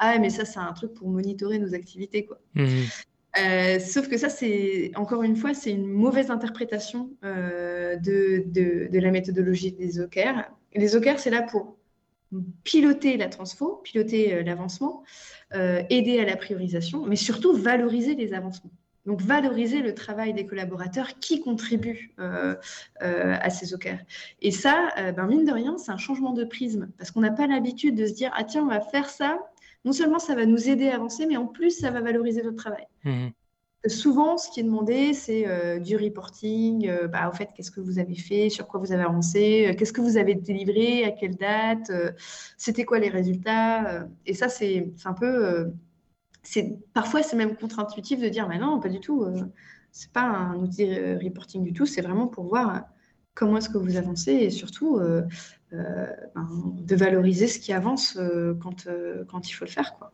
ah 0.00 0.18
mais 0.18 0.30
ça 0.30 0.44
c'est 0.44 0.58
un 0.58 0.72
truc 0.72 0.92
pour 0.94 1.08
monitorer 1.08 1.58
nos 1.58 1.74
activités 1.74 2.26
quoi. 2.26 2.40
Mmh. 2.54 2.66
Euh, 3.38 3.78
sauf 3.78 4.08
que 4.08 4.16
ça, 4.16 4.28
c'est 4.28 4.90
encore 4.96 5.22
une 5.22 5.36
fois, 5.36 5.54
c'est 5.54 5.70
une 5.70 5.86
mauvaise 5.86 6.30
interprétation 6.30 7.10
euh, 7.24 7.96
de, 7.96 8.44
de, 8.46 8.98
la 8.98 9.10
méthodologie 9.10 9.72
des 9.72 10.00
OKR. 10.00 10.50
Les 10.74 10.96
OKR, 10.96 11.18
c'est 11.18 11.30
là 11.30 11.42
pour 11.42 11.76
piloter 12.64 13.16
la 13.16 13.28
transfo, 13.28 13.80
piloter 13.84 14.34
euh, 14.34 14.42
l'avancement, 14.42 15.02
aider 15.52 16.20
à 16.20 16.24
la 16.24 16.36
priorisation, 16.36 17.04
mais 17.06 17.16
surtout 17.16 17.52
valoriser 17.52 18.14
les 18.14 18.34
avancements. 18.34 18.70
Donc 19.04 19.20
valoriser 19.20 19.80
le 19.80 19.94
travail 19.94 20.32
des 20.32 20.46
collaborateurs 20.46 21.18
qui 21.18 21.40
contribuent 21.40 22.14
à 22.98 23.50
ces 23.50 23.74
OKR. 23.74 23.98
Et 24.42 24.52
ça, 24.52 24.90
ben, 25.16 25.26
mine 25.26 25.44
de 25.44 25.50
rien, 25.50 25.76
c'est 25.76 25.90
un 25.90 25.96
changement 25.96 26.32
de 26.32 26.44
prisme, 26.44 26.90
parce 26.98 27.10
qu'on 27.10 27.20
n'a 27.20 27.32
pas 27.32 27.48
l'habitude 27.48 27.96
de 27.96 28.06
se 28.06 28.12
dire, 28.12 28.30
ah 28.36 28.44
tiens, 28.44 28.62
on 28.62 28.68
va 28.68 28.80
faire 28.80 29.08
ça, 29.08 29.40
non 29.84 29.92
seulement 29.92 30.18
ça 30.18 30.34
va 30.34 30.46
nous 30.46 30.68
aider 30.68 30.88
à 30.88 30.96
avancer, 30.96 31.26
mais 31.26 31.36
en 31.36 31.46
plus, 31.46 31.70
ça 31.78 31.90
va 31.90 32.00
valoriser 32.00 32.42
notre 32.42 32.56
travail. 32.56 32.86
Mmh. 33.04 33.28
Souvent, 33.86 34.36
ce 34.36 34.50
qui 34.50 34.60
est 34.60 34.62
demandé, 34.62 35.14
c'est 35.14 35.48
euh, 35.48 35.78
du 35.78 35.96
reporting. 35.96 36.86
Euh, 36.86 37.08
bah, 37.08 37.30
au 37.30 37.32
fait, 37.32 37.48
qu'est-ce 37.56 37.70
que 37.70 37.80
vous 37.80 37.98
avez 37.98 38.14
fait 38.14 38.50
Sur 38.50 38.68
quoi 38.68 38.78
vous 38.78 38.92
avez 38.92 39.04
avancé 39.04 39.68
euh, 39.68 39.74
Qu'est-ce 39.74 39.94
que 39.94 40.02
vous 40.02 40.18
avez 40.18 40.34
délivré 40.34 41.04
À 41.04 41.12
quelle 41.12 41.36
date 41.36 41.90
C'était 42.58 42.84
quoi 42.84 42.98
les 42.98 43.08
résultats 43.08 44.06
Et 44.26 44.34
ça, 44.34 44.50
c'est 44.50 44.92
un 45.06 45.14
peu. 45.14 45.72
c'est 46.42 46.76
parfois, 46.92 47.22
c'est 47.22 47.36
même 47.36 47.56
contre-intuitif 47.56 48.20
de 48.20 48.28
dire, 48.28 48.48
mais 48.48 48.58
non, 48.58 48.80
pas 48.80 48.90
du 48.90 49.00
tout. 49.00 49.24
c'est 49.92 50.12
pas 50.12 50.24
un 50.24 50.56
outil 50.56 50.86
reporting 51.14 51.64
du 51.64 51.72
tout. 51.72 51.86
C'est 51.86 52.02
vraiment 52.02 52.26
pour 52.26 52.44
voir 52.44 52.84
comment 53.34 53.56
est-ce 53.56 53.70
que 53.70 53.78
vous 53.78 53.96
avancez 53.96 54.32
et 54.32 54.50
surtout 54.50 55.00
de 55.72 56.96
valoriser 56.96 57.46
ce 57.46 57.58
qui 57.58 57.72
avance 57.72 58.16
euh, 58.16 58.54
quand, 58.60 58.88
quand 59.28 59.48
il 59.48 59.52
faut 59.52 59.64
le 59.64 59.70
faire. 59.70 59.94
Quoi. 59.98 60.12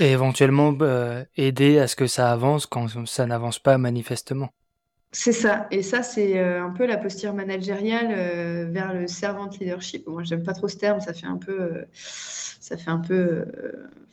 Et 0.00 0.12
éventuellement 0.12 0.76
aider 1.36 1.78
à 1.78 1.88
ce 1.88 1.96
que 1.96 2.06
ça 2.06 2.32
avance 2.32 2.66
quand 2.66 3.06
ça 3.06 3.26
n'avance 3.26 3.58
pas 3.58 3.78
manifestement. 3.78 4.50
C'est 5.18 5.32
ça. 5.32 5.66
Et 5.70 5.82
ça, 5.82 6.02
c'est 6.02 6.38
un 6.38 6.70
peu 6.70 6.84
la 6.84 6.98
posture 6.98 7.32
managériale 7.32 8.70
vers 8.70 8.92
le 8.92 9.06
servant 9.06 9.48
leadership. 9.48 10.06
Moi, 10.06 10.22
j'aime 10.24 10.42
pas 10.42 10.52
trop 10.52 10.68
ce 10.68 10.76
terme. 10.76 11.00
Ça 11.00 11.14
fait 11.14 11.26
un 11.26 11.38
peu, 11.38 11.86
ça 11.94 12.76
fait 12.76 12.90
un 12.90 12.98
peu 12.98 13.46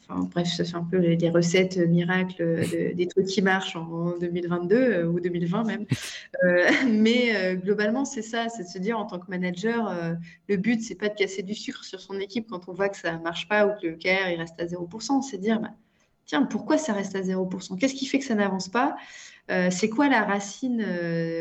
Enfin, 0.09 0.27
bref, 0.33 0.47
ça 0.47 0.65
fait 0.65 0.75
un 0.75 0.83
peu 0.83 0.97
les, 0.97 1.29
recettes 1.29 1.77
miracles 1.77 2.65
des 2.93 3.07
trucs 3.07 3.27
qui 3.27 3.41
marchent 3.41 3.77
en, 3.77 4.17
2022 4.19 4.75
euh, 4.75 5.05
ou 5.05 5.19
2020 5.19 5.63
même. 5.63 5.85
Euh, 6.43 6.65
mais 6.89 7.35
euh, 7.35 7.55
globalement, 7.55 8.05
c'est 8.05 8.23
ça, 8.23 8.49
c'est 8.49 8.63
de 8.63 8.67
se 8.67 8.79
dire 8.79 8.97
en 8.97 9.05
tant 9.05 9.19
que 9.19 9.29
manager, 9.29 9.95
le 10.49 10.57
but, 10.57 10.81
c'est 10.81 10.95
pas 10.95 11.07
de 11.07 11.13
casser 11.13 11.43
du 11.43 11.53
sucre 11.53 11.85
sur 11.85 12.01
son 12.01 12.19
équipe 12.19 12.47
quand 12.49 12.67
on 12.67 12.73
voit 12.73 12.89
que 12.89 12.97
ça 12.97 13.17
marche 13.19 13.47
pas 13.47 13.67
ou 13.67 13.79
que 13.79 13.87
le 13.87 13.95
CARE 13.95 14.29
il 14.31 14.39
reste 14.39 14.59
à 14.59 14.65
0%. 14.65 15.21
C'est 15.21 15.37
dire, 15.37 15.61
bah, 15.61 15.69
tiens, 16.25 16.43
pourquoi 16.43 16.77
ça 16.77 16.91
reste 16.91 17.15
à 17.15 17.21
0% 17.21 17.77
Qu'est-ce 17.77 17.93
qui 17.93 18.07
fait 18.07 18.19
que 18.19 18.25
ça 18.25 18.35
n'avance 18.35 18.67
pas? 18.67 18.95
C'est 19.47 19.89
quoi 19.89 20.09
la 20.09 20.23
racine, 20.23 20.85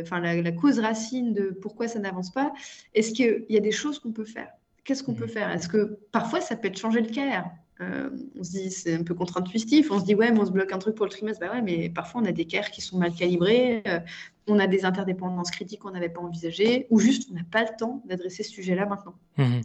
enfin 0.02 0.20
la, 0.20 0.52
cause 0.52 0.78
racine 0.78 1.32
de 1.32 1.56
pourquoi 1.60 1.88
ça 1.88 1.98
n'avance 1.98 2.32
pas? 2.32 2.52
Est-ce 2.94 3.12
qu'il 3.12 3.46
y 3.48 3.56
a 3.56 3.60
des 3.60 3.72
choses 3.72 3.98
qu'on 3.98 4.12
peut 4.12 4.24
faire? 4.24 4.48
Qu'est-ce 4.84 5.02
qu'on 5.02 5.14
peut 5.14 5.26
mmh. 5.26 5.28
faire? 5.28 5.50
Est-ce 5.50 5.68
que 5.68 5.98
parfois 6.10 6.40
ça 6.40 6.56
peut 6.56 6.68
être 6.68 6.78
changer 6.78 7.00
le 7.00 7.08
CARE? 7.08 7.50
Euh, 7.80 8.10
on 8.38 8.44
se 8.44 8.50
dit, 8.50 8.70
c'est 8.70 8.94
un 8.94 9.02
peu 9.02 9.14
contre-intuitif. 9.14 9.90
On 9.90 10.00
se 10.00 10.04
dit, 10.04 10.14
ouais, 10.14 10.30
mais 10.30 10.40
on 10.40 10.46
se 10.46 10.50
bloque 10.50 10.72
un 10.72 10.78
truc 10.78 10.94
pour 10.94 11.06
le 11.06 11.10
trimestre. 11.10 11.40
Bah 11.40 11.52
ouais, 11.52 11.62
mais 11.62 11.88
parfois, 11.88 12.20
on 12.20 12.24
a 12.24 12.32
des 12.32 12.44
CARE 12.44 12.70
qui 12.70 12.80
sont 12.80 12.98
mal 12.98 13.12
calibrés. 13.12 13.82
Euh, 13.86 14.00
on 14.46 14.58
a 14.58 14.66
des 14.66 14.84
interdépendances 14.84 15.50
critiques 15.50 15.80
qu'on 15.80 15.92
n'avait 15.92 16.08
pas 16.08 16.20
envisagées. 16.20 16.86
Ou 16.90 16.98
juste, 16.98 17.28
on 17.30 17.34
n'a 17.34 17.44
pas 17.44 17.62
le 17.62 17.70
temps 17.78 18.02
d'adresser 18.06 18.42
ce 18.42 18.50
sujet-là 18.50 18.86
maintenant. 18.86 19.14
Mmh. 19.36 19.60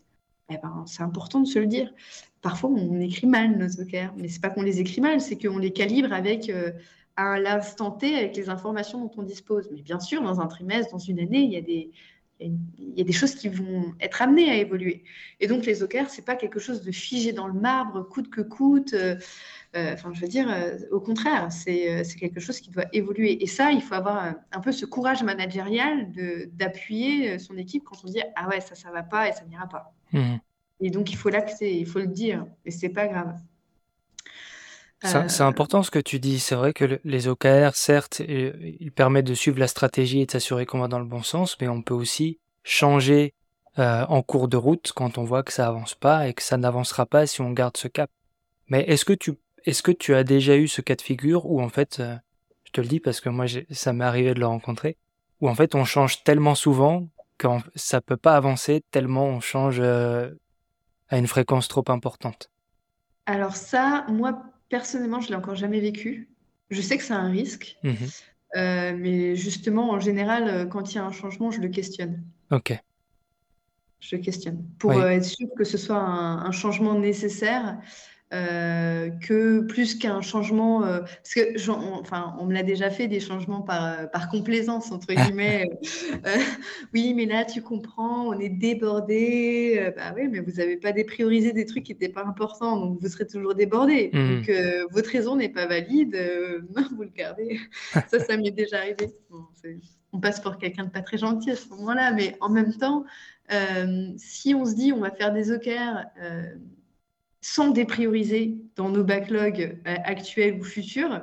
Eh 0.49 0.57
ben, 0.57 0.83
c'est 0.87 1.03
important 1.03 1.41
de 1.41 1.47
se 1.47 1.59
le 1.59 1.67
dire. 1.67 1.93
Parfois, 2.41 2.69
on 2.69 2.99
écrit 3.01 3.27
mal 3.27 3.57
nos 3.57 3.81
OKR, 3.81 4.13
mais 4.17 4.29
c'est 4.29 4.41
pas 4.41 4.49
qu'on 4.49 4.61
les 4.61 4.79
écrit 4.79 5.01
mal, 5.01 5.19
c'est 5.19 5.37
qu'on 5.37 5.57
les 5.57 5.73
calibre 5.73 6.13
avec 6.13 6.49
euh, 6.49 6.71
à 7.17 7.39
l'instant 7.39 7.91
T 7.91 8.15
avec 8.15 8.35
les 8.37 8.49
informations 8.49 9.01
dont 9.01 9.11
on 9.17 9.23
dispose. 9.23 9.69
Mais 9.73 9.81
bien 9.81 9.99
sûr, 9.99 10.21
dans 10.21 10.39
un 10.39 10.47
trimestre, 10.47 10.91
dans 10.91 10.99
une 10.99 11.19
année, 11.19 11.39
il 11.39 11.51
y 11.51 11.57
a 11.57 11.61
des, 11.61 11.91
il 12.39 12.93
y 12.95 13.01
a 13.01 13.03
des 13.03 13.13
choses 13.13 13.35
qui 13.35 13.49
vont 13.49 13.93
être 13.99 14.21
amenées 14.21 14.49
à 14.49 14.55
évoluer. 14.55 15.03
Et 15.39 15.47
donc, 15.47 15.65
les 15.65 15.83
OKR, 15.83 16.09
ce 16.09 16.17
n'est 16.17 16.25
pas 16.25 16.35
quelque 16.35 16.59
chose 16.59 16.83
de 16.83 16.91
figé 16.91 17.33
dans 17.33 17.47
le 17.47 17.59
marbre, 17.59 18.07
coûte 18.07 18.29
que 18.29 18.41
coûte. 18.41 18.93
Euh, 18.93 19.15
euh, 19.75 19.93
enfin, 19.93 20.11
je 20.13 20.21
veux 20.21 20.27
dire, 20.27 20.49
euh, 20.49 20.77
au 20.91 20.99
contraire, 20.99 21.51
c'est 21.51 22.03
quelque 22.19 22.39
chose 22.39 22.59
qui 22.59 22.69
doit 22.69 22.85
évoluer. 22.93 23.43
Et 23.43 23.47
ça, 23.47 23.71
il 23.71 23.81
faut 23.81 23.95
avoir 23.95 24.35
un 24.51 24.59
peu 24.59 24.71
ce 24.71 24.85
courage 24.85 25.23
managérial 25.23 26.11
d'appuyer 26.53 27.39
son 27.39 27.57
équipe 27.57 27.83
quand 27.83 27.97
on 28.03 28.07
dit 28.07 28.21
Ah 28.35 28.47
ouais, 28.47 28.61
ça, 28.61 28.75
ça 28.75 28.91
va 28.91 29.03
pas 29.03 29.27
et 29.27 29.33
ça 29.33 29.43
n'ira 29.45 29.67
pas. 29.67 29.93
Mmh. 30.13 30.37
Et 30.81 30.91
donc, 30.91 31.11
il 31.11 31.15
faut 31.15 31.29
l'acter, 31.29 31.79
il 31.79 31.87
faut 31.87 31.99
le 31.99 32.07
dire. 32.07 32.45
Et 32.65 32.71
c'est 32.71 32.89
pas 32.89 33.07
grave. 33.07 33.35
C'est 35.03 35.41
important 35.41 35.83
ce 35.83 35.91
que 35.91 35.99
tu 35.99 36.19
dis. 36.19 36.39
C'est 36.39 36.55
vrai 36.55 36.73
que 36.73 36.99
les 37.03 37.27
OKR, 37.27 37.75
certes, 37.75 38.19
ils 38.19 38.91
permettent 38.91 39.27
de 39.27 39.35
suivre 39.35 39.59
la 39.59 39.67
stratégie 39.67 40.21
et 40.21 40.25
de 40.25 40.31
s'assurer 40.31 40.65
qu'on 40.65 40.79
va 40.79 40.87
dans 40.87 40.99
le 40.99 41.05
bon 41.05 41.21
sens, 41.21 41.55
mais 41.61 41.67
on 41.67 41.81
peut 41.81 41.93
aussi 41.93 42.39
changer 42.63 43.33
euh, 43.79 44.05
en 44.09 44.23
cours 44.23 44.47
de 44.47 44.57
route 44.57 44.91
quand 44.95 45.19
on 45.19 45.23
voit 45.23 45.43
que 45.43 45.53
ça 45.53 45.67
avance 45.67 45.93
pas 45.93 46.27
et 46.27 46.33
que 46.33 46.41
ça 46.41 46.57
n'avancera 46.57 47.05
pas 47.05 47.27
si 47.27 47.41
on 47.41 47.51
garde 47.51 47.77
ce 47.77 47.87
cap. 47.87 48.09
Mais 48.69 48.81
est-ce 48.87 49.05
que 49.05 49.13
tu 49.13 49.33
est-ce 49.65 49.83
que 49.83 49.91
tu 49.91 50.15
as 50.15 50.23
déjà 50.23 50.55
eu 50.55 50.67
ce 50.67 50.81
cas 50.81 50.95
de 50.95 51.01
figure 51.01 51.45
où 51.45 51.61
en 51.61 51.69
fait, 51.69 51.99
euh, 51.99 52.15
je 52.63 52.71
te 52.71 52.81
le 52.81 52.87
dis 52.87 52.99
parce 52.99 53.21
que 53.21 53.29
moi 53.29 53.45
ça 53.69 53.93
m'est 53.93 54.05
arrivé 54.05 54.33
de 54.33 54.39
le 54.39 54.47
rencontrer, 54.47 54.97
où 55.41 55.49
en 55.49 55.55
fait 55.55 55.75
on 55.75 55.85
change 55.85 56.23
tellement 56.23 56.55
souvent 56.55 57.07
que 57.37 57.47
ça 57.75 58.01
peut 58.01 58.17
pas 58.17 58.35
avancer 58.35 58.83
tellement 58.91 59.25
on 59.25 59.41
change 59.41 59.79
euh, 59.79 60.31
à 61.09 61.17
une 61.17 61.27
fréquence 61.27 61.67
trop 61.67 61.83
importante? 61.89 62.49
Alors 63.25 63.55
ça, 63.55 64.05
moi 64.09 64.41
Personnellement, 64.69 65.21
je 65.21 65.29
l'ai 65.29 65.35
encore 65.35 65.55
jamais 65.55 65.79
vécu. 65.79 66.29
Je 66.69 66.81
sais 66.81 66.97
que 66.97 67.03
c'est 67.03 67.13
un 67.13 67.29
risque, 67.29 67.77
mhm. 67.83 67.95
euh, 68.57 68.95
mais 68.97 69.35
justement, 69.35 69.91
en 69.91 69.99
général, 69.99 70.47
euh, 70.47 70.65
quand 70.65 70.91
il 70.91 70.95
y 70.95 70.97
a 70.99 71.05
un 71.05 71.11
changement, 71.11 71.51
je 71.51 71.61
le 71.61 71.69
questionne. 71.69 72.23
Ok. 72.51 72.77
Je 73.99 74.15
le 74.15 74.21
questionne 74.21 74.63
pour 74.77 74.91
euh, 74.91 75.09
être 75.09 75.25
sûr 75.25 75.47
que 75.57 75.63
ce 75.63 75.77
soit 75.77 75.97
un 75.97 76.51
changement 76.51 76.99
nécessaire 76.99 77.79
euh, 78.33 79.09
que 79.09 79.61
plus 79.61 79.95
qu'un 79.95 80.19
changement, 80.19 80.83
euh, 80.83 80.99
parce 80.99 81.33
que 81.33 81.71
on, 81.71 81.93
enfin, 82.01 82.35
on 82.41 82.45
me 82.45 82.53
l'a 82.53 82.63
déjà 82.63 82.89
fait 82.89 83.07
des 83.07 83.21
changements 83.21 83.61
par, 83.61 83.85
euh, 83.85 84.05
par 84.05 84.27
complaisance 84.27 84.91
entre 84.91 85.13
guillemets. 85.13 85.69
oui, 86.93 87.13
mais 87.13 87.25
là 87.25 87.45
tu 87.45 87.61
comprends, 87.61 88.27
on 88.27 88.37
est 88.37 88.49
débordé. 88.49 89.93
bah 89.95 90.13
oui, 90.13 90.27
mais 90.27 90.41
vous 90.41 90.51
n'avez 90.57 90.75
pas 90.75 90.91
dépriorisé 90.91 91.53
des 91.53 91.65
trucs 91.65 91.85
qui 91.85 91.93
n'étaient 91.93 92.09
pas 92.09 92.25
importants, 92.25 92.77
donc 92.77 92.99
vous 92.99 93.07
serez 93.07 93.25
toujours 93.25 93.55
débordé. 93.55 94.09
Mmh. 94.11 94.35
Donc 94.35 94.51
votre 94.91 95.09
raison 95.09 95.37
n'est 95.37 95.47
pas 95.47 95.65
valide, 95.65 96.17
vous 96.97 97.03
le 97.03 97.11
gardez. 97.15 97.61
ça, 98.09 98.19
ça 98.19 98.35
m'est 98.35 98.51
déjà 98.51 98.79
arrivé. 98.79 99.15
on 100.11 100.19
passe 100.19 100.41
pour 100.41 100.57
quelqu'un 100.57 100.83
de 100.83 100.89
pas 100.89 101.01
très 101.01 101.17
gentil 101.17 101.51
à 101.51 101.55
ce 101.55 101.69
moment-là, 101.69 102.11
mais 102.11 102.35
en 102.41 102.49
même 102.49 102.73
temps, 102.73 103.05
si 104.17 104.53
on 104.53 104.65
se 104.65 104.75
dit 104.75 104.91
on 104.91 104.99
va 104.99 105.11
faire 105.11 105.31
des 105.31 105.53
OKR 105.53 106.03
sans 107.47 107.69
déprioriser 107.69 108.57
dans 108.75 108.89
nos 108.89 109.05
backlogs 109.05 109.79
euh, 109.87 109.95
actuels 110.03 110.59
ou 110.59 110.65
futurs, 110.65 111.21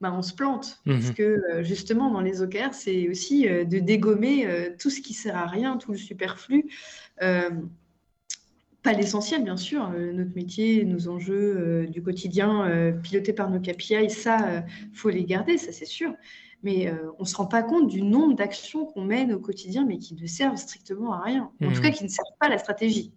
bah, 0.00 0.10
on 0.10 0.22
se 0.22 0.32
plante. 0.32 0.80
Mhm. 0.86 0.94
Parce 0.94 1.10
que 1.10 1.22
euh, 1.22 1.62
justement, 1.62 2.10
dans 2.10 2.22
les 2.22 2.40
OKR, 2.40 2.72
c'est 2.72 3.10
aussi 3.10 3.46
euh, 3.46 3.64
de 3.64 3.78
dégommer 3.78 4.48
tout 4.80 4.88
ce 4.88 5.02
qui 5.02 5.12
sert 5.12 5.36
à 5.36 5.46
rien, 5.46 5.76
tout 5.76 5.92
le 5.92 5.98
superflu. 5.98 6.70
pas 7.18 8.94
l'essentiel, 8.94 9.44
bien 9.44 9.58
sûr. 9.58 9.90
notre 9.90 10.34
métier, 10.34 10.86
nos 10.86 11.08
enjeux 11.08 11.86
du 11.88 12.02
quotidien, 12.02 12.94
pilotés 13.02 13.34
par 13.34 13.50
nos 13.50 13.60
KPI, 13.60 14.08
ça, 14.08 14.64
faut 14.94 15.10
les 15.10 15.24
garder, 15.24 15.58
ça 15.58 15.72
c'est 15.72 15.84
sûr. 15.84 16.14
Mais 16.62 16.90
on 17.18 17.24
ne 17.24 17.28
se 17.28 17.36
rend 17.36 17.44
pas 17.44 17.62
compte 17.62 17.88
du 17.88 18.00
nombre 18.00 18.34
d'actions 18.34 18.86
qu'on 18.86 19.04
mène 19.04 19.34
au 19.34 19.38
quotidien, 19.38 19.84
mais 19.84 19.98
qui 19.98 20.14
ne 20.14 20.26
servent 20.26 20.56
strictement 20.56 21.12
à 21.12 21.20
rien. 21.20 21.50
En 21.62 21.68
tout 21.68 21.74
mhm. 21.74 21.82
cas, 21.82 21.90
qui 21.90 22.04
ne 22.04 22.08
servent 22.08 22.38
pas 22.38 22.46
à 22.46 22.48
la 22.48 22.58
stratégie. 22.58 23.12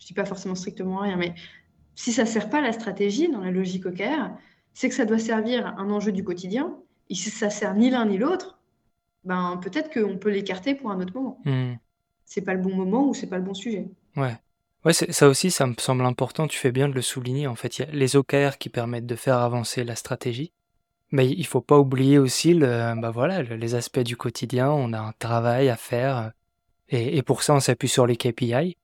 Je 0.00 0.04
ne 0.04 0.08
dis 0.08 0.14
pas 0.14 0.24
forcément 0.24 0.56
strictement 0.56 1.00
à 1.00 1.04
rien, 1.04 1.16
mais 1.16 1.34
si 1.96 2.12
ça 2.12 2.22
ne 2.22 2.28
sert 2.28 2.48
pas 2.48 2.58
à 2.58 2.60
la 2.60 2.72
stratégie 2.72 3.28
dans 3.28 3.40
la 3.40 3.50
logique 3.50 3.86
OKR, 3.86 4.30
c'est 4.74 4.88
que 4.88 4.94
ça 4.94 5.06
doit 5.06 5.18
servir 5.18 5.66
un 5.78 5.90
enjeu 5.90 6.12
du 6.12 6.22
quotidien. 6.22 6.76
Et 7.08 7.14
si 7.14 7.30
ça 7.30 7.50
sert 7.50 7.74
ni 7.74 7.90
l'un 7.90 8.04
ni 8.04 8.18
l'autre, 8.18 8.58
ben 9.24 9.58
peut-être 9.62 9.92
qu'on 9.92 10.18
peut 10.18 10.30
l'écarter 10.30 10.74
pour 10.74 10.90
un 10.90 11.00
autre 11.00 11.14
moment. 11.14 11.40
Hmm. 11.44 11.74
C'est 12.26 12.42
pas 12.42 12.54
le 12.54 12.60
bon 12.60 12.74
moment 12.74 13.08
ou 13.08 13.14
c'est 13.14 13.26
pas 13.26 13.38
le 13.38 13.44
bon 13.44 13.54
sujet. 13.54 13.88
Ouais. 14.16 14.36
Ouais, 14.84 14.92
ça 14.92 15.26
aussi, 15.26 15.50
ça 15.50 15.66
me 15.66 15.74
semble 15.78 16.04
important. 16.04 16.46
Tu 16.46 16.58
fais 16.58 16.70
bien 16.70 16.88
de 16.88 16.94
le 16.94 17.02
souligner. 17.02 17.46
En 17.46 17.56
fait, 17.56 17.78
il 17.78 17.86
y 17.86 17.88
a 17.88 17.92
les 17.92 18.14
OKR 18.14 18.58
qui 18.58 18.68
permettent 18.68 19.06
de 19.06 19.16
faire 19.16 19.38
avancer 19.38 19.82
la 19.82 19.96
stratégie. 19.96 20.52
Mais 21.12 21.28
il 21.28 21.46
faut 21.46 21.60
pas 21.60 21.78
oublier 21.78 22.18
aussi 22.18 22.52
le, 22.52 23.00
bah 23.00 23.10
voilà, 23.10 23.42
les 23.42 23.74
aspects 23.74 24.00
du 24.00 24.16
quotidien. 24.16 24.70
On 24.70 24.92
a 24.92 25.00
un 25.00 25.12
travail 25.18 25.70
à 25.70 25.76
faire. 25.76 26.32
Et, 26.88 27.16
et 27.16 27.22
pour 27.22 27.42
ça, 27.42 27.54
on 27.54 27.60
s'appuie 27.60 27.88
sur 27.88 28.06
les 28.06 28.16
KPI 28.16 28.76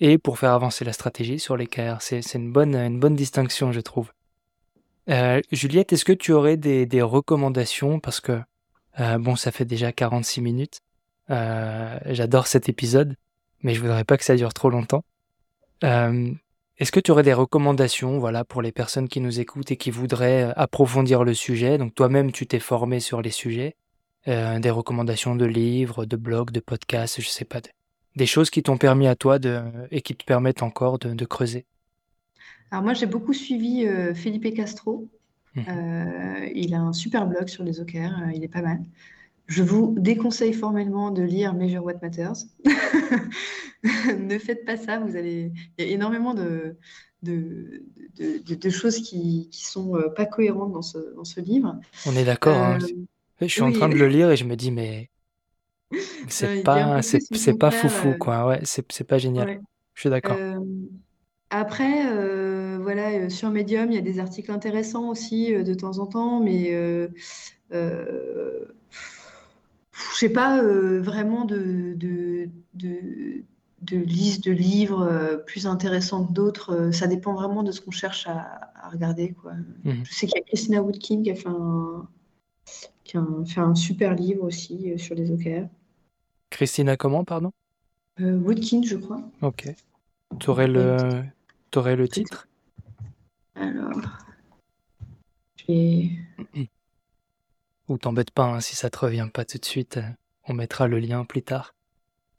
et 0.00 0.18
pour 0.18 0.38
faire 0.38 0.52
avancer 0.52 0.84
la 0.84 0.92
stratégie 0.92 1.38
sur 1.38 1.56
les 1.56 1.66
KR. 1.66 2.00
C'est 2.00 2.34
une 2.34 2.52
bonne, 2.52 3.16
distinction, 3.16 3.72
je 3.72 3.80
trouve. 3.80 4.12
Euh, 5.08 5.40
Juliette, 5.52 5.92
est-ce 5.92 6.04
que 6.04 6.12
tu 6.12 6.32
aurais 6.32 6.56
des, 6.56 7.02
recommandations? 7.02 8.00
Parce 8.00 8.20
que, 8.20 8.40
euh, 9.00 9.18
bon, 9.18 9.36
ça 9.36 9.52
fait 9.52 9.64
déjà 9.64 9.92
46 9.92 10.40
minutes. 10.40 10.80
Euh, 11.30 11.98
J'adore 12.06 12.46
cet 12.46 12.68
épisode, 12.68 13.16
mais 13.62 13.74
je 13.74 13.80
voudrais 13.80 14.04
pas 14.04 14.16
que 14.16 14.24
ça 14.24 14.36
dure 14.36 14.52
trop 14.52 14.70
longtemps. 14.70 15.04
Euh, 15.84 16.32
est-ce 16.78 16.92
que 16.92 17.00
tu 17.00 17.10
aurais 17.10 17.22
des 17.22 17.32
recommandations, 17.32 18.18
voilà, 18.18 18.44
pour 18.44 18.60
les 18.60 18.72
personnes 18.72 19.08
qui 19.08 19.20
nous 19.20 19.40
écoutent 19.40 19.70
et 19.70 19.76
qui 19.76 19.90
voudraient 19.90 20.52
approfondir 20.56 21.24
le 21.24 21.32
sujet? 21.32 21.78
Donc 21.78 21.94
toi-même, 21.94 22.32
tu 22.32 22.46
t'es 22.46 22.60
formé 22.60 23.00
sur 23.00 23.22
les 23.22 23.30
sujets. 23.30 23.76
Des 24.26 24.70
recommandations 24.70 25.36
de 25.36 25.44
livres, 25.44 26.04
de 26.04 26.16
blogs, 26.16 26.50
de 26.50 26.58
podcasts, 26.58 27.20
je 27.20 27.28
sais 27.28 27.44
pas, 27.44 27.60
des 28.16 28.26
choses 28.26 28.50
qui 28.50 28.62
t'ont 28.62 28.78
permis 28.78 29.06
à 29.06 29.14
toi 29.14 29.38
de, 29.38 29.60
et 29.90 30.00
qui 30.00 30.16
te 30.16 30.24
permettent 30.24 30.62
encore 30.62 30.98
de, 30.98 31.24
creuser 31.24 31.66
Alors 32.70 32.82
moi, 32.82 32.94
j'ai 32.94 33.06
beaucoup 33.06 33.34
suivi 33.34 33.86
euh, 33.86 34.14
Felipe 34.14 34.54
Castro. 34.54 35.08
Mhm. 35.54 35.64
Euh, 35.68 36.48
il 36.54 36.74
a 36.74 36.80
un 36.80 36.92
super 36.92 37.26
blog 37.26 37.48
sur 37.48 37.62
les 37.62 37.80
OKR, 37.80 37.96
euh, 37.96 38.32
il 38.34 38.42
est 38.42 38.48
pas 38.48 38.62
mal. 38.62 38.80
Je 39.46 39.62
vous 39.62 39.94
déconseille 39.96 40.52
formellement 40.52 41.10
de 41.10 41.22
lire 41.22 41.54
Measure 41.54 41.84
What 41.84 41.98
Matters. 42.02 42.46
ne 44.18 44.38
faites 44.38 44.64
pas 44.64 44.76
ça, 44.76 44.98
vous 44.98 45.14
allez... 45.14 45.52
Il 45.78 45.86
y 45.86 45.88
a 45.88 45.92
énormément 45.92 46.34
de, 46.34 46.76
de, 47.22 47.84
de, 48.18 48.70
choses 48.70 48.96
qui 48.96 49.48
ne 49.48 49.56
sont 49.56 49.96
pas 50.16 50.26
cohérentes 50.26 50.72
dans 50.72 50.82
ce, 50.82 51.14
dans 51.14 51.24
ce 51.24 51.40
livre. 51.40 51.78
On 52.06 52.16
est 52.16 52.24
d'accord. 52.24 52.56
Hein. 52.56 52.78
Je 53.40 53.46
suis 53.46 53.62
en 53.62 53.70
train 53.70 53.88
de 53.88 53.94
le 53.94 54.08
lire 54.08 54.32
et 54.32 54.36
je 54.36 54.44
me 54.44 54.56
dis, 54.56 54.72
mais 54.72 55.10
c'est 56.28 56.62
pas, 56.62 57.00
c'est, 57.02 57.58
pas 57.58 57.70
foufou, 57.70 58.08
euh, 58.08 58.14
quoi. 58.14 58.46
Ouais, 58.46 58.60
c'est, 58.64 59.04
pas 59.04 59.18
génial. 59.18 59.60
Je 59.94 60.00
suis 60.00 60.10
d'accord. 60.10 60.36
Euh, 60.38 60.60
après, 61.50 62.06
euh, 62.06 62.78
voilà, 62.80 63.30
sur 63.30 63.50
Medium, 63.50 63.90
il 63.90 63.94
y 63.94 63.98
a 63.98 64.02
des 64.02 64.18
articles 64.18 64.50
intéressants 64.50 65.08
aussi 65.08 65.52
de 65.52 65.74
temps 65.74 65.98
en 65.98 66.06
temps, 66.06 66.40
mais 66.40 66.72
je 67.70 68.68
sais 70.14 70.30
pas 70.30 70.60
vraiment 70.62 71.44
de, 71.44 71.94
de, 71.94 72.48
de, 72.74 73.44
de, 73.82 73.96
liste 73.96 74.44
de 74.44 74.52
livres 74.52 75.42
plus 75.46 75.66
intéressants 75.66 76.26
que 76.26 76.32
d'autres. 76.32 76.90
ça 76.92 77.06
dépend 77.06 77.34
vraiment 77.34 77.62
de 77.62 77.70
ce 77.70 77.80
qu'on 77.80 77.92
cherche 77.92 78.26
à, 78.26 78.72
à 78.74 78.88
regarder, 78.90 79.32
quoi. 79.32 79.52
Mmh 79.84 79.92
je 80.04 80.12
sais 80.12 80.26
qu'il 80.26 80.36
y 80.36 80.40
a 80.40 80.44
Christina 80.44 80.82
Woodkin 80.82 81.22
qui 81.22 81.30
a 81.30 81.36
fait 81.36 81.48
un, 81.48 82.08
qui 83.04 83.16
a 83.16 83.24
fait 83.46 83.60
un 83.60 83.76
super 83.76 84.14
livre 84.14 84.42
aussi 84.42 84.98
sur 84.98 85.14
les 85.14 85.30
OKR. 85.30 85.68
Christina 86.56 86.96
comment, 86.96 87.22
pardon? 87.22 87.52
Euh, 88.18 88.38
Woodkin, 88.38 88.82
je 88.82 88.96
crois. 88.96 89.20
Ok. 89.42 89.68
Tu 90.40 90.48
aurais 90.48 90.66
le, 90.66 90.96
le 91.74 92.08
titre? 92.08 92.48
Alors, 93.54 94.00
je 95.56 95.64
vais... 95.68 96.10
Ou 97.88 97.98
t'embête 97.98 98.30
pas, 98.30 98.46
hein, 98.46 98.60
si 98.60 98.74
ça 98.74 98.88
te 98.88 98.98
revient 98.98 99.28
pas 99.30 99.44
tout 99.44 99.58
de 99.58 99.66
suite, 99.66 100.00
on 100.48 100.54
mettra 100.54 100.88
le 100.88 100.98
lien 100.98 101.26
plus 101.26 101.42
tard. 101.42 101.74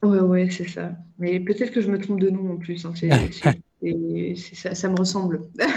Ouais, 0.02 0.18
ouais, 0.18 0.50
c'est 0.50 0.66
ça. 0.66 0.96
Mais 1.20 1.38
peut-être 1.38 1.70
que 1.70 1.80
je 1.80 1.88
me 1.88 2.00
trompe 2.00 2.18
de 2.18 2.30
nom 2.30 2.54
en 2.54 2.56
plus. 2.56 2.86
Hein, 2.86 2.94
ça, 4.36 4.74
ça, 4.74 4.88
me 4.88 4.98
ressemble. 4.98 5.42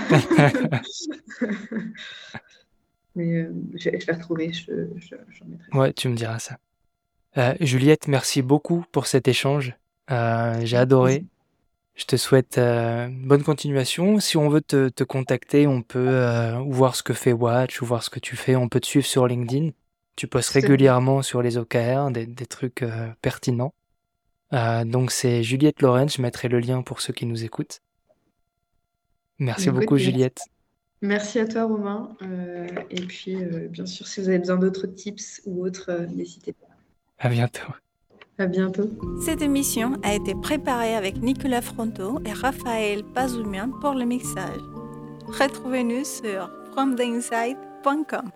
Mais 3.15 3.35
euh, 3.35 3.53
je, 3.75 3.91
vais 3.91 4.13
retrouver, 4.13 4.51
je, 4.51 4.71
mettrai. 5.45 5.77
Ouais, 5.77 5.93
tu 5.93 6.09
me 6.09 6.15
diras 6.15 6.39
ça. 6.39 6.57
Euh, 7.37 7.55
Juliette, 7.61 8.07
merci 8.07 8.41
beaucoup 8.41 8.83
pour 8.91 9.07
cet 9.07 9.27
échange. 9.27 9.75
Euh, 10.11 10.59
j'ai 10.63 10.77
adoré. 10.77 11.25
Je 11.93 12.05
te 12.05 12.15
souhaite 12.17 12.57
euh, 12.57 13.09
bonne 13.11 13.43
continuation. 13.43 14.19
Si 14.19 14.37
on 14.37 14.49
veut 14.49 14.61
te, 14.61 14.89
te 14.89 15.03
contacter, 15.03 15.67
on 15.67 15.81
peut 15.81 16.53
voir 16.67 16.95
ce 16.95 17.03
que 17.03 17.13
fait 17.13 17.33
Watch 17.33 17.81
ou 17.81 17.85
voir 17.85 18.03
ce 18.03 18.09
que 18.09 18.19
tu 18.19 18.35
fais. 18.35 18.55
On 18.55 18.69
peut 18.69 18.79
te 18.79 18.87
suivre 18.87 19.05
sur 19.05 19.27
LinkedIn. 19.27 19.69
Tu 20.15 20.27
postes 20.27 20.49
régulièrement 20.49 21.21
sur 21.21 21.41
les 21.41 21.57
OKR 21.57 22.11
des, 22.11 22.25
des 22.25 22.45
trucs 22.45 22.83
pertinents. 23.21 23.73
donc 24.51 25.11
c'est 25.11 25.43
Juliette 25.43 25.81
Lorenz. 25.81 26.15
Je 26.15 26.21
mettrai 26.21 26.47
le 26.49 26.59
lien 26.59 26.81
pour 26.81 27.01
ceux 27.01 27.13
qui 27.13 27.25
nous 27.25 27.43
écoutent. 27.43 27.81
Merci 29.39 29.69
beaucoup, 29.69 29.97
Juliette. 29.97 30.41
Merci 31.01 31.39
à 31.39 31.47
toi, 31.47 31.63
Romain. 31.63 32.15
Et 32.89 33.01
puis, 33.01 33.37
bien 33.69 33.85
sûr, 33.85 34.07
si 34.07 34.21
vous 34.21 34.27
avez 34.27 34.39
besoin 34.39 34.57
d'autres 34.57 34.87
tips 34.87 35.41
ou 35.45 35.65
autres, 35.65 35.91
n'hésitez 36.13 36.53
pas. 36.53 36.70
À 37.21 37.29
bientôt. 37.29 37.71
À 38.39 38.47
bientôt. 38.47 38.89
Cette 39.23 39.43
émission 39.43 39.93
a 40.01 40.15
été 40.15 40.33
préparée 40.33 40.95
avec 40.95 41.21
Nicolas 41.21 41.61
Fronto 41.61 42.19
et 42.25 42.33
Raphaël 42.33 43.03
Pazoumian 43.03 43.69
pour 43.79 43.93
le 43.93 44.05
mixage. 44.05 44.61
Retrouvez-nous 45.27 46.03
sur 46.03 46.49
fromtheinside.com. 46.71 48.31